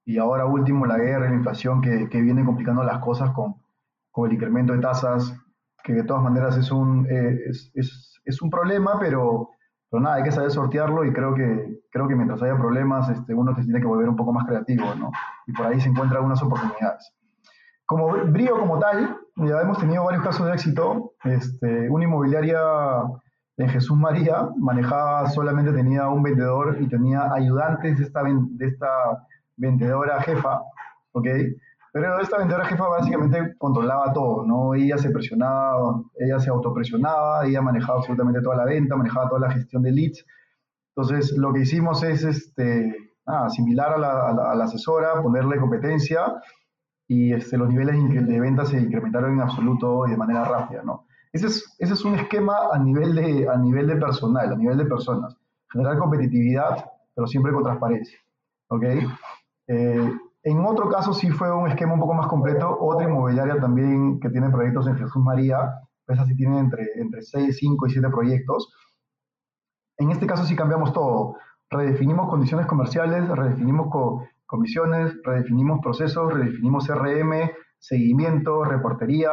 y 0.05 0.19
ahora 0.19 0.45
último 0.45 0.85
la 0.85 0.99
guerra 0.99 1.27
y 1.27 1.31
la 1.31 1.37
inflación 1.37 1.81
que, 1.81 2.21
viene 2.21 2.45
complicando 2.45 2.83
las 2.83 2.99
cosas 2.99 3.31
con, 3.31 3.55
con, 4.11 4.27
el 4.27 4.35
incremento 4.35 4.73
de 4.73 4.81
tasas, 4.81 5.33
que 5.85 5.93
de 5.93 6.03
todas 6.03 6.23
maneras 6.23 6.57
es 6.57 6.73
un, 6.73 7.07
eh, 7.09 7.39
es, 7.47 8.21
es, 8.25 8.43
un 8.43 8.51
problema, 8.51 8.99
pero, 8.99 9.51
pero 9.89 10.03
nada, 10.03 10.17
hay 10.17 10.25
que 10.25 10.33
saber 10.33 10.51
sortearlo 10.51 11.05
y 11.05 11.13
creo 11.13 11.35
que, 11.35 11.83
creo 11.91 12.09
que 12.09 12.17
mientras 12.17 12.43
haya 12.43 12.57
problemas 12.57 13.09
este, 13.11 13.33
uno 13.33 13.55
te 13.55 13.63
tiene 13.63 13.81
que 13.81 13.87
volver 13.87 14.09
un 14.09 14.17
poco 14.17 14.33
más 14.33 14.45
creativo, 14.45 14.87
¿no? 14.97 15.13
Y 15.47 15.53
por 15.53 15.67
ahí 15.67 15.81
se 15.81 15.89
encuentran 15.89 16.17
algunas 16.17 16.43
oportunidades. 16.43 17.15
Como 17.89 18.09
Brío 18.27 18.59
como 18.59 18.79
tal, 18.79 19.17
ya 19.37 19.63
hemos 19.63 19.79
tenido 19.79 20.05
varios 20.05 20.23
casos 20.23 20.47
de 20.47 20.53
éxito. 20.53 21.15
Este, 21.25 21.89
una 21.89 22.05
inmobiliaria 22.05 22.61
en 23.57 23.69
Jesús 23.71 23.97
María 23.97 24.47
manejaba, 24.59 25.31
solamente 25.31 25.73
tenía 25.73 26.07
un 26.11 26.23
vendedor 26.23 26.77
y 26.83 26.87
tenía 26.87 27.33
ayudantes 27.33 27.97
de 27.97 28.05
esta, 28.05 28.23
de 28.25 28.67
esta 28.67 28.89
vendedora 29.57 30.21
jefa, 30.21 30.61
¿ok? 31.13 31.29
Pero 31.91 32.21
esta 32.21 32.37
vendedora 32.37 32.67
jefa 32.67 32.89
básicamente 32.89 33.55
controlaba 33.57 34.13
todo, 34.13 34.45
¿no? 34.45 34.75
Ella 34.75 34.99
se 34.99 35.09
presionaba, 35.09 36.03
ella 36.19 36.39
se 36.41 36.51
autopresionaba, 36.51 37.47
ella 37.47 37.63
manejaba 37.63 38.01
absolutamente 38.01 38.43
toda 38.43 38.57
la 38.57 38.67
venta, 38.67 38.97
manejaba 38.97 39.31
toda 39.31 39.49
la 39.49 39.51
gestión 39.51 39.83
de 39.83 39.93
leads. 39.93 40.27
Entonces, 40.95 41.35
lo 41.39 41.55
que 41.55 41.61
hicimos 41.61 42.03
es 42.03 42.23
este, 42.23 43.15
similar 43.49 43.95
a 43.95 43.99
la, 43.99 44.29
a, 44.29 44.55
la, 44.55 44.65
asesora, 44.65 45.23
ponerle 45.23 45.57
competencia 45.57 46.35
y 47.09 47.33
este, 47.33 47.57
los 47.57 47.71
niveles 47.71 47.97
de 48.27 48.41
venta 48.41 48.67
se 48.67 48.79
incrementaron 48.79 49.33
en 49.33 49.41
absoluto 49.41 50.07
y 50.07 50.11
de 50.11 50.17
manera 50.17 50.45
rápida, 50.45 50.83
¿no? 50.85 51.07
Ese 51.33 51.47
es, 51.47 51.75
ese 51.79 51.95
es 51.95 52.05
un 52.05 52.15
esquema 52.15 52.55
a 52.73 52.79
nivel, 52.79 53.15
de, 53.15 53.49
a 53.49 53.57
nivel 53.57 53.87
de 53.87 53.97
personal, 53.97 54.53
a 54.53 54.57
nivel 54.57 54.77
de 54.77 54.85
personas. 54.85 55.37
Generar 55.73 55.99
competitividad, 55.99 56.91
pero 57.15 57.27
siempre 57.27 57.53
con 57.53 57.65
transparencia, 57.65 58.19
¿ok? 58.69 58.85
Eh, 59.69 60.13
en 60.43 60.65
otro 60.65 60.89
caso 60.89 61.13
sí 61.13 61.31
fue 61.31 61.53
un 61.53 61.69
esquema 61.69 61.95
un 61.95 62.01
poco 62.01 62.15
más 62.15 62.27
completo, 62.27 62.79
otra 62.79 63.09
inmobiliaria 63.09 63.59
también 63.59 64.21
que 64.21 64.31
tiene 64.31 64.51
proyectos 64.51 64.87
en 64.87 64.97
Jesús 64.97 65.23
María, 65.23 65.81
esa 66.07 66.25
sí 66.25 66.35
tiene 66.37 66.59
entre, 66.59 66.87
entre 66.97 67.23
6, 67.23 67.57
5 67.59 67.87
y 67.87 67.91
7 67.91 68.09
proyectos. 68.09 68.73
En 69.99 70.11
este 70.11 70.27
caso 70.27 70.45
sí 70.45 70.55
cambiamos 70.57 70.93
todo, 70.93 71.37
redefinimos 71.71 72.29
condiciones 72.29 72.67
comerciales, 72.67 73.29
redefinimos 73.29 73.89
comisiones, 74.49 75.15
redefinimos 75.23 75.79
procesos, 75.81 76.33
redefinimos 76.33 76.87
CRM, 76.87 77.51
seguimiento, 77.79 78.65
reportería, 78.65 79.31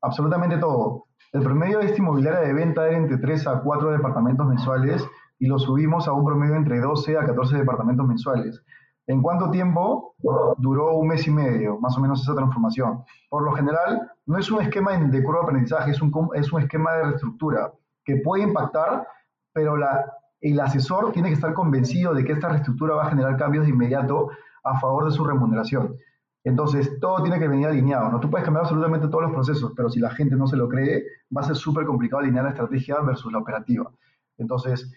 absolutamente 0.00 0.58
todo. 0.58 1.06
El 1.32 1.42
promedio 1.42 1.78
de 1.78 1.86
esta 1.86 1.98
inmobiliaria 1.98 2.40
de 2.40 2.52
venta 2.52 2.86
era 2.86 2.96
entre 2.96 3.16
3 3.16 3.46
a 3.48 3.60
4 3.60 3.90
departamentos 3.90 4.46
mensuales 4.46 5.08
y 5.38 5.46
lo 5.46 5.58
subimos 5.58 6.06
a 6.06 6.12
un 6.12 6.24
promedio 6.24 6.54
entre 6.54 6.80
12 6.80 7.16
a 7.16 7.24
14 7.24 7.56
departamentos 7.56 8.06
mensuales. 8.06 8.62
¿En 9.06 9.22
cuánto 9.22 9.50
tiempo? 9.50 10.14
Duró 10.58 10.96
un 10.96 11.08
mes 11.08 11.26
y 11.26 11.30
medio, 11.30 11.78
más 11.80 11.96
o 11.96 12.00
menos 12.00 12.20
esa 12.20 12.34
transformación. 12.34 13.04
Por 13.30 13.42
lo 13.42 13.52
general, 13.52 14.10
no 14.26 14.36
es 14.36 14.50
un 14.50 14.60
esquema 14.60 14.92
de 14.92 15.24
curva 15.24 15.40
de 15.40 15.44
aprendizaje, 15.46 15.92
es 15.92 16.02
un, 16.02 16.12
es 16.34 16.52
un 16.52 16.60
esquema 16.60 16.92
de 16.92 17.04
reestructura 17.04 17.72
que 18.04 18.16
puede 18.16 18.42
impactar, 18.42 19.06
pero 19.54 19.78
la, 19.78 20.12
el 20.42 20.60
asesor 20.60 21.12
tiene 21.12 21.28
que 21.28 21.34
estar 21.36 21.54
convencido 21.54 22.12
de 22.12 22.22
que 22.22 22.32
esta 22.32 22.50
reestructura 22.50 22.96
va 22.96 23.06
a 23.06 23.10
generar 23.10 23.38
cambios 23.38 23.64
de 23.64 23.70
inmediato 23.70 24.28
a 24.64 24.78
favor 24.80 25.04
de 25.04 25.10
su 25.10 25.24
remuneración. 25.24 25.96
Entonces, 26.44 26.98
todo 27.00 27.22
tiene 27.22 27.38
que 27.38 27.48
venir 27.48 27.66
alineado. 27.66 28.10
¿no? 28.10 28.20
Tú 28.20 28.30
puedes 28.30 28.44
cambiar 28.44 28.64
absolutamente 28.64 29.08
todos 29.08 29.24
los 29.24 29.32
procesos, 29.32 29.72
pero 29.76 29.90
si 29.90 30.00
la 30.00 30.10
gente 30.10 30.36
no 30.36 30.46
se 30.46 30.56
lo 30.56 30.68
cree, 30.68 31.04
va 31.36 31.42
a 31.42 31.44
ser 31.44 31.56
súper 31.56 31.84
complicado 31.84 32.20
alinear 32.22 32.44
la 32.44 32.50
estrategia 32.50 33.00
versus 33.00 33.32
la 33.32 33.38
operativa. 33.38 33.90
Entonces, 34.38 34.90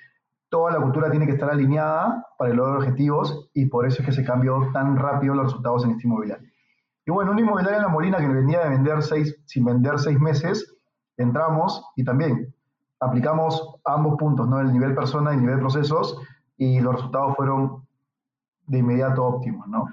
toda 0.50 0.72
la 0.72 0.82
cultura 0.82 1.10
tiene 1.10 1.26
que 1.26 1.34
estar 1.34 1.50
alineada 1.50 2.26
para 2.38 2.52
el 2.52 2.58
logro 2.58 2.74
de 2.74 2.78
objetivos 2.80 3.50
y 3.54 3.66
por 3.66 3.86
eso 3.86 4.02
es 4.02 4.06
que 4.06 4.12
se 4.12 4.24
cambió 4.24 4.70
tan 4.74 4.98
rápido 4.98 5.34
los 5.34 5.46
resultados 5.46 5.84
en 5.86 5.92
este 5.92 6.08
inmobiliario. 6.08 6.50
Y 7.06 7.12
bueno, 7.12 7.32
un 7.32 7.40
inmobiliario 7.40 7.78
en 7.78 7.84
La 7.84 7.90
Molina 7.90 8.18
que 8.18 8.28
venía 8.28 8.60
de 8.64 8.70
vender 8.70 9.02
seis, 9.02 9.36
sin 9.46 9.66
vender 9.66 9.98
seis 9.98 10.20
meses, 10.20 10.78
entramos 11.18 11.84
y 11.96 12.04
también 12.04 12.54
aplicamos 13.00 13.76
ambos 13.84 14.18
puntos, 14.18 14.48
¿no? 14.48 14.60
el 14.62 14.72
nivel 14.72 14.94
persona 14.94 15.32
y 15.32 15.36
el 15.36 15.42
nivel 15.42 15.60
procesos, 15.60 16.18
y 16.58 16.80
los 16.80 16.96
resultados 16.96 17.36
fueron 17.36 17.88
de 18.72 18.80
inmediato 18.80 19.24
óptimos. 19.24 19.68
¿no? 19.68 19.88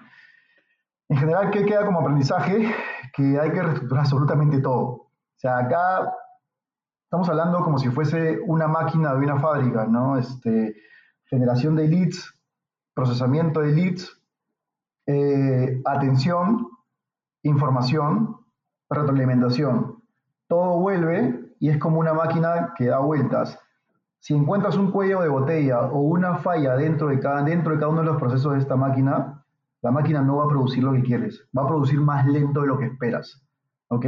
En 1.09 1.17
general, 1.17 1.51
¿qué 1.51 1.65
queda 1.65 1.85
como 1.85 2.01
aprendizaje? 2.01 2.75
Que 3.13 3.39
hay 3.39 3.51
que 3.51 3.63
reestructurar 3.63 4.05
absolutamente 4.05 4.61
todo. 4.61 4.87
O 4.87 5.11
sea, 5.37 5.59
acá 5.59 6.13
estamos 7.05 7.29
hablando 7.29 7.63
como 7.65 7.79
si 7.79 7.89
fuese 7.89 8.39
una 8.47 8.69
máquina 8.69 9.15
de 9.15 9.25
una 9.25 9.41
fábrica, 9.41 9.87
¿no? 9.87 10.19
Este, 10.19 10.77
generación 11.25 11.75
de 11.77 11.89
leads, 11.89 12.35
procesamiento 12.95 13.61
de 13.61 13.73
leads, 13.73 14.21
eh, 15.07 15.81
atención, 15.87 16.69
información, 17.43 18.37
retroalimentación. 18.91 20.03
Todo 20.49 20.79
vuelve 20.79 21.55
y 21.59 21.71
es 21.71 21.79
como 21.79 21.99
una 21.99 22.13
máquina 22.13 22.75
que 22.77 22.87
da 22.87 22.99
vueltas. 22.99 23.59
Si 24.21 24.35
encuentras 24.35 24.77
un 24.77 24.91
cuello 24.91 25.21
de 25.21 25.29
botella 25.29 25.83
o 25.83 26.01
una 26.01 26.37
falla 26.37 26.77
dentro 26.77 27.09
de 27.09 27.21
cada, 27.21 27.43
dentro 27.43 27.73
de 27.73 27.79
cada 27.79 27.93
uno 27.93 28.01
de 28.01 28.07
los 28.07 28.17
procesos 28.17 28.53
de 28.55 28.59
esta 28.59 28.77
máquina, 28.77 29.45
la 29.83 29.91
máquina 29.91 30.23
no 30.23 30.37
va 30.37 30.45
a 30.45 30.49
producir 30.49 30.83
lo 30.83 30.93
que 30.93 31.03
quieres, 31.03 31.47
va 31.57 31.63
a 31.63 31.69
producir 31.69 32.01
más 32.01 32.27
lento 32.27 32.63
de 32.63 32.67
lo 32.67 32.79
que 32.79 32.87
esperas. 32.87 33.43
¿Ok? 33.89 34.07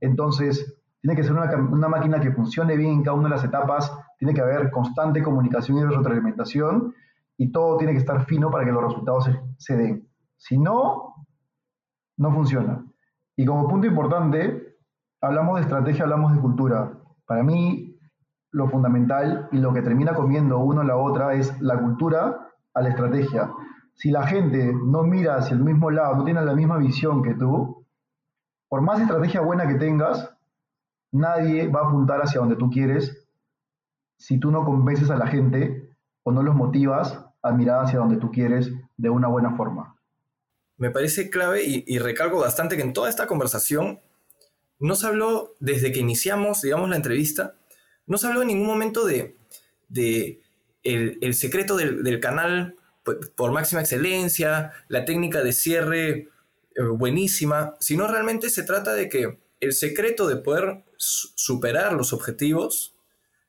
Entonces, 0.00 0.80
tiene 1.00 1.16
que 1.16 1.22
ser 1.22 1.32
una, 1.32 1.44
una, 1.56 1.88
máquina 1.88 2.20
que 2.20 2.32
funcione 2.32 2.76
bien 2.76 2.90
en 2.90 3.02
cada 3.02 3.16
una 3.16 3.28
de 3.28 3.36
las 3.36 3.44
etapas, 3.44 3.96
tiene 4.18 4.34
que 4.34 4.40
haber 4.40 4.70
constante 4.70 5.22
comunicación 5.22 5.78
y 5.78 5.84
retroalimentación 5.84 6.94
y 7.38 7.52
todo 7.52 7.76
tiene 7.76 7.92
que 7.92 7.98
estar 7.98 8.24
fino 8.24 8.50
para 8.50 8.64
que 8.64 8.72
los 8.72 8.82
resultados 8.82 9.24
se, 9.24 9.40
se 9.58 9.76
den. 9.76 10.08
Si 10.36 10.58
no, 10.58 11.14
no 12.16 12.32
funciona. 12.32 12.84
Y 13.36 13.44
como 13.44 13.68
punto 13.68 13.86
importante, 13.86 14.76
hablamos 15.20 15.56
de 15.56 15.62
estrategia, 15.62 16.04
hablamos 16.04 16.34
de 16.34 16.40
cultura. 16.40 16.92
Para 17.26 17.42
mí, 17.42 17.85
lo 18.56 18.68
fundamental 18.68 19.48
y 19.52 19.58
lo 19.58 19.74
que 19.74 19.82
termina 19.82 20.14
comiendo 20.14 20.58
uno 20.58 20.82
la 20.82 20.96
otra 20.96 21.34
es 21.34 21.60
la 21.60 21.78
cultura 21.78 22.48
a 22.72 22.80
la 22.80 22.88
estrategia. 22.88 23.52
Si 23.94 24.10
la 24.10 24.26
gente 24.26 24.72
no 24.72 25.02
mira 25.02 25.36
hacia 25.36 25.54
el 25.54 25.62
mismo 25.62 25.90
lado, 25.90 26.16
no 26.16 26.24
tiene 26.24 26.42
la 26.42 26.54
misma 26.54 26.78
visión 26.78 27.22
que 27.22 27.34
tú, 27.34 27.84
por 28.68 28.80
más 28.80 29.00
estrategia 29.00 29.42
buena 29.42 29.68
que 29.68 29.74
tengas, 29.74 30.32
Nadie 31.12 31.68
va 31.68 31.80
a 31.80 31.88
apuntar 31.88 32.20
hacia 32.20 32.40
donde 32.40 32.56
tú 32.56 32.68
quieres 32.68 33.26
si 34.18 34.38
tú 34.38 34.50
no 34.50 34.64
convences 34.64 35.08
a 35.10 35.16
la 35.16 35.26
gente 35.26 35.94
o 36.24 36.32
no 36.32 36.42
los 36.42 36.54
motivas 36.54 37.24
a 37.42 37.52
mirar 37.52 37.84
hacia 37.84 38.00
donde 38.00 38.16
tú 38.16 38.30
quieres 38.30 38.70
de 38.96 39.08
una 39.08 39.28
buena 39.28 39.56
forma. 39.56 39.96
Me 40.78 40.90
parece 40.90 41.30
clave 41.30 41.64
y, 41.64 41.84
y 41.86 41.98
recalco 41.98 42.40
bastante 42.40 42.76
que 42.76 42.82
en 42.82 42.92
toda 42.92 43.08
esta 43.08 43.26
conversación 43.26 44.00
no 44.78 44.94
se 44.94 45.06
habló, 45.06 45.54
desde 45.60 45.92
que 45.92 46.00
iniciamos, 46.00 46.60
digamos, 46.60 46.90
la 46.90 46.96
entrevista, 46.96 47.54
no 48.06 48.18
se 48.18 48.26
habló 48.26 48.42
en 48.42 48.48
ningún 48.48 48.66
momento 48.66 49.04
de, 49.04 49.36
el, 50.82 51.34
secreto 51.34 51.76
del, 51.76 52.20
canal 52.20 52.76
por 53.34 53.52
máxima 53.52 53.80
excelencia, 53.80 54.72
la 54.88 55.04
técnica 55.04 55.42
de 55.42 55.52
cierre 55.52 56.28
eh, 56.74 56.82
buenísima, 56.82 57.76
sino 57.80 58.08
realmente 58.08 58.50
se 58.50 58.62
trata 58.62 58.94
de 58.94 59.08
que 59.08 59.38
el 59.60 59.72
secreto 59.72 60.28
de 60.28 60.36
poder 60.36 60.84
superar 60.96 61.92
los 61.92 62.12
objetivos 62.12 62.94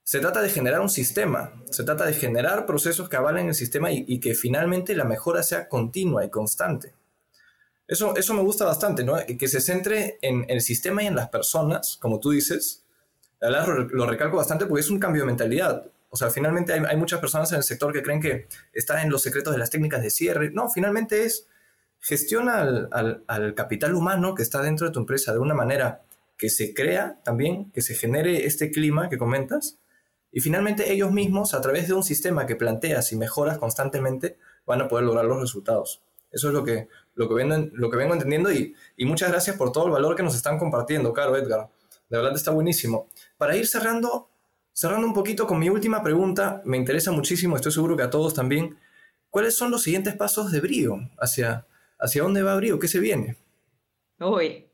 se 0.04 0.20
trata 0.20 0.42
de 0.42 0.50
generar 0.50 0.80
un 0.80 0.90
sistema, 0.90 1.54
se 1.70 1.84
trata 1.84 2.06
de 2.06 2.14
generar 2.14 2.66
procesos 2.66 3.10
que 3.10 3.18
avalen 3.18 3.50
el 3.50 3.56
sistema 3.56 3.92
y, 3.92 4.20
que 4.22 4.36
finalmente 4.36 4.96
la 4.96 5.04
mejora 5.04 5.44
sea 5.44 5.68
continua 5.68 6.24
y 6.24 6.30
constante. 6.30 6.94
Eso, 7.90 8.16
eso 8.16 8.34
me 8.34 8.42
gusta 8.42 8.64
bastante, 8.64 9.04
¿no? 9.04 9.18
Que 9.26 9.48
se 9.50 9.60
centre 9.60 10.18
en 10.22 10.46
el 10.48 10.62
sistema 10.62 11.04
y 11.04 11.08
en 11.08 11.16
las 11.16 11.28
personas, 11.28 11.98
como 11.98 12.22
tú 12.22 12.32
dices. 12.32 12.86
Lo 13.40 14.08
recalco 14.08 14.38
bastante 14.38 14.66
porque 14.66 14.82
es 14.82 14.90
un 14.90 15.00
cambio 15.00 15.24
de 15.24 15.28
mentalidad. 15.28 15.86
O 16.10 16.16
sea, 16.16 16.30
finalmente 16.30 16.74
hay, 16.74 16.98
muchas 16.98 17.20
personas 17.20 17.52
en 17.52 17.58
el 17.58 17.64
sector 17.64 17.92
que 17.92 18.02
creen 18.02 18.22
que 18.22 18.48
está 18.74 19.02
en 19.04 19.10
los 19.10 19.22
secretos 19.22 19.54
de 19.54 19.60
las 19.60 19.70
técnicas 19.70 20.02
de 20.02 20.10
cierre. 20.10 20.52
No, 20.52 20.70
finalmente 20.70 21.26
es 21.26 21.48
gestiona 22.00 22.62
al, 22.62 22.88
al, 22.92 23.24
al 23.28 23.54
capital 23.54 23.94
humano 23.94 24.34
que 24.34 24.44
está 24.44 24.62
dentro 24.62 24.88
de 24.88 24.94
tu 24.94 25.00
empresa 25.00 25.34
de 25.34 25.40
una 25.40 25.54
manera 25.54 26.04
que 26.38 26.50
se 26.50 26.74
crea 26.74 27.20
también, 27.24 27.72
que 27.72 27.82
se 27.82 27.96
genere 27.96 28.46
este 28.46 28.72
clima 28.72 29.10
que 29.10 29.18
comentas, 29.18 29.80
y 30.32 30.40
finalmente 30.40 30.92
ellos 30.94 31.12
mismos, 31.12 31.54
a 31.54 31.62
través 31.62 31.88
de 31.88 31.94
un 31.94 32.04
sistema 32.04 32.46
que 32.46 32.56
planteas 32.56 33.12
y 33.12 33.16
mejoras 33.16 33.58
constantemente, 33.58 34.38
van 34.66 34.82
a 34.82 34.88
poder 34.88 35.06
lograr 35.06 35.26
los 35.26 35.42
resultados. 35.42 36.02
Eso 36.32 36.50
es 36.50 36.54
lo 36.54 36.64
que, 36.64 36.90
lo 37.16 37.28
que, 37.28 37.34
vengo, 37.34 37.70
lo 37.74 37.90
que 37.90 37.98
vengo 37.98 38.14
entendiendo 38.14 38.52
y 38.52 38.76
muchas 39.00 39.32
gracias 39.32 39.56
por 39.56 39.72
todo 39.72 39.86
el 39.86 39.92
valor 39.92 40.16
que 40.16 40.24
nos 40.24 40.36
están 40.36 40.60
compartiendo, 40.60 41.14
Caro 41.14 41.36
Edgar. 41.38 41.70
De 42.10 42.18
verdad 42.18 42.36
está 42.36 42.52
buenísimo. 42.52 43.10
Para 43.38 43.56
ir 43.56 43.68
cerrando, 43.68 44.30
cerrando 44.72 45.08
un 45.08 45.14
poquito 45.14 45.46
con 45.46 45.60
mi 45.60 45.70
última 45.70 46.04
pregunta, 46.04 46.62
me 46.66 46.78
interesa 46.78 47.12
muchísimo, 47.12 47.56
estoy 47.56 47.72
seguro 47.72 47.98
que 47.98 48.04
a 48.04 48.10
todos 48.10 48.34
también, 48.34 48.78
¿cuáles 49.30 49.56
son 49.56 49.72
los 49.72 49.84
siguientes 49.84 50.16
pasos 50.16 50.52
de 50.52 50.62
Brío? 50.62 50.98
¿Hacia, 51.20 51.66
hacia 52.00 52.24
dónde 52.24 52.44
va 52.44 52.56
Brío? 52.56 52.80
¿Qué 52.80 52.88
se 52.88 53.00
viene? 53.00 53.38
Uy. 54.20 54.68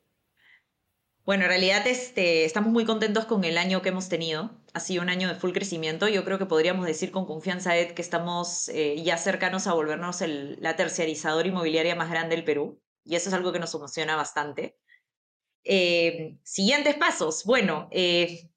Bueno, 1.26 1.44
en 1.44 1.50
realidad 1.50 1.88
este, 1.88 2.44
estamos 2.44 2.72
muy 2.72 2.84
contentos 2.84 3.26
con 3.26 3.46
el 3.46 3.58
año 3.58 3.82
que 3.82 3.90
hemos 3.90 4.10
tenido. 4.10 4.52
Ha 4.74 4.82
sido 4.82 5.02
un 5.02 5.10
año 5.10 5.30
de 5.30 5.36
full 5.36 5.54
crecimiento. 5.54 6.10
Yo 6.10 6.26
creo 6.26 6.38
que 6.38 6.46
podríamos 6.46 6.86
decir 6.86 7.12
con 7.12 7.26
confianza, 7.26 7.78
Ed, 7.78 7.94
que 7.94 8.02
estamos 8.02 8.68
eh, 8.70 9.02
ya 9.02 9.18
cercanos 9.18 9.66
a 9.68 9.74
volvernos 9.74 10.22
la 10.28 10.76
terciarizadora 10.76 11.48
inmobiliaria 11.48 11.96
más 11.96 12.10
grande 12.10 12.36
del 12.36 12.44
Perú. 12.44 12.82
Y 13.06 13.16
eso 13.16 13.30
es 13.30 13.36
algo 13.36 13.54
que 13.54 13.60
nos 13.60 13.74
emociona 13.74 14.18
bastante. 14.18 14.78
Eh, 15.64 16.38
siguientes 16.44 16.96
pasos. 16.96 17.44
Bueno, 17.46 17.88
eh, 17.92 18.50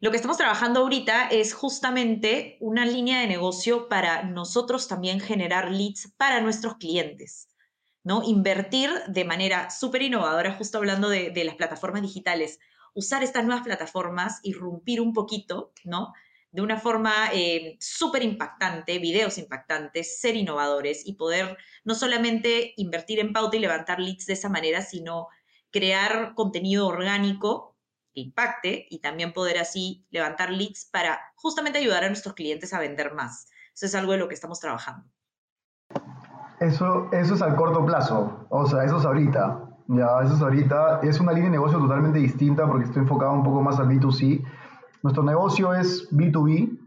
lo 0.00 0.10
que 0.10 0.16
estamos 0.16 0.38
trabajando 0.38 0.80
ahorita 0.80 1.28
es 1.28 1.54
justamente 1.54 2.56
una 2.60 2.86
línea 2.86 3.20
de 3.20 3.26
negocio 3.26 3.88
para 3.88 4.22
nosotros 4.24 4.88
también 4.88 5.20
generar 5.20 5.70
leads 5.70 6.12
para 6.16 6.40
nuestros 6.40 6.76
clientes. 6.76 7.48
¿no? 8.02 8.22
Invertir 8.22 8.90
de 9.08 9.24
manera 9.24 9.70
súper 9.70 10.02
innovadora, 10.02 10.54
justo 10.54 10.78
hablando 10.78 11.08
de, 11.08 11.32
las 11.44 11.54
plataformas 11.56 12.02
digitales, 12.02 12.58
usar 12.94 13.22
estas 13.22 13.44
nuevas 13.44 13.64
plataformas, 13.64 14.40
irrumpir 14.42 15.00
un 15.00 15.12
poquito, 15.12 15.72
¿no? 15.84 16.12
De 16.50 16.62
una 16.62 16.80
forma 16.80 17.30
eh, 17.32 17.76
súper 17.78 18.24
impactante, 18.24 18.98
videos 18.98 19.38
impactantes, 19.38 20.18
ser 20.18 20.34
innovadores 20.34 21.06
y 21.06 21.12
poder 21.12 21.56
no 21.84 21.94
solamente 21.94 22.72
invertir 22.76 23.20
en 23.20 23.32
pauta 23.32 23.56
y 23.56 23.60
levantar 23.60 24.00
leads 24.00 24.26
de 24.26 24.32
esa 24.32 24.48
manera, 24.48 24.82
sino 24.82 25.28
crear 25.70 26.34
contenido 26.34 26.86
orgánico 26.86 27.76
que 28.12 28.20
impacte 28.20 28.86
y 28.90 29.00
también 29.00 29.32
poder 29.32 29.58
así 29.58 30.06
levantar 30.10 30.50
leads 30.50 30.88
para 30.92 31.20
justamente 31.36 31.78
ayudar 31.78 32.04
a 32.04 32.08
nuestros 32.08 32.34
clientes 32.34 32.72
a 32.72 32.80
vender 32.80 33.14
más. 33.14 33.48
Eso 33.74 33.86
es 33.86 33.94
algo 33.94 34.12
de 34.12 34.18
lo 34.18 34.28
que 34.28 34.34
estamos 34.34 34.60
trabajando. 34.60 35.06
Eso, 36.60 37.08
eso 37.12 37.34
es 37.34 37.42
al 37.42 37.56
corto 37.56 37.86
plazo, 37.86 38.46
o 38.50 38.66
sea, 38.66 38.84
eso 38.84 38.98
es 38.98 39.04
ahorita. 39.04 39.66
Ya, 39.92 40.06
eso 40.22 40.34
es 40.34 40.40
ahorita. 40.40 41.00
Es 41.02 41.18
una 41.18 41.32
línea 41.32 41.50
de 41.50 41.56
negocio 41.56 41.78
totalmente 41.78 42.20
distinta 42.20 42.64
porque 42.66 42.84
estoy 42.84 43.02
enfocado 43.02 43.32
un 43.32 43.42
poco 43.42 43.60
más 43.60 43.80
al 43.80 43.88
B2C. 43.88 44.44
Nuestro 45.02 45.24
negocio 45.24 45.74
es 45.74 46.08
B2B, 46.12 46.78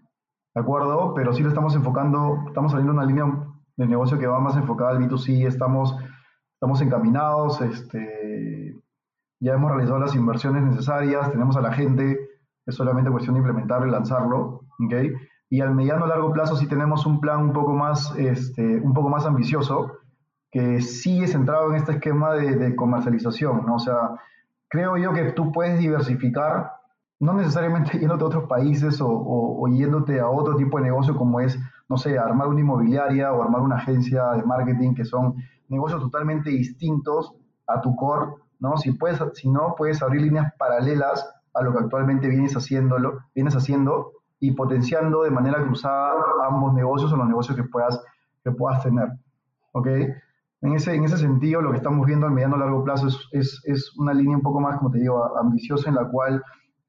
¿de 0.55 0.61
acuerdo? 0.61 1.13
Pero 1.13 1.33
sí 1.33 1.43
lo 1.43 1.49
estamos 1.49 1.75
enfocando, 1.75 2.45
estamos 2.47 2.71
saliendo 2.71 2.93
una 2.93 3.03
línea 3.03 3.25
de 3.75 3.87
negocio 3.87 4.17
que 4.17 4.27
va 4.27 4.39
más 4.39 4.55
enfocada 4.55 4.91
al 4.91 4.99
B2C. 4.99 5.45
Estamos, 5.45 5.95
estamos 6.63 6.81
encaminados, 6.81 7.59
este, 7.59 8.73
ya 9.41 9.53
hemos 9.53 9.69
realizado 9.69 9.99
las 9.99 10.15
inversiones 10.15 10.63
necesarias, 10.63 11.29
tenemos 11.29 11.57
a 11.57 11.61
la 11.61 11.73
gente, 11.73 12.17
es 12.65 12.75
solamente 12.75 13.11
cuestión 13.11 13.35
de 13.35 13.39
implementarlo 13.39 13.85
y 13.85 13.91
lanzarlo, 13.91 14.61
¿ok? 14.79 14.93
y 15.53 15.61
al 15.61 15.75
mediano 15.75 16.07
largo 16.07 16.33
plazo 16.33 16.55
sí 16.55 16.65
tenemos 16.65 17.05
un 17.05 17.19
plan 17.19 17.41
un 17.41 17.53
poco 17.53 17.73
más, 17.73 18.15
este, 18.17 18.79
un 18.79 18.91
poco 18.93 19.09
más 19.09 19.23
ambicioso 19.27 19.91
que 20.49 20.81
sigue 20.81 21.27
centrado 21.27 21.69
en 21.69 21.75
este 21.75 21.91
esquema 21.91 22.33
de, 22.33 22.75
comercialización, 22.75 23.63
¿no? 23.63 23.75
O 23.75 23.79
sea, 23.79 24.19
creo 24.67 24.97
yo 24.97 25.13
que 25.13 25.33
tú 25.33 25.51
puedes 25.51 25.77
diversificar, 25.77 26.71
no 27.19 27.33
necesariamente 27.33 27.99
yéndote 27.99 28.23
a 28.23 28.27
otros 28.27 28.43
países 28.45 28.99
o, 28.99 29.09
o, 29.09 29.67
yéndote 29.67 30.19
a 30.19 30.27
otro 30.27 30.55
tipo 30.55 30.77
de 30.77 30.85
negocio 30.85 31.15
como 31.15 31.39
es, 31.39 31.59
no 31.93 31.97
sé, 31.99 32.17
armar 32.17 32.47
una 32.47 32.59
inmobiliaria 32.59 33.31
o 33.31 33.43
armar 33.43 33.61
una 33.61 33.75
agencia 33.75 34.31
de 34.31 34.41
marketing, 34.41 34.95
que 34.95 35.05
son 35.05 35.35
negocios 35.69 36.01
totalmente 36.01 36.49
distintos 36.49 37.35
a 37.67 37.81
tu 37.81 37.95
core, 37.95 38.31
¿no? 38.59 38.77
Si, 38.77 38.93
puedes, 38.93 39.21
si 39.33 39.47
no, 39.47 39.75
puedes 39.77 40.01
abrir 40.01 40.23
líneas 40.23 40.51
paralelas 40.57 41.23
a 41.53 41.61
lo 41.61 41.71
que 41.71 41.83
actualmente 41.83 42.29
vienes, 42.29 42.55
haciéndolo, 42.55 43.19
vienes 43.35 43.55
haciendo 43.55 44.11
y 44.39 44.53
potenciando 44.53 45.21
de 45.21 45.29
manera 45.29 45.63
cruzada 45.63 46.13
ambos 46.49 46.73
negocios 46.73 47.13
o 47.13 47.15
los 47.15 47.27
negocios 47.27 47.55
que 47.55 47.63
puedas, 47.63 48.03
que 48.43 48.49
puedas 48.49 48.81
tener. 48.81 49.09
¿Ok? 49.73 49.87
En 50.63 50.73
ese, 50.73 50.95
en 50.95 51.03
ese 51.03 51.17
sentido, 51.17 51.61
lo 51.61 51.69
que 51.69 51.77
estamos 51.77 52.07
viendo 52.07 52.25
al 52.25 52.31
mediano 52.31 52.57
largo 52.57 52.83
plazo 52.83 53.05
es, 53.05 53.19
es, 53.33 53.61
es, 53.65 53.95
una 53.97 54.15
línea 54.15 54.35
un 54.35 54.41
poco 54.41 54.59
más, 54.59 54.79
como 54.79 54.89
te 54.89 54.97
digo, 54.97 55.37
ambiciosa 55.37 55.89
en 55.89 55.95
la 55.95 56.09
cual 56.09 56.41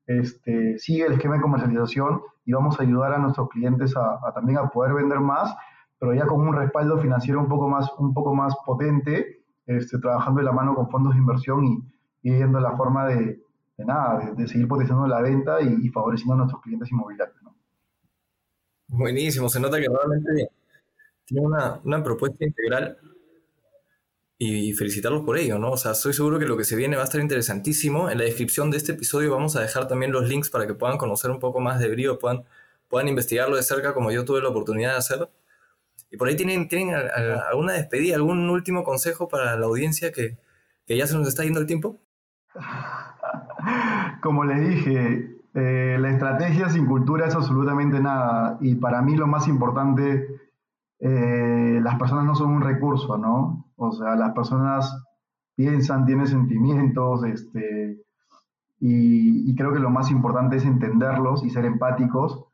este, 0.06 0.78
sigue 0.78 1.04
el 1.04 1.12
esquema 1.12 1.34
de 1.34 1.42
comercialización 1.42 2.22
y 2.44 2.52
vamos 2.52 2.78
a 2.78 2.82
ayudar 2.82 3.14
a 3.14 3.18
nuestros 3.18 3.48
clientes 3.48 3.96
a, 3.96 4.32
también 4.34 4.58
a 4.58 4.68
poder 4.68 4.94
vender 4.94 5.20
más, 5.20 5.54
pero 5.98 6.14
ya 6.14 6.26
con 6.26 6.40
un 6.40 6.54
respaldo 6.54 6.98
financiero 6.98 7.40
un 7.40 7.48
poco 7.48 7.68
más, 7.68 7.90
un 7.98 8.12
poco 8.12 8.34
más 8.34 8.54
potente, 8.64 9.44
este, 9.66 9.98
trabajando 9.98 10.40
de 10.40 10.44
la 10.44 10.52
mano 10.52 10.74
con 10.74 10.90
fondos 10.90 11.14
de 11.14 11.20
inversión 11.20 11.64
y, 12.22 12.30
viendo 12.30 12.60
la 12.60 12.76
forma 12.76 13.06
de, 13.06 13.42
de 13.76 13.84
nada, 13.84 14.32
de, 14.34 14.46
seguir 14.46 14.66
potenciando 14.68 15.06
la 15.06 15.20
venta 15.20 15.60
y, 15.60 15.86
y, 15.86 15.88
favoreciendo 15.90 16.34
a 16.34 16.36
nuestros 16.38 16.62
clientes 16.62 16.90
inmobiliarios. 16.90 17.36
Buenísimo, 18.88 19.48
se 19.48 19.60
nota 19.60 19.80
que 19.80 19.88
realmente 19.88 20.50
tiene 21.24 21.46
una, 21.46 21.80
una 21.84 22.02
propuesta 22.02 22.44
integral 22.44 22.98
y 24.38 24.72
felicitarlos 24.72 25.22
por 25.22 25.38
ello, 25.38 25.58
¿no? 25.58 25.70
O 25.70 25.76
sea, 25.76 25.92
estoy 25.92 26.12
seguro 26.12 26.38
que 26.38 26.46
lo 26.46 26.56
que 26.56 26.64
se 26.64 26.76
viene 26.76 26.96
va 26.96 27.02
a 27.02 27.04
estar 27.04 27.20
interesantísimo. 27.20 28.10
En 28.10 28.18
la 28.18 28.24
descripción 28.24 28.70
de 28.70 28.78
este 28.78 28.92
episodio 28.92 29.30
vamos 29.30 29.56
a 29.56 29.60
dejar 29.60 29.86
también 29.86 30.12
los 30.12 30.28
links 30.28 30.50
para 30.50 30.66
que 30.66 30.74
puedan 30.74 30.98
conocer 30.98 31.30
un 31.30 31.38
poco 31.38 31.60
más 31.60 31.78
de 31.78 31.88
Brío, 31.88 32.18
puedan, 32.18 32.44
puedan 32.88 33.08
investigarlo 33.08 33.56
de 33.56 33.62
cerca 33.62 33.94
como 33.94 34.10
yo 34.10 34.24
tuve 34.24 34.42
la 34.42 34.48
oportunidad 34.48 34.92
de 34.92 34.98
hacer. 34.98 35.28
Y 36.10 36.16
por 36.16 36.28
ahí 36.28 36.36
tienen, 36.36 36.68
tienen 36.68 36.94
alguna 36.94 37.72
despedida, 37.74 38.16
algún 38.16 38.48
último 38.50 38.84
consejo 38.84 39.28
para 39.28 39.56
la 39.56 39.66
audiencia 39.66 40.12
que, 40.12 40.36
que 40.86 40.96
ya 40.96 41.06
se 41.06 41.14
nos 41.16 41.28
está 41.28 41.44
yendo 41.44 41.60
el 41.60 41.66
tiempo. 41.66 42.00
Como 44.22 44.44
les 44.44 44.68
dije, 44.68 45.38
eh, 45.54 45.96
la 45.98 46.10
estrategia 46.10 46.68
sin 46.68 46.86
cultura 46.86 47.26
es 47.26 47.34
absolutamente 47.34 48.00
nada. 48.00 48.58
Y 48.60 48.74
para 48.76 49.00
mí 49.02 49.16
lo 49.16 49.26
más 49.26 49.48
importante, 49.48 50.40
eh, 51.00 51.80
las 51.82 51.98
personas 51.98 52.24
no 52.24 52.34
son 52.34 52.50
un 52.50 52.62
recurso, 52.62 53.16
¿no? 53.16 53.63
O 53.76 53.92
sea, 53.92 54.14
las 54.16 54.32
personas 54.32 54.94
piensan, 55.56 56.06
tienen 56.06 56.26
sentimientos, 56.26 57.24
este, 57.24 58.04
y, 58.80 59.54
creo 59.56 59.72
que 59.72 59.78
lo 59.78 59.90
más 59.90 60.10
importante 60.10 60.56
es 60.56 60.64
entenderlos 60.64 61.42
y 61.44 61.50
ser 61.50 61.64
empáticos, 61.64 62.44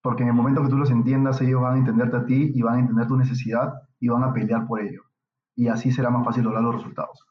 porque 0.00 0.22
en 0.22 0.30
el 0.30 0.34
momento 0.34 0.62
que 0.62 0.68
tú 0.68 0.76
los 0.78 0.90
entiendas, 0.90 1.40
ellos 1.40 1.60
van 1.60 1.74
a 1.74 1.78
entenderte 1.78 2.16
a 2.16 2.24
ti 2.24 2.52
y 2.54 2.62
van 2.62 2.76
a 2.76 2.80
entender 2.80 3.06
tu 3.08 3.16
necesidad 3.16 3.74
y 4.00 4.08
van 4.08 4.22
a 4.22 4.32
pelear 4.32 4.66
por 4.66 4.80
ello. 4.80 5.02
Y 5.54 5.68
así 5.68 5.90
será 5.90 6.10
más 6.10 6.24
fácil 6.24 6.44
lograr 6.44 6.62
los 6.62 6.76
resultados. 6.76 7.26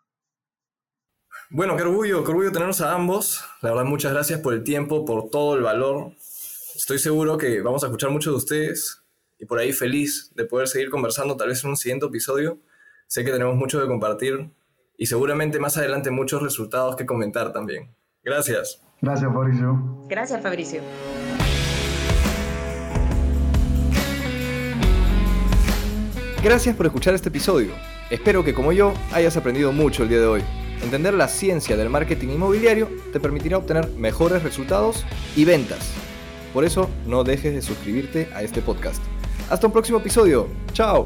Bueno, 1.49 1.75
qué 1.75 1.83
orgullo, 1.83 2.23
qué 2.23 2.31
orgullo 2.31 2.51
tenernos 2.51 2.81
a 2.81 2.93
ambos. 2.93 3.45
La 3.61 3.69
verdad, 3.69 3.85
muchas 3.85 4.11
gracias 4.11 4.39
por 4.41 4.53
el 4.53 4.63
tiempo, 4.63 5.05
por 5.05 5.29
todo 5.29 5.55
el 5.55 5.61
valor. 5.61 6.11
Estoy 6.75 6.99
seguro 6.99 7.37
que 7.37 7.61
vamos 7.61 7.83
a 7.83 7.87
escuchar 7.87 8.09
mucho 8.09 8.31
de 8.31 8.37
ustedes 8.37 9.03
y 9.39 9.45
por 9.45 9.59
ahí 9.59 9.71
feliz 9.71 10.31
de 10.35 10.45
poder 10.45 10.67
seguir 10.67 10.89
conversando 10.89 11.37
tal 11.37 11.49
vez 11.49 11.63
en 11.63 11.69
un 11.69 11.77
siguiente 11.77 12.05
episodio. 12.05 12.59
Sé 13.07 13.23
que 13.23 13.31
tenemos 13.31 13.55
mucho 13.55 13.79
que 13.79 13.87
compartir 13.87 14.51
y 14.97 15.05
seguramente 15.05 15.59
más 15.59 15.77
adelante 15.77 16.11
muchos 16.11 16.41
resultados 16.41 16.95
que 16.95 17.05
comentar 17.05 17.51
también. 17.51 17.95
Gracias. 18.23 18.81
Gracias, 19.01 19.31
Fabricio. 19.31 20.05
Gracias, 20.07 20.41
Fabricio. 20.41 20.81
Gracias 26.43 26.75
por 26.75 26.85
escuchar 26.85 27.13
este 27.15 27.29
episodio. 27.29 27.71
Espero 28.09 28.43
que 28.43 28.53
como 28.53 28.71
yo 28.71 28.93
hayas 29.13 29.35
aprendido 29.35 29.71
mucho 29.71 30.03
el 30.03 30.09
día 30.09 30.19
de 30.19 30.27
hoy. 30.27 30.43
Entender 30.83 31.13
la 31.13 31.27
ciencia 31.27 31.75
del 31.75 31.89
marketing 31.89 32.29
inmobiliario 32.29 32.87
te 33.11 33.19
permitirá 33.19 33.57
obtener 33.57 33.89
mejores 33.91 34.43
resultados 34.43 35.05
y 35.35 35.45
ventas. 35.45 35.91
Por 36.53 36.63
eso, 36.63 36.89
no 37.07 37.23
dejes 37.23 37.53
de 37.53 37.61
suscribirte 37.61 38.29
a 38.33 38.43
este 38.43 38.61
podcast. 38.61 39.01
Hasta 39.49 39.67
un 39.67 39.73
próximo 39.73 39.97
episodio. 39.97 40.47
¡Chao! 40.73 41.05